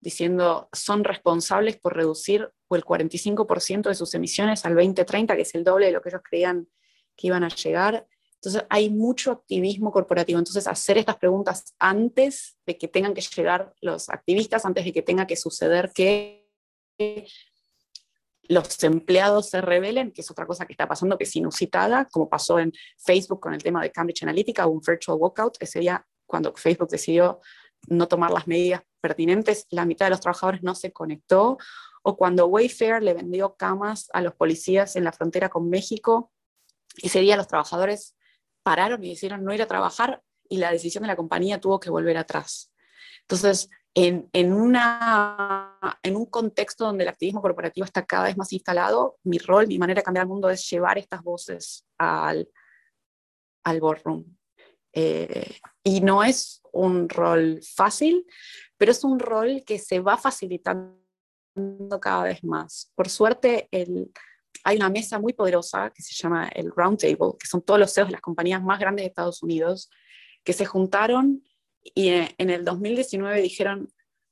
diciendo 0.00 0.68
son 0.72 1.04
responsables 1.04 1.76
por 1.78 1.96
reducir 1.96 2.50
el 2.70 2.84
45% 2.84 3.88
de 3.88 3.94
sus 3.94 4.14
emisiones 4.14 4.64
al 4.64 4.74
2030, 4.74 5.36
que 5.36 5.42
es 5.42 5.54
el 5.54 5.64
doble 5.64 5.86
de 5.86 5.92
lo 5.92 6.00
que 6.00 6.08
ellos 6.08 6.22
creían 6.28 6.68
que 7.16 7.28
iban 7.28 7.44
a 7.44 7.48
llegar. 7.48 8.06
Entonces 8.34 8.64
hay 8.68 8.90
mucho 8.90 9.32
activismo 9.32 9.90
corporativo. 9.90 10.38
Entonces 10.38 10.66
hacer 10.66 10.98
estas 10.98 11.16
preguntas 11.16 11.74
antes 11.78 12.56
de 12.66 12.76
que 12.76 12.88
tengan 12.88 13.14
que 13.14 13.22
llegar 13.22 13.74
los 13.80 14.08
activistas, 14.08 14.64
antes 14.64 14.84
de 14.84 14.92
que 14.92 15.02
tenga 15.02 15.26
que 15.26 15.36
suceder 15.36 15.90
que 15.94 16.46
los 18.48 18.82
empleados 18.84 19.50
se 19.50 19.60
rebelen, 19.60 20.12
que 20.12 20.20
es 20.20 20.30
otra 20.30 20.46
cosa 20.46 20.66
que 20.66 20.72
está 20.72 20.86
pasando, 20.86 21.18
que 21.18 21.24
es 21.24 21.36
inusitada, 21.36 22.06
como 22.06 22.28
pasó 22.28 22.58
en 22.58 22.72
Facebook 22.98 23.40
con 23.40 23.54
el 23.54 23.62
tema 23.62 23.82
de 23.82 23.90
Cambridge 23.90 24.22
Analytica, 24.22 24.66
un 24.66 24.80
virtual 24.80 25.18
walkout, 25.20 25.56
ese 25.60 25.80
día 25.80 26.06
cuando 26.26 26.52
Facebook 26.54 26.88
decidió 26.88 27.40
no 27.88 28.08
tomar 28.08 28.30
las 28.32 28.46
medidas 28.46 28.82
pertinentes, 29.00 29.66
la 29.70 29.84
mitad 29.84 30.06
de 30.06 30.10
los 30.10 30.20
trabajadores 30.20 30.62
no 30.62 30.74
se 30.74 30.92
conectó, 30.92 31.58
o 32.02 32.16
cuando 32.16 32.46
Wayfair 32.46 33.02
le 33.02 33.14
vendió 33.14 33.56
camas 33.56 34.08
a 34.12 34.20
los 34.20 34.34
policías 34.34 34.96
en 34.96 35.04
la 35.04 35.12
frontera 35.12 35.48
con 35.48 35.68
México, 35.68 36.32
ese 37.02 37.20
día 37.20 37.36
los 37.36 37.48
trabajadores 37.48 38.16
pararon 38.62 39.02
y 39.04 39.10
decidieron 39.10 39.44
no 39.44 39.52
ir 39.52 39.62
a 39.62 39.66
trabajar 39.66 40.22
y 40.48 40.58
la 40.58 40.70
decisión 40.70 41.02
de 41.02 41.08
la 41.08 41.16
compañía 41.16 41.60
tuvo 41.60 41.80
que 41.80 41.90
volver 41.90 42.16
atrás. 42.16 42.72
Entonces, 43.22 43.70
en, 43.98 44.28
en, 44.34 44.52
una, 44.52 45.98
en 46.02 46.16
un 46.16 46.26
contexto 46.26 46.84
donde 46.84 47.04
el 47.04 47.08
activismo 47.08 47.40
corporativo 47.40 47.86
está 47.86 48.04
cada 48.04 48.24
vez 48.24 48.36
más 48.36 48.52
instalado, 48.52 49.16
mi 49.24 49.38
rol, 49.38 49.66
mi 49.66 49.78
manera 49.78 50.00
de 50.00 50.04
cambiar 50.04 50.24
el 50.24 50.28
mundo 50.28 50.50
es 50.50 50.68
llevar 50.68 50.98
estas 50.98 51.22
voces 51.22 51.86
al, 51.96 52.46
al 53.64 53.80
boardroom. 53.80 54.36
Eh, 54.92 55.60
y 55.82 56.02
no 56.02 56.22
es 56.22 56.60
un 56.72 57.08
rol 57.08 57.60
fácil, 57.74 58.26
pero 58.76 58.92
es 58.92 59.02
un 59.02 59.18
rol 59.18 59.62
que 59.66 59.78
se 59.78 60.00
va 60.00 60.18
facilitando 60.18 60.94
cada 61.98 62.24
vez 62.24 62.44
más. 62.44 62.92
Por 62.94 63.08
suerte, 63.08 63.66
el, 63.70 64.12
hay 64.62 64.76
una 64.76 64.90
mesa 64.90 65.18
muy 65.18 65.32
poderosa 65.32 65.90
que 65.90 66.02
se 66.02 66.14
llama 66.14 66.48
el 66.48 66.70
Roundtable, 66.70 67.38
que 67.38 67.46
son 67.46 67.62
todos 67.62 67.80
los 67.80 67.94
CEOs 67.94 68.08
de 68.08 68.12
las 68.12 68.20
compañías 68.20 68.62
más 68.62 68.78
grandes 68.78 69.04
de 69.04 69.08
Estados 69.08 69.42
Unidos, 69.42 69.88
que 70.44 70.52
se 70.52 70.66
juntaron 70.66 71.42
y 71.94 72.08
en 72.08 72.50
el 72.50 72.64
2019 72.64 73.42
dijeron, 73.42 73.88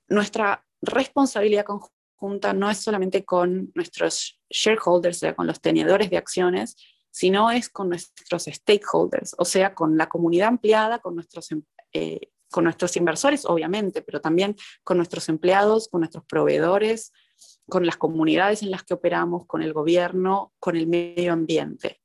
nuestra 0.08 0.64
responsabilidad 0.82 1.64
conjunta 1.64 2.52
no 2.52 2.70
es 2.70 2.78
solamente 2.78 3.24
con 3.24 3.70
nuestros 3.74 4.40
shareholders, 4.50 5.18
o 5.18 5.20
sea, 5.20 5.34
con 5.34 5.46
los 5.46 5.60
tenedores 5.60 6.10
de 6.10 6.16
acciones, 6.16 6.76
sino 7.10 7.50
es 7.50 7.68
con 7.68 7.88
nuestros 7.88 8.44
stakeholders, 8.44 9.34
o 9.38 9.44
sea, 9.44 9.74
con 9.74 9.96
la 9.96 10.08
comunidad 10.08 10.48
ampliada, 10.48 10.98
con 10.98 11.14
nuestros, 11.14 11.50
em, 11.52 11.62
eh, 11.92 12.30
con 12.50 12.64
nuestros 12.64 12.96
inversores, 12.96 13.44
obviamente, 13.44 14.02
pero 14.02 14.20
también 14.20 14.56
con 14.82 14.96
nuestros 14.96 15.28
empleados, 15.28 15.88
con 15.88 16.00
nuestros 16.00 16.24
proveedores, 16.24 17.12
con 17.68 17.86
las 17.86 17.96
comunidades 17.96 18.62
en 18.62 18.70
las 18.70 18.84
que 18.84 18.94
operamos, 18.94 19.46
con 19.46 19.62
el 19.62 19.72
gobierno, 19.72 20.52
con 20.58 20.76
el 20.76 20.86
medio 20.86 21.32
ambiente. 21.32 22.00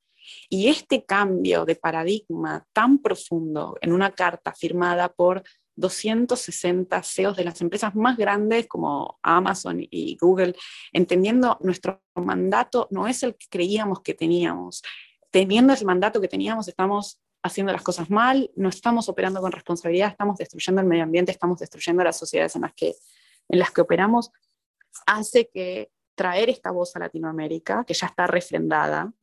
Y 0.50 0.68
este 0.68 1.06
cambio 1.06 1.66
de 1.66 1.76
paradigma 1.76 2.66
tan 2.74 3.00
profundo 3.00 3.78
en 3.82 3.94
una 3.94 4.12
carta 4.12 4.54
firmada 4.54 5.10
por 5.10 5.44
260 5.80 7.02
CEOs 7.04 7.38
de 7.38 7.44
las 7.46 7.62
empresas 7.62 7.96
más 7.96 8.18
grandes 8.18 8.68
como 8.68 9.18
Amazon 9.24 9.80
y 9.80 10.18
Google, 10.20 10.56
entendiendo 10.92 11.58
nuestro 11.62 12.02
mandato 12.16 12.88
no 12.92 13.08
es 13.08 13.24
el 13.24 13.36
que 13.36 13.48
creíamos 13.50 14.02
que 14.02 14.14
teníamos. 14.14 14.84
Teniendo 15.32 15.74
el 15.74 15.86
mandato 15.86 16.20
que 16.20 16.28
teníamos, 16.28 16.68
estamos 16.68 17.22
haciendo 17.42 17.72
las 17.72 17.82
cosas 17.82 18.10
mal, 18.10 18.52
no 18.56 18.70
estamos 18.70 19.08
operando 19.08 19.40
con 19.40 19.52
responsabilidad, 19.52 20.10
estamos 20.10 20.38
destruyendo 20.38 20.82
el 20.82 20.88
medio 20.88 21.04
ambiente, 21.04 21.32
estamos 21.32 21.60
destruyendo 21.60 22.04
las 22.04 22.18
sociedades 22.18 22.56
en 22.56 22.64
las 22.64 22.74
que, 22.74 22.96
en 23.48 23.60
las 23.60 23.72
que 23.72 23.82
operamos 23.82 24.32
hace 25.06 25.50
que 25.50 25.92
traer 26.16 26.50
esta 26.50 26.72
voz 26.72 26.96
a 26.96 27.00
Latinoamérica, 27.00 27.86
que 27.86 27.94
ya 27.94 28.08
está 28.08 28.28
refrendada, 28.28 29.14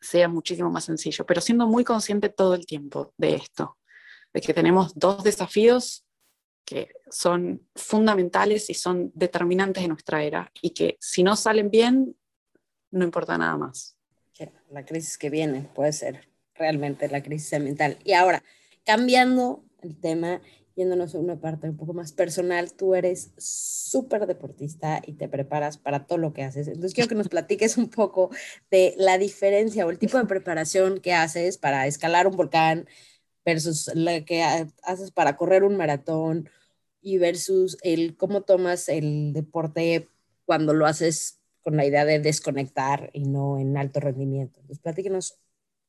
sea 0.00 0.28
muchísimo 0.28 0.70
más 0.70 0.84
sencillo, 0.84 1.24
pero 1.26 1.40
siendo 1.40 1.66
muy 1.66 1.84
consciente 1.84 2.28
todo 2.28 2.54
el 2.54 2.66
tiempo 2.66 3.12
de 3.16 3.34
esto, 3.34 3.76
de 4.32 4.40
que 4.40 4.54
tenemos 4.54 4.94
dos 4.94 5.24
desafíos 5.24 6.04
que 6.64 6.90
son 7.10 7.66
fundamentales 7.74 8.68
y 8.68 8.74
son 8.74 9.10
determinantes 9.14 9.82
de 9.82 9.88
nuestra 9.88 10.22
era 10.22 10.52
y 10.60 10.70
que 10.70 10.98
si 11.00 11.22
no 11.22 11.34
salen 11.34 11.70
bien, 11.70 12.14
no 12.90 13.04
importa 13.04 13.38
nada 13.38 13.56
más. 13.56 13.96
La 14.70 14.84
crisis 14.84 15.16
que 15.16 15.30
viene 15.30 15.68
puede 15.74 15.92
ser 15.92 16.28
realmente 16.54 17.08
la 17.08 17.22
crisis 17.22 17.54
ambiental. 17.54 17.98
Y 18.04 18.12
ahora, 18.12 18.42
cambiando 18.84 19.64
el 19.80 19.98
tema 19.98 20.42
yéndonos 20.78 21.12
a 21.16 21.18
una 21.18 21.40
parte 21.40 21.68
un 21.68 21.76
poco 21.76 21.92
más 21.92 22.12
personal, 22.12 22.72
tú 22.72 22.94
eres 22.94 23.32
súper 23.36 24.28
deportista 24.28 25.02
y 25.04 25.14
te 25.14 25.28
preparas 25.28 25.76
para 25.76 26.06
todo 26.06 26.18
lo 26.18 26.32
que 26.32 26.44
haces. 26.44 26.68
Entonces 26.68 26.94
quiero 26.94 27.08
que 27.08 27.16
nos 27.16 27.28
platiques 27.28 27.76
un 27.76 27.90
poco 27.90 28.30
de 28.70 28.94
la 28.96 29.18
diferencia 29.18 29.84
o 29.84 29.90
el 29.90 29.98
tipo 29.98 30.18
de 30.18 30.26
preparación 30.26 31.00
que 31.00 31.14
haces 31.14 31.58
para 31.58 31.88
escalar 31.88 32.28
un 32.28 32.36
volcán 32.36 32.86
versus 33.44 33.90
la 33.92 34.24
que 34.24 34.44
haces 34.84 35.10
para 35.10 35.36
correr 35.36 35.64
un 35.64 35.76
maratón 35.76 36.48
y 37.02 37.18
versus 37.18 37.76
el 37.82 38.16
cómo 38.16 38.42
tomas 38.42 38.88
el 38.88 39.32
deporte 39.32 40.08
cuando 40.44 40.74
lo 40.74 40.86
haces 40.86 41.40
con 41.60 41.76
la 41.76 41.86
idea 41.86 42.04
de 42.04 42.20
desconectar 42.20 43.10
y 43.12 43.24
no 43.24 43.58
en 43.58 43.76
alto 43.76 43.98
rendimiento. 43.98 44.60
Entonces 44.60 44.78
platíquenos 44.78 45.40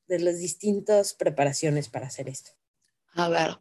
de 0.07 0.19
las 0.19 0.39
distintas 0.39 1.13
preparaciones 1.13 1.89
para 1.89 2.07
hacer 2.07 2.27
esto. 2.27 2.53
A 3.13 3.29
ver, 3.29 3.59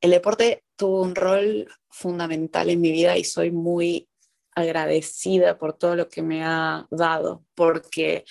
el 0.00 0.10
deporte 0.10 0.64
tuvo 0.76 1.02
un 1.02 1.14
rol 1.14 1.68
fundamental 1.88 2.70
en 2.70 2.80
mi 2.80 2.90
vida 2.90 3.16
y 3.16 3.24
soy 3.24 3.50
muy 3.50 4.08
agradecida 4.54 5.58
por 5.58 5.74
todo 5.74 5.96
lo 5.96 6.08
que 6.08 6.22
me 6.22 6.44
ha 6.44 6.86
dado, 6.90 7.44
porque 7.54 8.24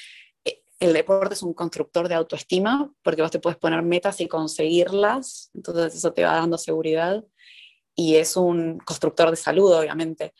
eh, 0.43 0.61
el 0.79 0.93
deporte 0.93 1.33
es 1.33 1.43
un 1.43 1.53
constructor 1.53 2.07
de 2.07 2.15
autoestima, 2.15 2.91
porque 3.01 3.21
vos 3.21 3.31
te 3.31 3.39
puedes 3.39 3.57
poner 3.57 3.81
metas 3.83 4.19
y 4.21 4.27
conseguirlas, 4.27 5.51
entonces 5.53 5.95
eso 5.95 6.13
te 6.13 6.23
va 6.23 6.33
dando 6.33 6.57
seguridad, 6.57 7.23
y 7.95 8.15
es 8.15 8.37
un 8.37 8.79
constructor 8.79 9.29
de 9.29 9.35
salud, 9.35 9.73
obviamente. 9.73 10.33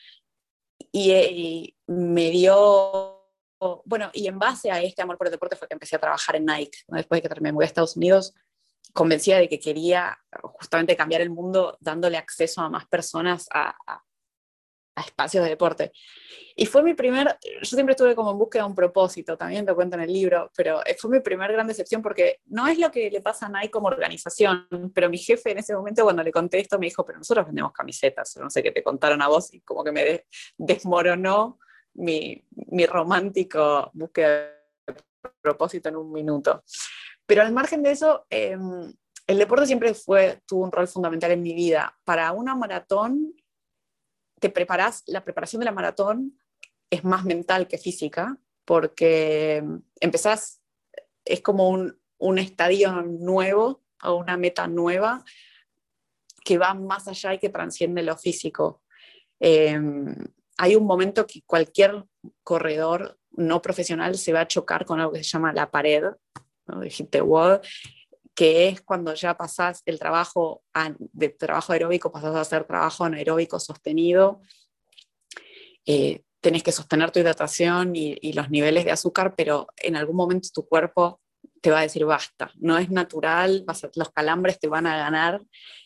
Y, 0.92 1.12
eh, 1.12 1.32
y 1.32 1.76
me 1.88 2.30
dio, 2.30 3.22
bueno, 3.86 4.10
y 4.14 4.28
en 4.28 4.40
base 4.40 4.72
a 4.72 4.82
este 4.82 5.02
amor 5.02 5.18
por 5.18 5.28
el 5.28 5.32
deporte 5.32 5.58
fue 5.58 5.68
que 5.68 5.74
empecé 5.74 5.98
a 5.98 6.00
trabajar 6.00 6.38
en 6.38 6.46
Nike. 6.46 6.80
Después 6.88 7.22
de 7.22 7.30
que 7.30 7.42
me 7.42 7.50
a 7.50 7.66
Estados 7.66 7.98
Unidos, 7.98 8.34
convencida 8.94 9.38
de 9.38 9.50
que 9.50 9.60
quería 9.60 10.18
justamente 10.42 10.96
cambiar 10.96 11.22
el 11.22 11.30
mundo 11.30 11.78
dándole 11.80 12.18
acceso 12.18 12.62
a 12.62 12.70
más 12.70 12.88
personas 12.88 13.48
a, 13.52 13.76
espacios 15.06 15.46
de 15.46 15.52
deporte. 15.52 15.94
Y 16.58 16.66
fue 16.66 16.84
mi 16.84 16.94
primer, 16.94 17.38
yo 17.62 17.76
siempre 17.76 17.94
estuve 17.94 18.16
como 18.16 18.32
en 18.32 18.38
búsqueda 18.38 18.64
de 18.64 18.70
un 18.70 18.76
propósito, 18.76 19.38
también 19.38 19.66
te 19.66 19.74
cuento 19.74 19.96
en 19.96 20.04
el 20.04 20.12
libro, 20.12 20.52
pero 20.54 20.82
fue 20.98 21.10
mi 21.10 21.20
primer 21.22 21.54
gran 21.54 21.66
decepción 21.68 22.02
porque 22.02 22.42
no 22.48 22.68
es 22.68 22.78
lo 22.78 22.92
que 22.92 23.10
le 23.10 23.22
pasa 23.22 23.46
a 23.46 23.50
Nike 23.50 23.72
como 23.72 23.88
organización, 23.88 24.68
pero 24.94 25.10
mi 25.10 25.18
jefe 25.18 25.52
en 25.52 25.60
ese 25.60 25.74
momento 25.74 26.04
cuando 26.04 26.22
le 26.22 26.34
conté 26.34 26.60
esto 26.60 26.78
me 26.78 26.88
dijo, 26.88 27.06
pero 27.06 27.18
nosotros 27.18 27.46
vendemos 27.46 27.72
camisetas, 27.72 28.36
no 28.42 28.50
sé 28.50 28.62
qué 28.62 28.74
te 28.74 28.84
contaron 28.84 29.22
a 29.22 29.30
vos 29.30 29.54
y 29.54 29.62
como 29.62 29.86
que 29.86 29.94
me 29.94 30.26
desmoronó 30.58 31.60
mi, 31.94 32.44
mi 32.52 32.86
romántico 32.86 33.90
búsqueda 33.94 34.52
de 34.86 34.96
propósito 35.42 35.88
en 35.88 35.96
un 35.96 36.12
minuto. 36.12 36.64
Pero 37.30 37.44
al 37.44 37.54
margen 37.54 37.84
de 37.84 37.92
eso, 37.92 38.26
em, 38.32 38.92
el 39.28 39.38
deporte 39.38 39.68
siempre 39.68 39.94
tuvo 40.48 40.64
un 40.64 40.72
rol 40.72 40.88
fundamental 40.88 41.30
en 41.30 41.44
mi 41.44 41.54
vida. 41.54 41.96
Para 42.04 42.32
una 42.32 42.56
maratón, 42.56 43.36
te 44.40 44.50
preparas, 44.50 45.04
la 45.06 45.24
preparación 45.24 45.60
de 45.60 45.66
la 45.66 45.72
maratón 45.72 46.40
es 46.90 47.04
más 47.04 47.26
mental 47.26 47.68
que 47.68 47.78
física, 47.78 48.36
porque 48.66 49.64
empezás, 50.00 50.64
es 51.24 51.42
como 51.42 51.70
un, 51.70 52.02
un 52.18 52.40
estadio 52.40 53.04
nuevo 53.04 53.84
o 54.02 54.16
una 54.16 54.36
meta 54.36 54.66
nueva 54.66 55.24
que 56.44 56.58
va 56.58 56.74
más 56.74 57.08
allá 57.08 57.36
y 57.36 57.38
que 57.38 57.50
transciende 57.50 58.02
lo 58.02 58.18
físico. 58.18 58.82
Em, 59.40 60.16
hay 60.58 60.76
un 60.76 60.88
momento 60.88 61.28
que 61.28 61.44
cualquier 61.46 62.06
corredor 62.42 63.20
no 63.34 63.62
profesional 63.62 64.18
se 64.18 64.34
va 64.34 64.42
a 64.42 64.48
chocar 64.48 64.84
con 64.84 65.00
algo 65.00 65.14
que 65.14 65.24
se 65.24 65.30
llama 65.30 65.54
la 65.54 65.70
pared, 65.70 66.06
¿no? 66.70 66.82
the 67.10 67.22
wall, 67.22 67.62
que 68.36 68.70
es 68.70 68.82
cuando 68.82 69.14
ya 69.14 69.36
pasás 69.36 69.82
el 69.86 70.00
trabajo 70.00 70.64
de 70.98 71.30
trabajo 71.30 71.74
aeróbico, 71.74 72.12
pasás 72.12 72.36
a 72.36 72.42
hacer 72.42 72.64
trabajo 72.64 73.04
anaeróbico 73.04 73.60
sostenido. 73.60 74.42
Eh, 75.86 76.24
tenés 76.42 76.64
que 76.64 76.72
sostener 76.72 77.12
tu 77.12 77.20
hidratación 77.20 77.96
y, 77.96 78.34
los 78.34 78.50
niveles 78.50 78.86
de 78.86 78.92
azúcar, 78.92 79.36
pero 79.36 79.68
en 79.78 79.96
algún 79.96 80.16
momento 80.16 80.50
tu 80.54 80.66
cuerpo 80.68 81.20
te 81.62 81.72
va 81.72 81.80
a 81.80 81.82
decir 81.84 82.06
basta, 82.06 82.52
no 82.56 82.78
es 82.78 82.90
natural, 82.90 83.66
los 83.96 84.12
calambres 84.12 84.60
te 84.60 84.70
van 84.70 84.88
a 84.88 84.98
ganar 84.98 85.42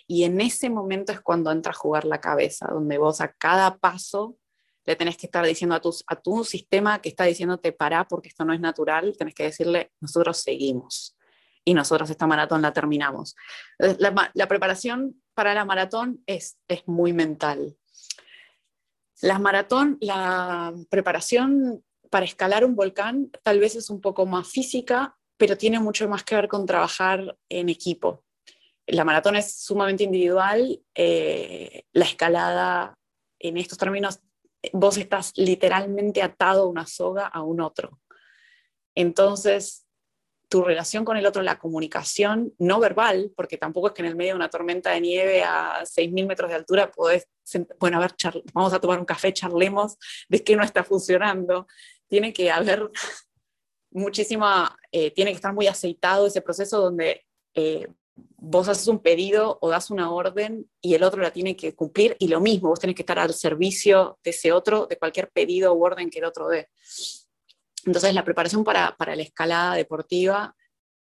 y 0.06 0.24
en 0.24 0.40
ese 0.42 0.70
momento 0.70 1.12
es 1.12 1.22
cuando 1.22 1.52
entra 1.52 1.72
a 1.72 1.76
jugar 1.76 2.06
la 2.06 2.22
cabeza, 2.22 2.68
donde 2.72 3.00
vos 3.00 3.22
a 3.22 3.34
cada 3.34 3.78
paso 3.78 4.38
le 4.86 4.96
tenés 4.96 5.18
que 5.18 5.28
estar 5.28 5.46
diciendo 5.46 5.76
a 5.76 5.82
tu, 5.82 5.94
a 6.08 6.16
tu 6.16 6.44
sistema 6.44 7.02
que 7.02 7.10
está 7.10 7.24
diciéndote 7.24 7.72
para 7.72 8.08
porque 8.08 8.30
esto 8.30 8.46
no 8.46 8.54
es 8.54 8.60
natural, 8.60 9.16
tenés 9.18 9.34
que 9.34 9.44
decirle 9.44 9.92
nosotros 10.00 10.38
seguimos 10.38 11.18
y 11.66 11.74
nosotros 11.74 12.10
esta 12.10 12.28
maratón 12.28 12.62
la 12.62 12.74
terminamos. 12.74 13.36
La, 13.78 14.32
la 14.34 14.48
preparación 14.48 15.22
para 15.34 15.54
la 15.54 15.66
maratón 15.66 16.22
es, 16.26 16.58
es 16.68 16.88
muy 16.88 17.14
mental. 17.14 17.78
La 19.22 19.40
maratón, 19.40 19.98
la 20.02 20.74
preparación 20.90 21.84
para 22.10 22.26
escalar 22.26 22.66
un 22.66 22.76
volcán 22.76 23.32
tal 23.44 23.60
vez 23.60 23.76
es 23.76 23.90
un 23.90 24.02
poco 24.02 24.26
más 24.26 24.48
física, 24.48 25.18
pero 25.38 25.58
tiene 25.58 25.80
mucho 25.80 26.08
más 26.10 26.24
que 26.24 26.36
ver 26.36 26.48
con 26.48 26.66
trabajar 26.66 27.38
en 27.50 27.70
equipo. 27.70 28.24
La 28.86 29.06
maratón 29.06 29.38
es 29.38 29.56
sumamente 29.64 30.04
individual, 30.04 30.82
eh, 30.94 31.86
la 31.94 32.06
escalada 32.06 32.98
en 33.40 33.58
estos 33.58 33.78
términos, 33.78 34.20
vos 34.72 34.98
estás 34.98 35.34
literalmente 35.36 36.22
atado 36.22 36.68
una 36.68 36.86
soga 36.86 37.28
a 37.28 37.42
un 37.42 37.62
otro. 37.62 38.00
Entonces, 38.96 39.86
tu 40.54 40.64
relación 40.64 41.04
con 41.04 41.18
el 41.18 41.26
otro, 41.26 41.42
la 41.42 41.58
comunicación 41.58 42.54
no 42.60 42.80
verbal, 42.80 43.32
porque 43.36 43.58
tampoco 43.58 43.88
es 43.88 43.94
que 43.94 44.04
en 44.04 44.10
el 44.10 44.16
medio 44.16 44.34
de 44.34 44.36
una 44.36 44.50
tormenta 44.50 44.92
de 44.92 45.02
nieve 45.02 45.44
a 45.44 45.82
6.000 45.84 46.28
metros 46.28 46.50
de 46.50 46.56
altura 46.56 46.92
podés, 46.92 47.28
bueno, 47.80 47.98
a 47.98 48.02
ver, 48.02 48.14
vamos 48.54 48.72
a 48.72 48.80
tomar 48.80 49.00
un 49.00 49.06
café, 49.06 49.34
charlemos 49.34 49.98
de 50.30 50.44
qué 50.44 50.56
no 50.56 50.64
está 50.64 50.84
funcionando. 50.84 51.66
Tiene 52.08 52.34
que 52.34 52.52
haber 52.52 52.88
muchísima, 53.92 54.78
eh, 54.92 55.10
tiene 55.10 55.32
que 55.32 55.38
estar 55.38 55.54
muy 55.54 55.66
aceitado 55.66 56.28
ese 56.28 56.42
proceso 56.42 56.80
donde 56.80 57.26
eh, 57.56 57.88
vos 58.16 58.68
haces 58.68 58.88
un 58.88 59.00
pedido 59.00 59.58
o 59.62 59.70
das 59.70 59.90
una 59.90 60.12
orden 60.12 60.70
y 60.82 60.94
el 60.94 61.04
otro 61.04 61.22
la 61.22 61.32
tiene 61.32 61.56
que 61.56 61.76
cumplir 61.76 62.16
y 62.20 62.28
lo 62.28 62.40
mismo, 62.40 62.70
vos 62.70 62.80
tenés 62.80 62.96
que 62.96 63.02
estar 63.02 63.18
al 63.18 63.34
servicio 63.34 64.20
de 64.24 64.32
ese 64.32 64.52
otro, 64.52 64.86
de 64.86 64.98
cualquier 64.98 65.30
pedido 65.32 65.74
u 65.74 65.84
orden 65.84 66.10
que 66.10 66.20
el 66.20 66.26
otro 66.26 66.48
dé. 66.50 66.70
Entonces 67.86 68.14
la 68.14 68.24
preparación 68.24 68.64
para, 68.64 68.96
la 68.98 69.22
escalada 69.22 69.76
deportiva 69.76 70.56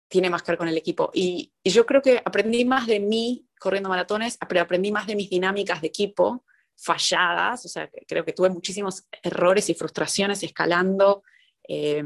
tiene 0.09 0.31
más 0.31 0.43
que 0.43 0.53
ver 0.53 0.59
con 0.59 0.69
el 0.69 0.77
equipo. 0.77 1.11
Y, 1.15 1.53
yo 1.65 1.87
creo 1.87 2.03
que 2.03 2.21
aprendí 2.25 2.65
más 2.65 2.87
de 2.87 3.01
mí 3.01 3.47
corriendo 3.59 3.89
maratones, 3.89 4.39
pero 4.49 4.61
aprendí 4.61 4.93
más 4.93 5.07
de 5.07 5.17
mis 5.17 5.31
dinámicas 5.31 5.81
de 5.81 5.89
equipo 5.89 6.45
falladas, 6.75 7.65
o 7.65 7.69
sea, 7.69 7.89
creo 8.09 8.25
que 8.25 8.33
tuve 8.33 8.51
muchísimos 8.51 9.07
errores 9.23 9.69
y 9.71 9.75
frustraciones 9.75 10.43
escalando, 10.43 11.23
eh, 11.69 12.05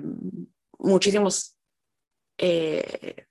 muchísimos 0.78 1.56
eh, 2.36 3.26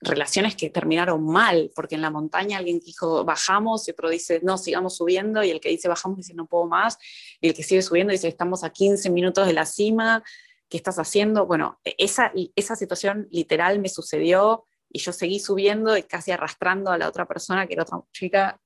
relaciones 0.00 0.56
que 0.56 0.70
terminaron 0.70 1.24
mal, 1.24 1.70
porque 1.74 1.94
en 1.94 2.02
la 2.02 2.10
montaña 2.10 2.58
alguien 2.58 2.80
dijo 2.80 3.24
bajamos 3.24 3.88
y 3.88 3.92
otro 3.92 4.10
dice 4.10 4.40
no, 4.42 4.58
sigamos 4.58 4.96
subiendo, 4.96 5.42
y 5.42 5.50
el 5.50 5.60
que 5.60 5.70
dice 5.70 5.88
bajamos 5.88 6.18
dice 6.18 6.34
no 6.34 6.46
puedo 6.46 6.66
más, 6.66 6.98
y 7.40 7.48
el 7.48 7.54
que 7.54 7.62
sigue 7.62 7.82
subiendo 7.82 8.12
dice 8.12 8.28
estamos 8.28 8.64
a 8.64 8.70
15 8.70 9.10
minutos 9.10 9.46
de 9.46 9.52
la 9.52 9.66
cima, 9.66 10.22
¿qué 10.68 10.76
estás 10.76 10.98
haciendo? 10.98 11.46
Bueno, 11.46 11.80
e-, 11.84 11.94
esa, 11.98 12.32
esa 12.54 12.76
situación 12.76 13.28
literal 13.30 13.78
me 13.78 13.88
sucedió 13.88 14.66
y 14.90 14.98
yo 14.98 15.12
seguí 15.12 15.40
subiendo 15.40 15.96
y 15.96 16.02
casi 16.02 16.30
arrastrando 16.30 16.90
a 16.90 16.98
la 16.98 17.08
otra 17.08 17.26
persona, 17.26 17.66
que 17.66 17.74
era 17.74 17.82
otra 17.82 18.00
chica, 18.12 18.60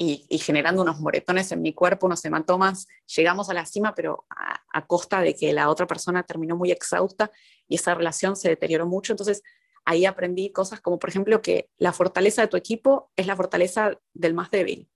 y, 0.00 0.38
generando 0.38 0.82
unos 0.82 1.00
moretones 1.00 1.50
en 1.50 1.60
mi 1.60 1.74
cuerpo, 1.74 2.06
unos 2.06 2.24
hematomas. 2.24 2.86
Llegamos 3.16 3.50
a 3.50 3.54
la 3.54 3.66
cima, 3.66 3.96
pero 3.96 4.26
a, 4.30 4.86
costa 4.86 5.20
de 5.20 5.34
que 5.34 5.52
la 5.52 5.68
otra 5.68 5.88
persona 5.88 6.22
terminó 6.22 6.56
muy 6.56 6.70
exhausta 6.70 7.32
y 7.66 7.74
esa 7.74 7.96
relación 7.96 8.36
se 8.36 8.48
deterioró 8.48 8.86
mucho. 8.86 9.12
Entonces, 9.12 9.42
ahí 9.88 10.04
aprendí 10.04 10.52
cosas 10.52 10.82
como, 10.82 10.98
por 10.98 11.08
ejemplo, 11.08 11.40
que 11.40 11.70
la 11.78 11.94
fortaleza 11.94 12.42
de 12.42 12.48
tu 12.48 12.58
equipo 12.58 13.10
es 13.16 13.26
la 13.26 13.36
fortaleza 13.36 13.98
del 14.12 14.34
más 14.34 14.50
débil. 14.50 14.86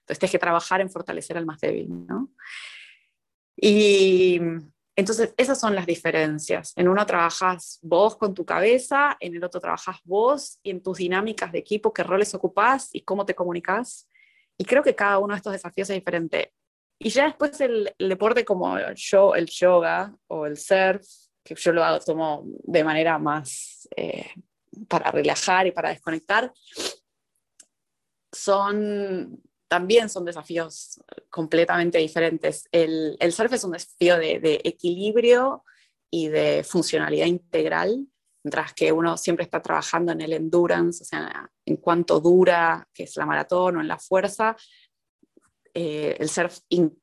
Entonces, 0.00 0.18
tienes 0.20 0.32
que 0.32 0.38
trabajar 0.38 0.80
en 0.80 0.90
fortalecer 0.90 1.36
al 1.36 1.44
más 1.44 1.60
débil, 1.60 2.06
¿no? 2.06 2.30
Y 3.54 4.40
entonces, 4.96 5.34
esas 5.36 5.60
son 5.60 5.74
las 5.74 5.84
diferencias. 5.84 6.72
En 6.76 6.88
uno 6.88 7.04
trabajas 7.04 7.78
vos 7.82 8.16
con 8.16 8.32
tu 8.32 8.46
cabeza, 8.46 9.18
en 9.20 9.36
el 9.36 9.44
otro 9.44 9.60
trabajas 9.60 9.98
vos 10.04 10.58
y 10.62 10.70
en 10.70 10.82
tus 10.82 10.96
dinámicas 10.96 11.52
de 11.52 11.58
equipo, 11.58 11.92
qué 11.92 12.02
roles 12.02 12.32
ocupás 12.34 12.88
y 12.94 13.02
cómo 13.02 13.26
te 13.26 13.34
comunicas. 13.34 14.08
Y 14.56 14.64
creo 14.64 14.82
que 14.82 14.94
cada 14.94 15.18
uno 15.18 15.34
de 15.34 15.38
estos 15.38 15.52
desafíos 15.52 15.90
es 15.90 15.96
diferente. 15.96 16.54
Y 16.98 17.10
ya 17.10 17.26
después 17.26 17.60
el, 17.60 17.94
deporte 17.98 18.46
como 18.46 18.78
yo, 18.94 19.34
el 19.34 19.46
yoga 19.46 20.16
o 20.26 20.46
el 20.46 20.56
surf, 20.56 21.06
que 21.54 21.60
yo 21.60 21.72
lo 21.72 21.84
hago, 21.84 22.00
tomo 22.00 22.44
de 22.46 22.84
manera 22.84 23.18
más 23.18 23.88
eh, 23.96 24.30
para 24.88 25.10
relajar 25.10 25.66
y 25.66 25.72
para 25.72 25.90
desconectar, 25.90 26.52
son 28.32 29.42
también 29.68 30.08
son 30.08 30.24
desafíos 30.24 31.00
completamente 31.30 31.98
diferentes. 31.98 32.68
El, 32.72 33.16
el 33.20 33.32
surf 33.32 33.52
es 33.52 33.64
un 33.64 33.72
desafío 33.72 34.16
de, 34.16 34.40
de, 34.40 34.60
equilibrio 34.64 35.62
y 36.10 36.28
de 36.28 36.64
funcionalidad 36.64 37.26
integral, 37.26 38.06
mientras 38.42 38.72
que 38.72 38.90
uno 38.92 39.18
siempre 39.18 39.44
está 39.44 39.60
trabajando 39.60 40.12
en 40.12 40.22
el 40.22 40.32
endurance, 40.32 41.02
o 41.02 41.06
sea, 41.06 41.50
en 41.66 41.76
cuánto 41.76 42.18
dura, 42.18 42.88
que 42.94 43.02
es 43.02 43.16
la 43.16 43.26
maratón 43.26 43.76
o 43.76 43.80
en 43.82 43.88
la 43.88 43.98
fuerza. 43.98 44.56
Eh, 45.80 46.16
el 46.18 46.28
surf 46.28 46.58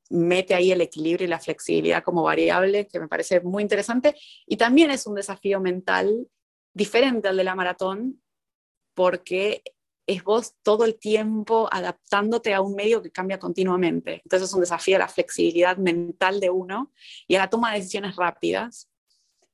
mete 0.10 0.54
ahí 0.54 0.70
el 0.70 0.82
equilibrio 0.82 1.26
y 1.26 1.30
la 1.30 1.40
flexibilidad 1.40 2.04
como 2.04 2.24
variable, 2.24 2.88
que 2.88 3.00
me 3.00 3.08
parece 3.08 3.40
muy 3.40 3.64
interesante. 3.64 4.18
Y 4.46 4.58
también 4.58 4.92
es 4.92 5.08
un 5.08 5.16
desafío 5.16 5.62
mental 5.62 6.28
diferente 6.74 7.30
al 7.30 7.38
de 7.38 7.46
la 7.46 7.56
maratón, 7.56 8.22
porque 8.94 9.64
es 10.06 10.22
vos 10.26 10.56
todo 10.62 10.84
el 10.84 11.00
tiempo 11.00 11.70
adaptándote 11.72 12.54
a 12.54 12.60
un 12.60 12.76
medio 12.76 13.02
que 13.02 13.12
cambia 13.12 13.40
continuamente. 13.40 14.22
Entonces 14.26 14.50
es 14.50 14.54
un 14.54 14.60
desafío 14.60 14.98
a 14.98 15.00
la 15.00 15.08
flexibilidad 15.08 15.78
mental 15.78 16.42
de 16.42 16.50
uno 16.50 16.92
y 17.30 17.36
a 17.36 17.40
la 17.40 17.50
toma 17.50 17.72
de 17.72 17.78
decisiones 17.78 18.18
rápidas, 18.18 18.90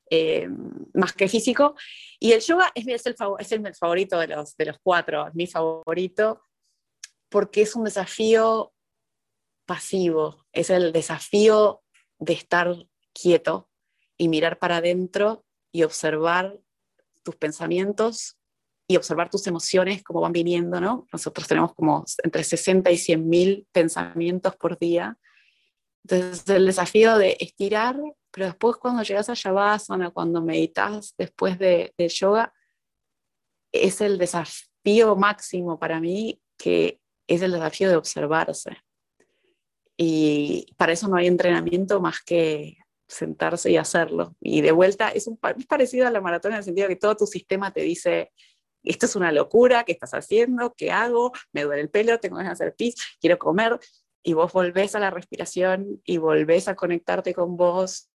eh, 0.10 0.50
más 0.96 1.14
que 1.14 1.28
físico. 1.28 1.76
Y 2.20 2.32
el 2.32 2.42
yoga 2.42 2.72
es, 2.74 3.06
el, 3.06 3.16
es 3.38 3.52
el 3.52 3.76
favorito 3.76 4.18
de 4.18 4.30
los, 4.30 4.58
de 4.58 4.66
los 4.66 4.80
cuatro, 4.82 5.28
es 5.28 5.36
mi 5.36 5.46
favorito, 5.46 6.42
porque 7.30 7.62
es 7.62 7.76
un 7.76 7.84
desafío 7.84 8.74
pasivo, 9.72 10.46
es 10.52 10.70
el 10.70 10.92
desafío 10.92 11.82
de 12.20 12.34
estar 12.34 12.76
quieto 13.14 13.70
y 14.18 14.28
mirar 14.28 14.60
para 14.60 14.78
adentro 14.78 15.46
y 15.72 15.84
observar 15.84 16.60
tus 17.24 17.38
pensamientos 17.38 18.38
y 18.86 18.98
observar 18.98 19.30
tus 19.30 19.48
emociones, 19.48 20.04
cómo 20.04 20.20
van 20.20 20.34
viniendo, 20.34 20.82
¿no? 20.82 21.08
Nosotros 21.14 21.48
tenemos 21.48 21.74
como 21.74 22.04
entre 22.22 22.44
60 22.44 22.92
y 22.92 22.98
100 22.98 23.30
mil 23.30 23.66
pensamientos 23.72 24.58
por 24.58 24.78
día. 24.78 25.18
Entonces, 26.04 26.50
el 26.50 26.66
desafío 26.66 27.18
de 27.18 27.38
estirar, 27.40 27.96
pero 28.30 28.48
después 28.48 28.76
cuando 28.76 29.04
llegas 29.04 29.30
a 29.30 29.36
Shavasana, 29.36 30.10
cuando 30.10 30.42
meditas 30.42 31.16
después 31.18 31.58
de, 31.58 31.94
de 31.98 32.10
yoga, 32.10 32.54
es 33.72 34.02
el 34.02 34.18
desafío 34.18 35.16
máximo 35.16 35.80
para 35.80 36.02
mí, 36.02 36.42
que 36.58 37.00
es 37.26 37.42
el 37.42 37.54
desafío 37.54 37.88
de 37.88 37.96
observarse. 37.96 38.76
Y 40.04 40.66
para 40.78 40.94
eso 40.94 41.08
no 41.08 41.16
hay 41.18 41.28
entrenamiento 41.28 42.02
más 42.02 42.22
que 42.24 42.78
sentarse 43.08 43.70
y 43.70 43.78
hacerlo. 43.78 44.36
Y 44.42 44.62
de 44.62 44.72
vuelta, 44.72 45.10
es, 45.10 45.28
un, 45.28 45.40
es 45.56 45.68
parecido 45.68 46.08
a 46.08 46.10
la 46.10 46.22
maratón 46.22 46.54
en 46.54 46.58
el 46.58 46.64
sentido 46.64 46.88
que 46.88 46.96
todo 46.96 47.16
tu 47.16 47.28
sistema 47.28 47.72
te 47.72 47.82
dice, 47.82 48.32
esto 48.84 49.06
es 49.06 49.16
una 49.16 49.32
locura, 49.32 49.84
¿qué 49.84 49.92
estás 49.92 50.16
haciendo? 50.16 50.74
¿Qué 50.76 50.92
hago? 50.92 51.34
Me 51.54 51.66
duele 51.66 51.84
el 51.84 51.92
pelo, 51.92 52.20
tengo 52.20 52.40
que 52.40 52.48
hacer 52.48 52.74
pis, 52.76 52.96
quiero 53.20 53.38
comer. 53.38 53.80
Y 54.24 54.34
vos 54.34 54.52
volvés 54.52 54.96
a 54.96 55.00
la 55.00 55.12
respiración 55.12 56.02
y 56.04 56.18
volvés 56.18 56.68
a 56.68 56.74
conectarte 56.74 57.36
con 57.36 57.56
vos. 57.56 58.10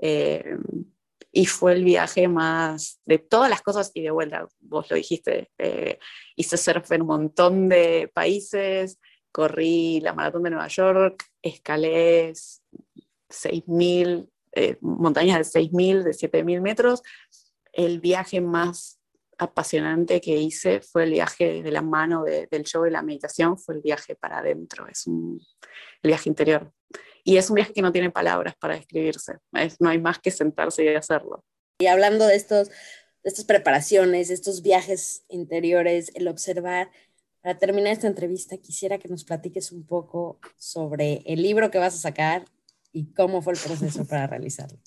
Eh, 0.00 0.58
y 1.32 1.46
fue 1.46 1.72
el 1.72 1.82
viaje 1.82 2.28
más 2.28 3.00
de 3.04 3.18
todas 3.18 3.50
las 3.50 3.62
cosas 3.62 3.90
y 3.94 4.02
de 4.02 4.12
vuelta, 4.12 4.46
vos 4.60 4.88
lo 4.88 4.94
dijiste, 4.94 5.50
eh, 5.58 5.98
hice 6.36 6.56
surf 6.56 6.92
en 6.92 7.02
un 7.02 7.08
montón 7.08 7.68
de 7.68 8.08
países, 8.14 9.00
corrí 9.32 10.00
la 10.00 10.14
maratón 10.14 10.42
de 10.42 10.50
Nueva 10.50 10.68
York, 10.68 11.24
escalé 11.42 12.32
6.000, 12.32 14.28
eh, 14.52 14.76
montañas 14.80 15.52
de 15.52 15.60
6.000, 15.60 16.02
de 16.02 16.10
7.000 16.10 16.60
metros. 16.60 17.02
El 17.72 18.00
viaje 18.00 18.40
más 18.40 19.00
apasionante 19.38 20.20
que 20.20 20.36
hice 20.36 20.80
fue 20.80 21.04
el 21.04 21.12
viaje 21.12 21.62
de 21.62 21.70
la 21.70 21.82
mano 21.82 22.24
del 22.24 22.64
show 22.64 22.84
y 22.86 22.90
la 22.90 23.02
meditación, 23.02 23.56
fue 23.58 23.76
el 23.76 23.80
viaje 23.80 24.14
para 24.14 24.38
adentro, 24.38 24.86
es 24.86 25.06
un 25.06 25.40
el 26.02 26.08
viaje 26.08 26.28
interior. 26.28 26.72
Y 27.24 27.36
es 27.36 27.50
un 27.50 27.56
viaje 27.56 27.72
que 27.72 27.82
no 27.82 27.92
tiene 27.92 28.10
palabras 28.10 28.54
para 28.58 28.74
describirse, 28.74 29.34
no 29.78 29.88
hay 29.88 29.98
más 29.98 30.18
que 30.18 30.30
sentarse 30.30 30.84
y 30.84 30.94
hacerlo. 30.94 31.44
Y 31.78 31.86
hablando 31.86 32.26
de 32.26 32.36
estos, 32.36 32.68
de 32.68 32.74
estas 33.24 33.44
preparaciones, 33.44 34.30
estos 34.30 34.62
viajes 34.62 35.24
interiores, 35.28 36.10
el 36.14 36.28
observar, 36.28 36.90
para 37.42 37.58
terminar 37.58 37.92
esta 37.92 38.06
entrevista, 38.06 38.58
quisiera 38.58 38.98
que 38.98 39.08
nos 39.08 39.24
platiques 39.24 39.72
un 39.72 39.86
poco 39.86 40.38
sobre 40.56 41.22
el 41.24 41.42
libro 41.42 41.70
que 41.70 41.78
vas 41.78 41.94
a 41.94 41.98
sacar 41.98 42.44
y 42.92 43.12
cómo 43.12 43.40
fue 43.40 43.54
el 43.54 43.58
proceso 43.58 44.06
para 44.06 44.26
realizarlo. 44.28 44.78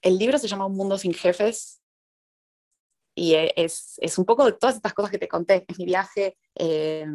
El 0.00 0.18
libro 0.18 0.38
se 0.38 0.48
llama 0.48 0.66
Un 0.66 0.76
Mundo 0.76 0.96
sin 0.96 1.12
Jefes 1.12 1.82
y 3.14 3.34
e, 3.34 3.52
es, 3.56 3.94
es 3.98 4.18
un 4.18 4.24
poco 4.24 4.46
de 4.46 4.52
todas 4.52 4.76
estas 4.76 4.94
cosas 4.94 5.10
que 5.10 5.18
te 5.18 5.28
conté. 5.28 5.64
Es 5.68 5.78
mi 5.78 5.84
viaje 5.84 6.38
eh, 6.54 7.06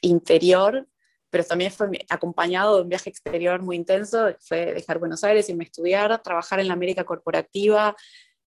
interior, 0.00 0.88
pero 1.30 1.44
también 1.44 1.70
fue 1.70 1.88
acompañado 2.08 2.76
de 2.76 2.82
un 2.82 2.88
viaje 2.88 3.10
exterior 3.10 3.62
muy 3.62 3.76
intenso. 3.76 4.34
Fue 4.40 4.72
dejar 4.72 4.98
Buenos 4.98 5.22
Aires, 5.22 5.48
irme 5.50 5.64
a 5.64 5.66
estudiar, 5.66 6.22
trabajar 6.22 6.60
en 6.60 6.68
la 6.68 6.74
América 6.74 7.04
corporativa, 7.04 7.94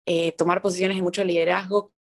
eh, 0.06 0.32
tomar 0.32 0.62
posiciones 0.62 0.96
de 0.96 1.02
mucho 1.02 1.24
liderazgo 1.24 1.92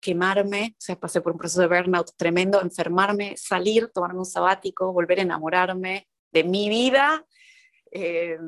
quemarme, 0.00 0.74
o 0.76 0.80
sea, 0.80 0.98
pasé 0.98 1.20
por 1.20 1.32
un 1.32 1.38
proceso 1.38 1.60
de 1.60 1.68
burnout 1.68 2.10
tremendo, 2.16 2.60
enfermarme, 2.60 3.36
salir, 3.36 3.88
tomarme 3.88 4.20
un 4.20 4.26
sabático, 4.26 4.92
volver 4.92 5.18
a 5.20 5.22
enamorarme 5.22 6.08
de 6.30 6.44
mi 6.44 6.68
vida 6.68 7.26
eh, 7.90 8.38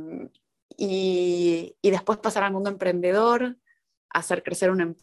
y, 0.77 1.77
después 1.83 2.19
pasar 2.19 2.45
al 2.45 2.53
mundo 2.53 2.71
emprendedor, 2.71 3.57
hacer 4.11 4.43
crecer 4.43 4.71
una 4.71 4.95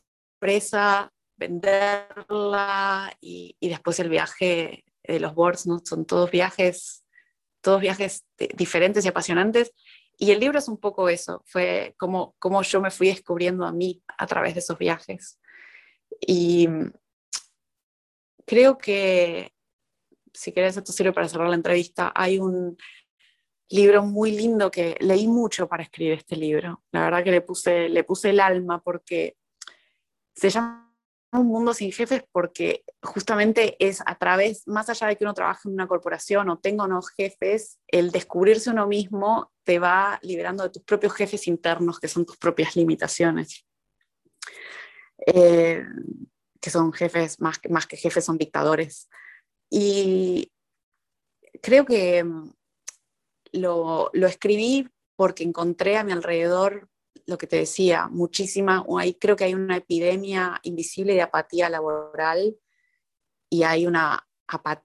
empresa, 0.42 1.14
venderla 1.36 3.16
y, 3.22 3.56
después 3.62 4.00
el 4.00 4.10
viaje 4.10 4.86
de 5.04 5.20
los 5.20 5.34
boards, 5.36 5.68
¿no? 5.68 5.82
Son 5.84 6.06
todos 6.06 6.32
viajes, 6.32 7.06
todos 7.62 7.82
viajes 7.82 8.26
diferentes 8.56 9.06
y 9.06 9.08
apasionantes. 9.08 9.74
Y 10.18 10.32
el 10.32 10.40
libro 10.40 10.58
es 10.58 10.68
un 10.68 10.78
poco 10.78 11.10
eso, 11.10 11.44
fue 11.46 11.94
como, 12.00 12.36
como 12.40 12.64
yo 12.64 12.82
me 12.82 12.90
fui 12.90 13.10
descubriendo 13.10 13.66
a 13.66 13.72
mí 13.72 14.02
a 14.18 14.26
través 14.26 14.56
de 14.56 14.62
esos 14.62 14.78
viajes. 14.78 15.40
Y 16.20 16.68
creo 18.46 18.78
que, 18.78 19.54
si 20.34 20.52
querés, 20.52 20.78
esto 20.78 20.92
sirve 20.92 21.14
para 21.14 21.28
cerrar 21.28 21.50
la 21.50 21.56
entrevista, 21.56 22.12
hay 22.16 22.40
un 22.40 22.78
libro 23.70 24.04
muy 24.04 24.32
lindo 24.32 24.72
que 24.72 24.96
leí 25.00 25.28
mucho 25.28 25.68
para 25.68 25.84
escribir 25.84 26.14
este 26.14 26.36
libro. 26.36 26.84
La 26.92 27.02
verdad 27.02 27.24
que 27.24 27.32
le 27.32 27.42
puse, 27.42 27.90
le 27.90 28.04
puse 28.04 28.30
el 28.30 28.40
alma 28.40 28.82
porque 28.82 29.38
se 30.34 30.50
llama 30.50 30.96
Un 31.34 31.48
mundo 31.48 31.74
sin 31.74 31.92
jefes 31.92 32.24
porque 32.32 32.86
justamente 33.04 33.76
es 33.86 34.02
a 34.06 34.18
través, 34.18 34.66
más 34.68 34.90
allá 34.90 35.08
de 35.08 35.18
que 35.18 35.26
uno 35.26 35.34
trabaje 35.34 35.68
en 35.68 35.74
una 35.74 35.88
corporación 35.88 36.50
o 36.50 36.58
tenga 36.58 36.86
unos 36.86 37.10
jefes, 37.10 37.80
el 37.88 38.12
descubrirse 38.12 38.70
uno 38.70 38.88
mismo 38.88 39.52
te 39.64 39.80
va 39.80 40.20
liberando 40.22 40.64
de 40.64 40.70
tus 40.70 40.84
propios 40.84 41.14
jefes 41.14 41.48
internos, 41.48 42.00
que 42.00 42.08
son 42.08 42.26
tus 42.26 42.38
propias 42.38 42.78
limitaciones. 42.78 43.67
Eh, 45.30 45.84
que 46.62 46.70
son 46.70 46.94
jefes, 46.94 47.42
más, 47.42 47.60
que 47.60 47.98
jefes, 47.98 48.24
son 48.24 48.38
dictadores. 48.38 49.10
Y 49.70 50.54
creo 51.62 51.86
que 51.86 52.24
mm, 52.24 52.52
lo, 53.52 54.10
escribí 54.14 54.90
porque 55.18 55.44
encontré 55.44 55.98
a 55.98 56.06
mi 56.06 56.14
alrededor 56.14 56.90
lo 57.26 57.38
que 57.38 57.48
te 57.48 57.58
decía, 57.58 58.08
muchísima, 58.08 58.86
ahí 58.98 59.16
creo 59.16 59.36
que 59.36 59.44
hay 59.44 59.54
una 59.54 59.76
epidemia 59.76 60.62
invisible 60.64 61.14
de 61.14 61.24
apatía 61.24 61.70
laboral 61.70 62.58
y 63.50 63.64
hay 63.64 63.86
una, 63.86 64.26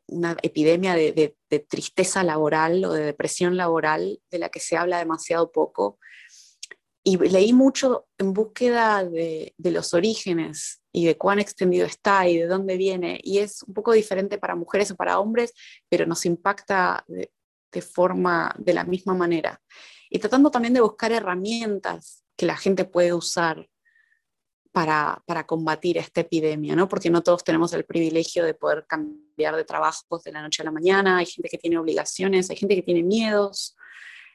una 0.09 0.37
epidemia 0.43 0.95
de, 0.95 1.37
de, 1.49 1.59
tristeza 1.61 2.25
laboral 2.25 2.85
o 2.85 2.93
de 2.93 3.05
depresión 3.05 3.57
laboral 3.57 4.21
de 4.29 4.39
la 4.41 4.49
que 4.49 4.59
se 4.59 4.77
habla 4.77 4.99
demasiado 4.99 5.53
poco 5.53 6.01
y 7.05 7.17
leí 7.17 7.53
mucho 7.53 8.07
en 8.19 8.33
búsqueda 8.33 9.05
de, 9.05 9.55
los 9.59 9.93
orígenes 9.93 10.81
y 10.93 11.07
de 11.07 11.19
cuán 11.19 11.41
extendido 11.41 11.87
está 11.87 12.29
y 12.29 12.39
de 12.39 12.47
dónde 12.47 12.77
viene. 12.77 13.21
Y 13.23 13.39
es 13.39 13.63
un 13.65 13.75
poco 13.75 13.93
diferente 13.93 14.39
para 14.39 14.55
mujeres 14.55 14.91
o 14.93 14.97
para 14.97 15.19
hombres, 15.19 15.53
pero 15.89 16.07
nos 16.07 16.25
impacta 16.27 17.05
de, 17.09 17.83
forma, 17.83 18.55
de 18.59 18.75
la 18.75 18.85
misma 18.85 19.15
manera. 19.15 19.61
Y 20.11 20.19
tratando 20.19 20.51
también 20.51 20.75
de 20.75 20.81
buscar 20.81 21.11
herramientas 21.11 22.23
que 22.37 22.47
la 22.47 22.57
gente 22.57 22.85
puede 22.85 23.13
usar 23.13 23.69
para, 24.71 25.23
para, 25.27 25.45
combatir 25.45 25.99
esta 25.99 26.23
epidemia, 26.23 26.75
¿no? 26.77 26.89
Porque 26.89 27.11
no 27.11 27.23
todos 27.23 27.45
tenemos 27.45 27.73
el 27.75 27.85
privilegio 27.85 28.45
de 28.45 28.55
poder 28.55 28.87
cambiar 28.87 29.55
de 29.57 29.65
trabajos 29.65 30.23
de 30.23 30.33
la 30.33 30.41
noche 30.41 30.63
a 30.63 30.65
la 30.65 30.71
mañana, 30.71 31.19
hay 31.19 31.27
gente 31.27 31.51
que 31.51 31.59
tiene 31.59 31.77
obligaciones, 31.77 32.49
hay 32.49 32.57
gente 32.57 32.75
que 32.75 32.83
tiene 32.83 33.03
miedos, 33.03 33.77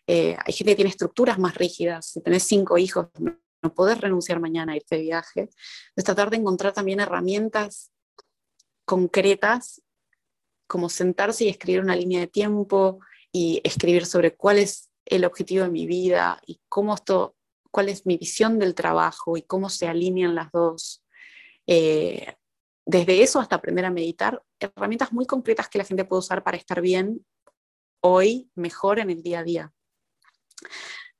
eh, 0.08 0.38
hay 0.43 0.53
gente 0.53 0.72
que 0.72 0.78
tiene 0.78 0.89
estructuras 0.89 1.38
más 1.38 1.55
rígidas. 1.55 2.08
Si 2.08 2.22
tenés 2.22 2.43
cinco 2.43 2.78
hijos, 2.78 3.08
no, 3.20 3.74
podés 3.74 3.99
renunciar 3.99 4.39
mañana 4.39 4.72
a 4.72 4.76
irte 4.78 4.95
de 4.95 5.01
viaje. 5.01 5.49
Es 5.95 6.03
tratar 6.05 6.30
de 6.30 6.38
encontrar 6.38 6.74
también 6.74 7.01
herramientas 7.01 7.91
concretas, 8.86 9.82
como 10.66 10.88
sentarse 10.88 11.43
y 11.43 11.49
escribir 11.49 11.82
una 11.82 11.95
línea 11.95 12.22
de 12.22 12.28
tiempo 12.28 12.99
y 13.34 13.60
escribir 13.66 14.05
sobre 14.05 14.36
cuál 14.36 14.60
es 14.60 14.89
el 15.05 15.26
objetivo 15.26 15.66
de 15.66 15.72
mi 15.72 15.86
vida 15.86 16.41
y 16.45 16.62
cómo 16.70 16.95
esto, 16.95 17.36
cuál 17.70 17.89
es 17.89 18.05
mi 18.05 18.18
visión 18.18 18.60
del 18.60 18.76
trabajo 18.76 19.36
y 19.36 19.41
cómo 19.41 19.70
se 19.70 19.88
alinean 19.88 20.36
las 20.36 20.51
dos. 20.51 21.03
Eh, 21.68 22.36
desde 22.86 23.22
eso 23.22 23.41
hasta 23.41 23.58
aprender 23.58 23.84
a 23.84 23.91
meditar, 23.91 24.41
herramientas 24.58 25.12
muy 25.12 25.26
concretas 25.26 25.68
que 25.68 25.80
la 25.80 25.84
gente 25.84 26.05
puede 26.05 26.20
usar 26.20 26.43
para 26.43 26.55
estar 26.55 26.80
bien 26.80 27.26
hoy, 28.01 28.49
mejor 28.55 28.99
en 28.99 29.10
el 29.10 29.22
día 29.22 29.39
a 29.39 29.43
día 29.43 29.74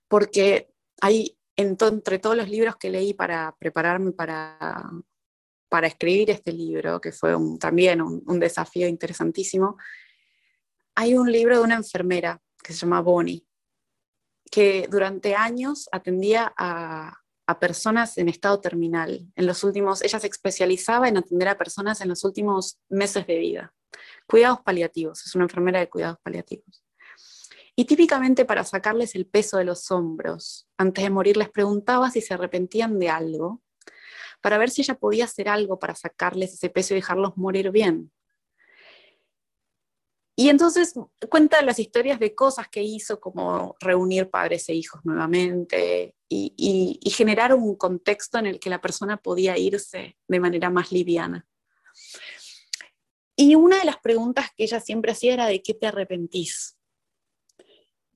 porque 0.08 0.70
hay 1.02 1.38
entre 1.56 2.20
todos 2.20 2.38
los 2.38 2.50
libros 2.50 2.76
que 2.78 2.90
leí 2.90 3.14
para 3.14 3.56
prepararme 3.60 4.12
para, 4.12 4.90
para 5.70 5.88
escribir 5.88 6.30
este 6.30 6.54
libro, 6.54 7.02
que 7.02 7.12
fue 7.12 7.36
también 7.60 8.02
un, 8.02 8.40
desafío 8.40 8.88
interesantísimo, 8.88 9.78
hay 10.96 11.16
un 11.16 11.32
libro 11.32 11.58
de 11.58 11.64
una 11.64 11.76
enfermera 11.76 12.42
que 12.64 12.74
se 12.74 12.80
llama 12.80 13.02
Bonnie, 13.02 13.46
que 14.52 14.88
durante 14.90 15.36
años 15.36 15.90
atendía 15.92 16.54
a, 16.56 17.14
a, 17.48 17.60
personas 17.60 18.18
en 18.18 18.30
estado 18.30 18.62
terminal. 18.62 19.28
En 19.36 19.46
los 19.46 19.64
últimos, 19.64 20.02
ella 20.04 20.20
se 20.20 20.28
especializaba 20.28 21.08
en 21.10 21.18
atender 21.18 21.48
a 21.50 21.58
personas 21.58 22.02
en 22.02 22.10
los 22.10 22.24
últimos 22.24 22.80
meses 22.88 23.26
de 23.28 23.38
vida. 23.38 23.74
Cuidados 24.28 24.62
paliativos, 24.62 25.26
es 25.26 25.36
una 25.36 25.46
enfermera 25.46 25.80
de 25.80 25.90
cuidados 25.90 26.20
paliativos. 26.24 26.87
Y 27.80 27.86
típicamente 27.86 28.44
para 28.44 28.64
sacarles 28.64 29.14
el 29.14 29.28
peso 29.28 29.58
de 29.58 29.64
los 29.64 29.92
hombros, 29.92 30.68
antes 30.80 31.04
de 31.04 31.12
morir 31.12 31.38
les 31.38 31.52
preguntaba 31.52 32.10
si 32.10 32.22
se 32.22 32.34
arrepentían 32.34 32.98
de 32.98 33.10
algo, 33.10 33.62
para 34.42 34.58
ver 34.58 34.72
si 34.72 34.82
ella 34.82 34.96
podía 34.96 35.26
hacer 35.26 35.48
algo 35.48 35.78
para 35.78 35.94
sacarles 35.94 36.54
ese 36.54 36.72
peso 36.72 36.96
y 36.96 36.98
dejarlos 36.98 37.38
morir 37.38 37.70
bien. 37.70 38.12
Y 40.36 40.50
entonces 40.50 40.96
cuenta 41.30 41.62
las 41.62 41.78
historias 41.78 42.20
de 42.20 42.34
cosas 42.34 42.68
que 42.68 42.82
hizo, 42.82 43.20
como 43.20 43.76
reunir 43.80 44.32
padres 44.32 44.68
e 44.70 44.74
hijos 44.74 45.02
nuevamente 45.04 46.16
y, 46.28 47.00
y, 47.00 47.10
generar 47.12 47.54
un 47.54 47.76
contexto 47.76 48.40
en 48.40 48.48
el 48.48 48.60
que 48.60 48.72
la 48.72 48.82
persona 48.82 49.18
podía 49.18 49.56
irse 49.56 50.18
de 50.28 50.40
manera 50.40 50.72
más 50.72 50.92
liviana. 50.92 51.48
Y 53.36 53.54
una 53.54 53.78
de 53.78 53.86
las 53.86 53.98
preguntas 53.98 54.48
que 54.56 54.64
ella 54.64 54.80
siempre 54.80 55.12
hacía 55.12 55.34
era 55.34 55.46
de 55.46 55.62
qué 55.62 55.76
te 55.76 55.86
arrepentís. 55.86 56.77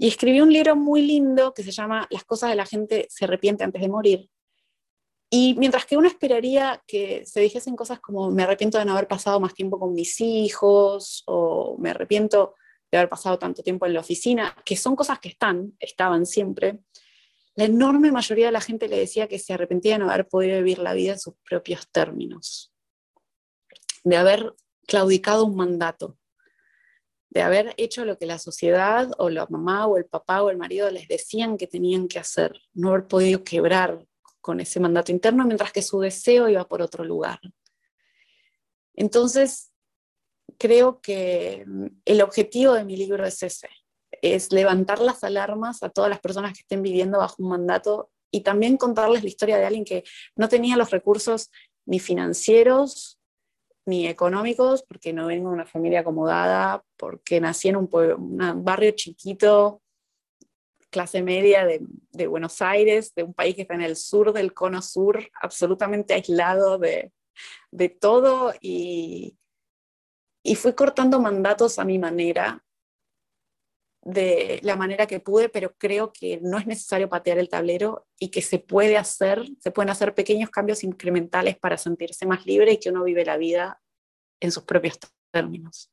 Y 0.01 0.07
escribió 0.07 0.41
un 0.41 0.51
libro 0.51 0.75
muy 0.75 1.03
lindo 1.03 1.53
que 1.53 1.61
se 1.61 1.69
llama 1.69 2.07
Las 2.09 2.23
cosas 2.23 2.49
de 2.49 2.55
la 2.55 2.65
gente 2.65 3.05
se 3.07 3.25
arrepiente 3.25 3.63
antes 3.63 3.79
de 3.79 3.87
morir. 3.87 4.31
Y 5.29 5.53
mientras 5.59 5.85
que 5.85 5.95
uno 5.95 6.07
esperaría 6.07 6.83
que 6.87 7.23
se 7.23 7.39
dijesen 7.39 7.75
cosas 7.75 7.99
como 7.99 8.31
me 8.31 8.41
arrepiento 8.41 8.79
de 8.79 8.85
no 8.85 8.93
haber 8.93 9.07
pasado 9.07 9.39
más 9.39 9.53
tiempo 9.53 9.79
con 9.79 9.93
mis 9.93 10.19
hijos 10.19 11.21
o 11.27 11.77
me 11.77 11.91
arrepiento 11.91 12.55
de 12.91 12.97
haber 12.97 13.09
pasado 13.09 13.37
tanto 13.37 13.61
tiempo 13.61 13.85
en 13.85 13.93
la 13.93 13.99
oficina, 13.99 14.57
que 14.65 14.75
son 14.75 14.95
cosas 14.95 15.19
que 15.19 15.29
están, 15.29 15.73
estaban 15.79 16.25
siempre, 16.25 16.79
la 17.53 17.65
enorme 17.65 18.11
mayoría 18.11 18.47
de 18.47 18.53
la 18.53 18.61
gente 18.61 18.87
le 18.87 18.97
decía 18.97 19.27
que 19.27 19.37
se 19.37 19.53
arrepentía 19.53 19.93
de 19.93 19.99
no 19.99 20.09
haber 20.09 20.27
podido 20.27 20.57
vivir 20.57 20.79
la 20.79 20.95
vida 20.95 21.11
en 21.11 21.19
sus 21.19 21.35
propios 21.47 21.87
términos, 21.91 22.73
de 24.03 24.17
haber 24.17 24.55
claudicado 24.87 25.45
un 25.45 25.55
mandato, 25.55 26.17
de 27.31 27.41
haber 27.41 27.73
hecho 27.77 28.03
lo 28.03 28.17
que 28.17 28.25
la 28.25 28.37
sociedad 28.37 29.09
o 29.17 29.29
la 29.29 29.47
mamá 29.49 29.87
o 29.87 29.97
el 29.97 30.05
papá 30.05 30.43
o 30.43 30.49
el 30.49 30.57
marido 30.57 30.91
les 30.91 31.07
decían 31.07 31.57
que 31.57 31.65
tenían 31.65 32.09
que 32.09 32.19
hacer, 32.19 32.59
no 32.73 32.89
haber 32.89 33.07
podido 33.07 33.43
quebrar 33.43 34.05
con 34.41 34.59
ese 34.59 34.81
mandato 34.81 35.13
interno 35.13 35.45
mientras 35.45 35.71
que 35.71 35.81
su 35.81 36.01
deseo 36.01 36.49
iba 36.49 36.67
por 36.67 36.81
otro 36.81 37.05
lugar. 37.05 37.39
Entonces, 38.93 39.71
creo 40.57 40.99
que 40.99 41.63
mm, 41.65 41.85
el 42.03 42.21
objetivo 42.21 42.73
de 42.73 42.83
mi 42.83 42.97
libro 42.97 43.25
es 43.25 43.41
ese, 43.43 43.69
es 44.21 44.51
levantar 44.51 44.99
las 44.99 45.23
alarmas 45.23 45.83
a 45.83 45.89
todas 45.89 46.09
las 46.09 46.19
personas 46.19 46.51
que 46.51 46.59
estén 46.59 46.81
viviendo 46.81 47.19
bajo 47.19 47.41
un 47.41 47.49
mandato 47.49 48.11
y 48.29 48.41
también 48.41 48.75
contarles 48.75 49.23
la 49.23 49.29
historia 49.29 49.57
de 49.57 49.65
alguien 49.65 49.85
que 49.85 50.03
no 50.35 50.49
tenía 50.49 50.75
los 50.75 50.91
recursos 50.91 51.49
ni 51.85 51.99
financieros 51.99 53.20
ni 53.85 54.07
económicos, 54.07 54.83
porque 54.83 55.13
no 55.13 55.27
vengo 55.27 55.49
de 55.49 55.55
una 55.55 55.65
familia 55.65 56.01
acomodada, 56.01 56.83
porque 56.97 57.41
nací 57.41 57.69
en 57.69 57.77
un, 57.77 57.89
un 57.93 58.63
barrio 58.63 58.91
chiquito, 58.91 59.81
clase 60.89 61.23
media 61.23 61.65
de, 61.65 61.81
de, 62.11 62.27
Buenos 62.27 62.61
Aires, 62.61 63.13
de 63.15 63.23
un 63.23 63.33
país 63.33 63.55
que 63.55 63.63
está 63.63 63.73
en 63.73 63.81
el 63.81 63.95
sur 63.95 64.33
del 64.33 64.53
cono 64.53 64.81
sur, 64.81 65.19
absolutamente 65.41 66.13
aislado 66.13 66.77
de, 66.77 67.11
de 67.71 67.89
todo, 67.89 68.53
y, 68.61 69.37
y 70.43 70.55
fui 70.55 70.73
cortando 70.73 71.19
mandatos 71.19 71.79
a 71.79 71.85
mi 71.85 71.97
manera, 71.97 72.63
de 74.03 74.59
la 74.63 74.75
manera 74.75 75.05
que 75.05 75.19
pude, 75.19 75.49
pero 75.49 75.75
creo 75.77 76.11
que 76.11 76.39
no 76.41 76.57
es 76.57 76.65
necesario 76.65 77.07
patear 77.07 77.37
el 77.37 77.49
tablero 77.49 78.07
y 78.19 78.29
que 78.29 78.41
se 78.41 78.57
puede 78.57 78.97
hacer, 78.97 79.47
se 79.59 79.71
pueden 79.71 79.91
hacer 79.91 80.15
pequeños 80.15 80.49
cambios 80.49 80.83
incrementales 80.83 81.57
para 81.57 81.77
sentirse 81.77 82.25
más 82.25 82.45
libre 82.45 82.73
y 82.73 82.77
que 82.77 82.89
uno 82.89 83.03
vive 83.03 83.25
la 83.25 83.37
vida 83.37 83.81
en 84.39 84.51
sus 84.51 84.63
propios 84.63 84.97
términos. 85.31 85.91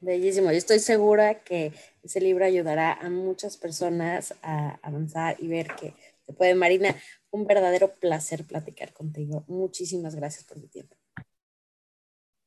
Bellísimo. 0.00 0.50
Yo 0.50 0.58
estoy 0.58 0.78
segura 0.78 1.42
que 1.42 1.72
ese 2.02 2.20
libro 2.20 2.44
ayudará 2.44 2.92
a 2.92 3.08
muchas 3.08 3.56
personas 3.56 4.34
a 4.42 4.78
avanzar 4.82 5.36
y 5.38 5.48
ver 5.48 5.74
que 5.76 5.94
se 6.26 6.32
puede. 6.32 6.54
Marina, 6.54 6.96
un 7.30 7.46
verdadero 7.46 7.94
placer 7.94 8.44
platicar 8.44 8.92
contigo. 8.92 9.44
Muchísimas 9.48 10.14
gracias 10.14 10.44
por 10.44 10.60
tu 10.60 10.68
tiempo. 10.68 10.96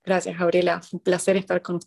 Gracias, 0.04 0.38
Gabriela. 0.38 0.82
Un 0.92 1.00
placer 1.00 1.38
estar 1.38 1.62
con 1.62 1.80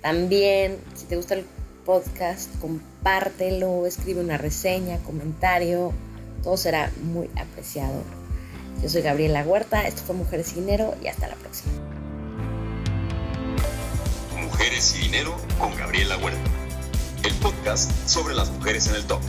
También, 0.00 0.78
si 0.94 1.04
te 1.04 1.16
gusta 1.16 1.34
el 1.34 1.44
podcast, 1.84 2.48
compártelo, 2.60 3.86
escribe 3.86 4.20
una 4.20 4.38
reseña, 4.38 4.98
comentario, 4.98 5.92
todo 6.42 6.56
será 6.56 6.90
muy 7.02 7.28
apreciado. 7.36 8.02
Yo 8.82 8.88
soy 8.88 9.02
Gabriela 9.02 9.44
Huerta, 9.44 9.86
esto 9.86 10.02
fue 10.02 10.16
Mujeres 10.16 10.52
y 10.52 10.60
Dinero 10.60 10.94
y 11.02 11.08
hasta 11.08 11.28
la 11.28 11.36
próxima. 11.36 11.72
Mujeres 14.40 14.96
y 14.96 15.02
Dinero 15.02 15.36
con 15.58 15.76
Gabriela 15.76 16.16
Huerta, 16.16 16.50
el 17.24 17.34
podcast 17.34 17.90
sobre 18.08 18.34
las 18.34 18.50
mujeres 18.50 18.88
en 18.88 18.96
el 18.96 19.04
top. 19.04 19.20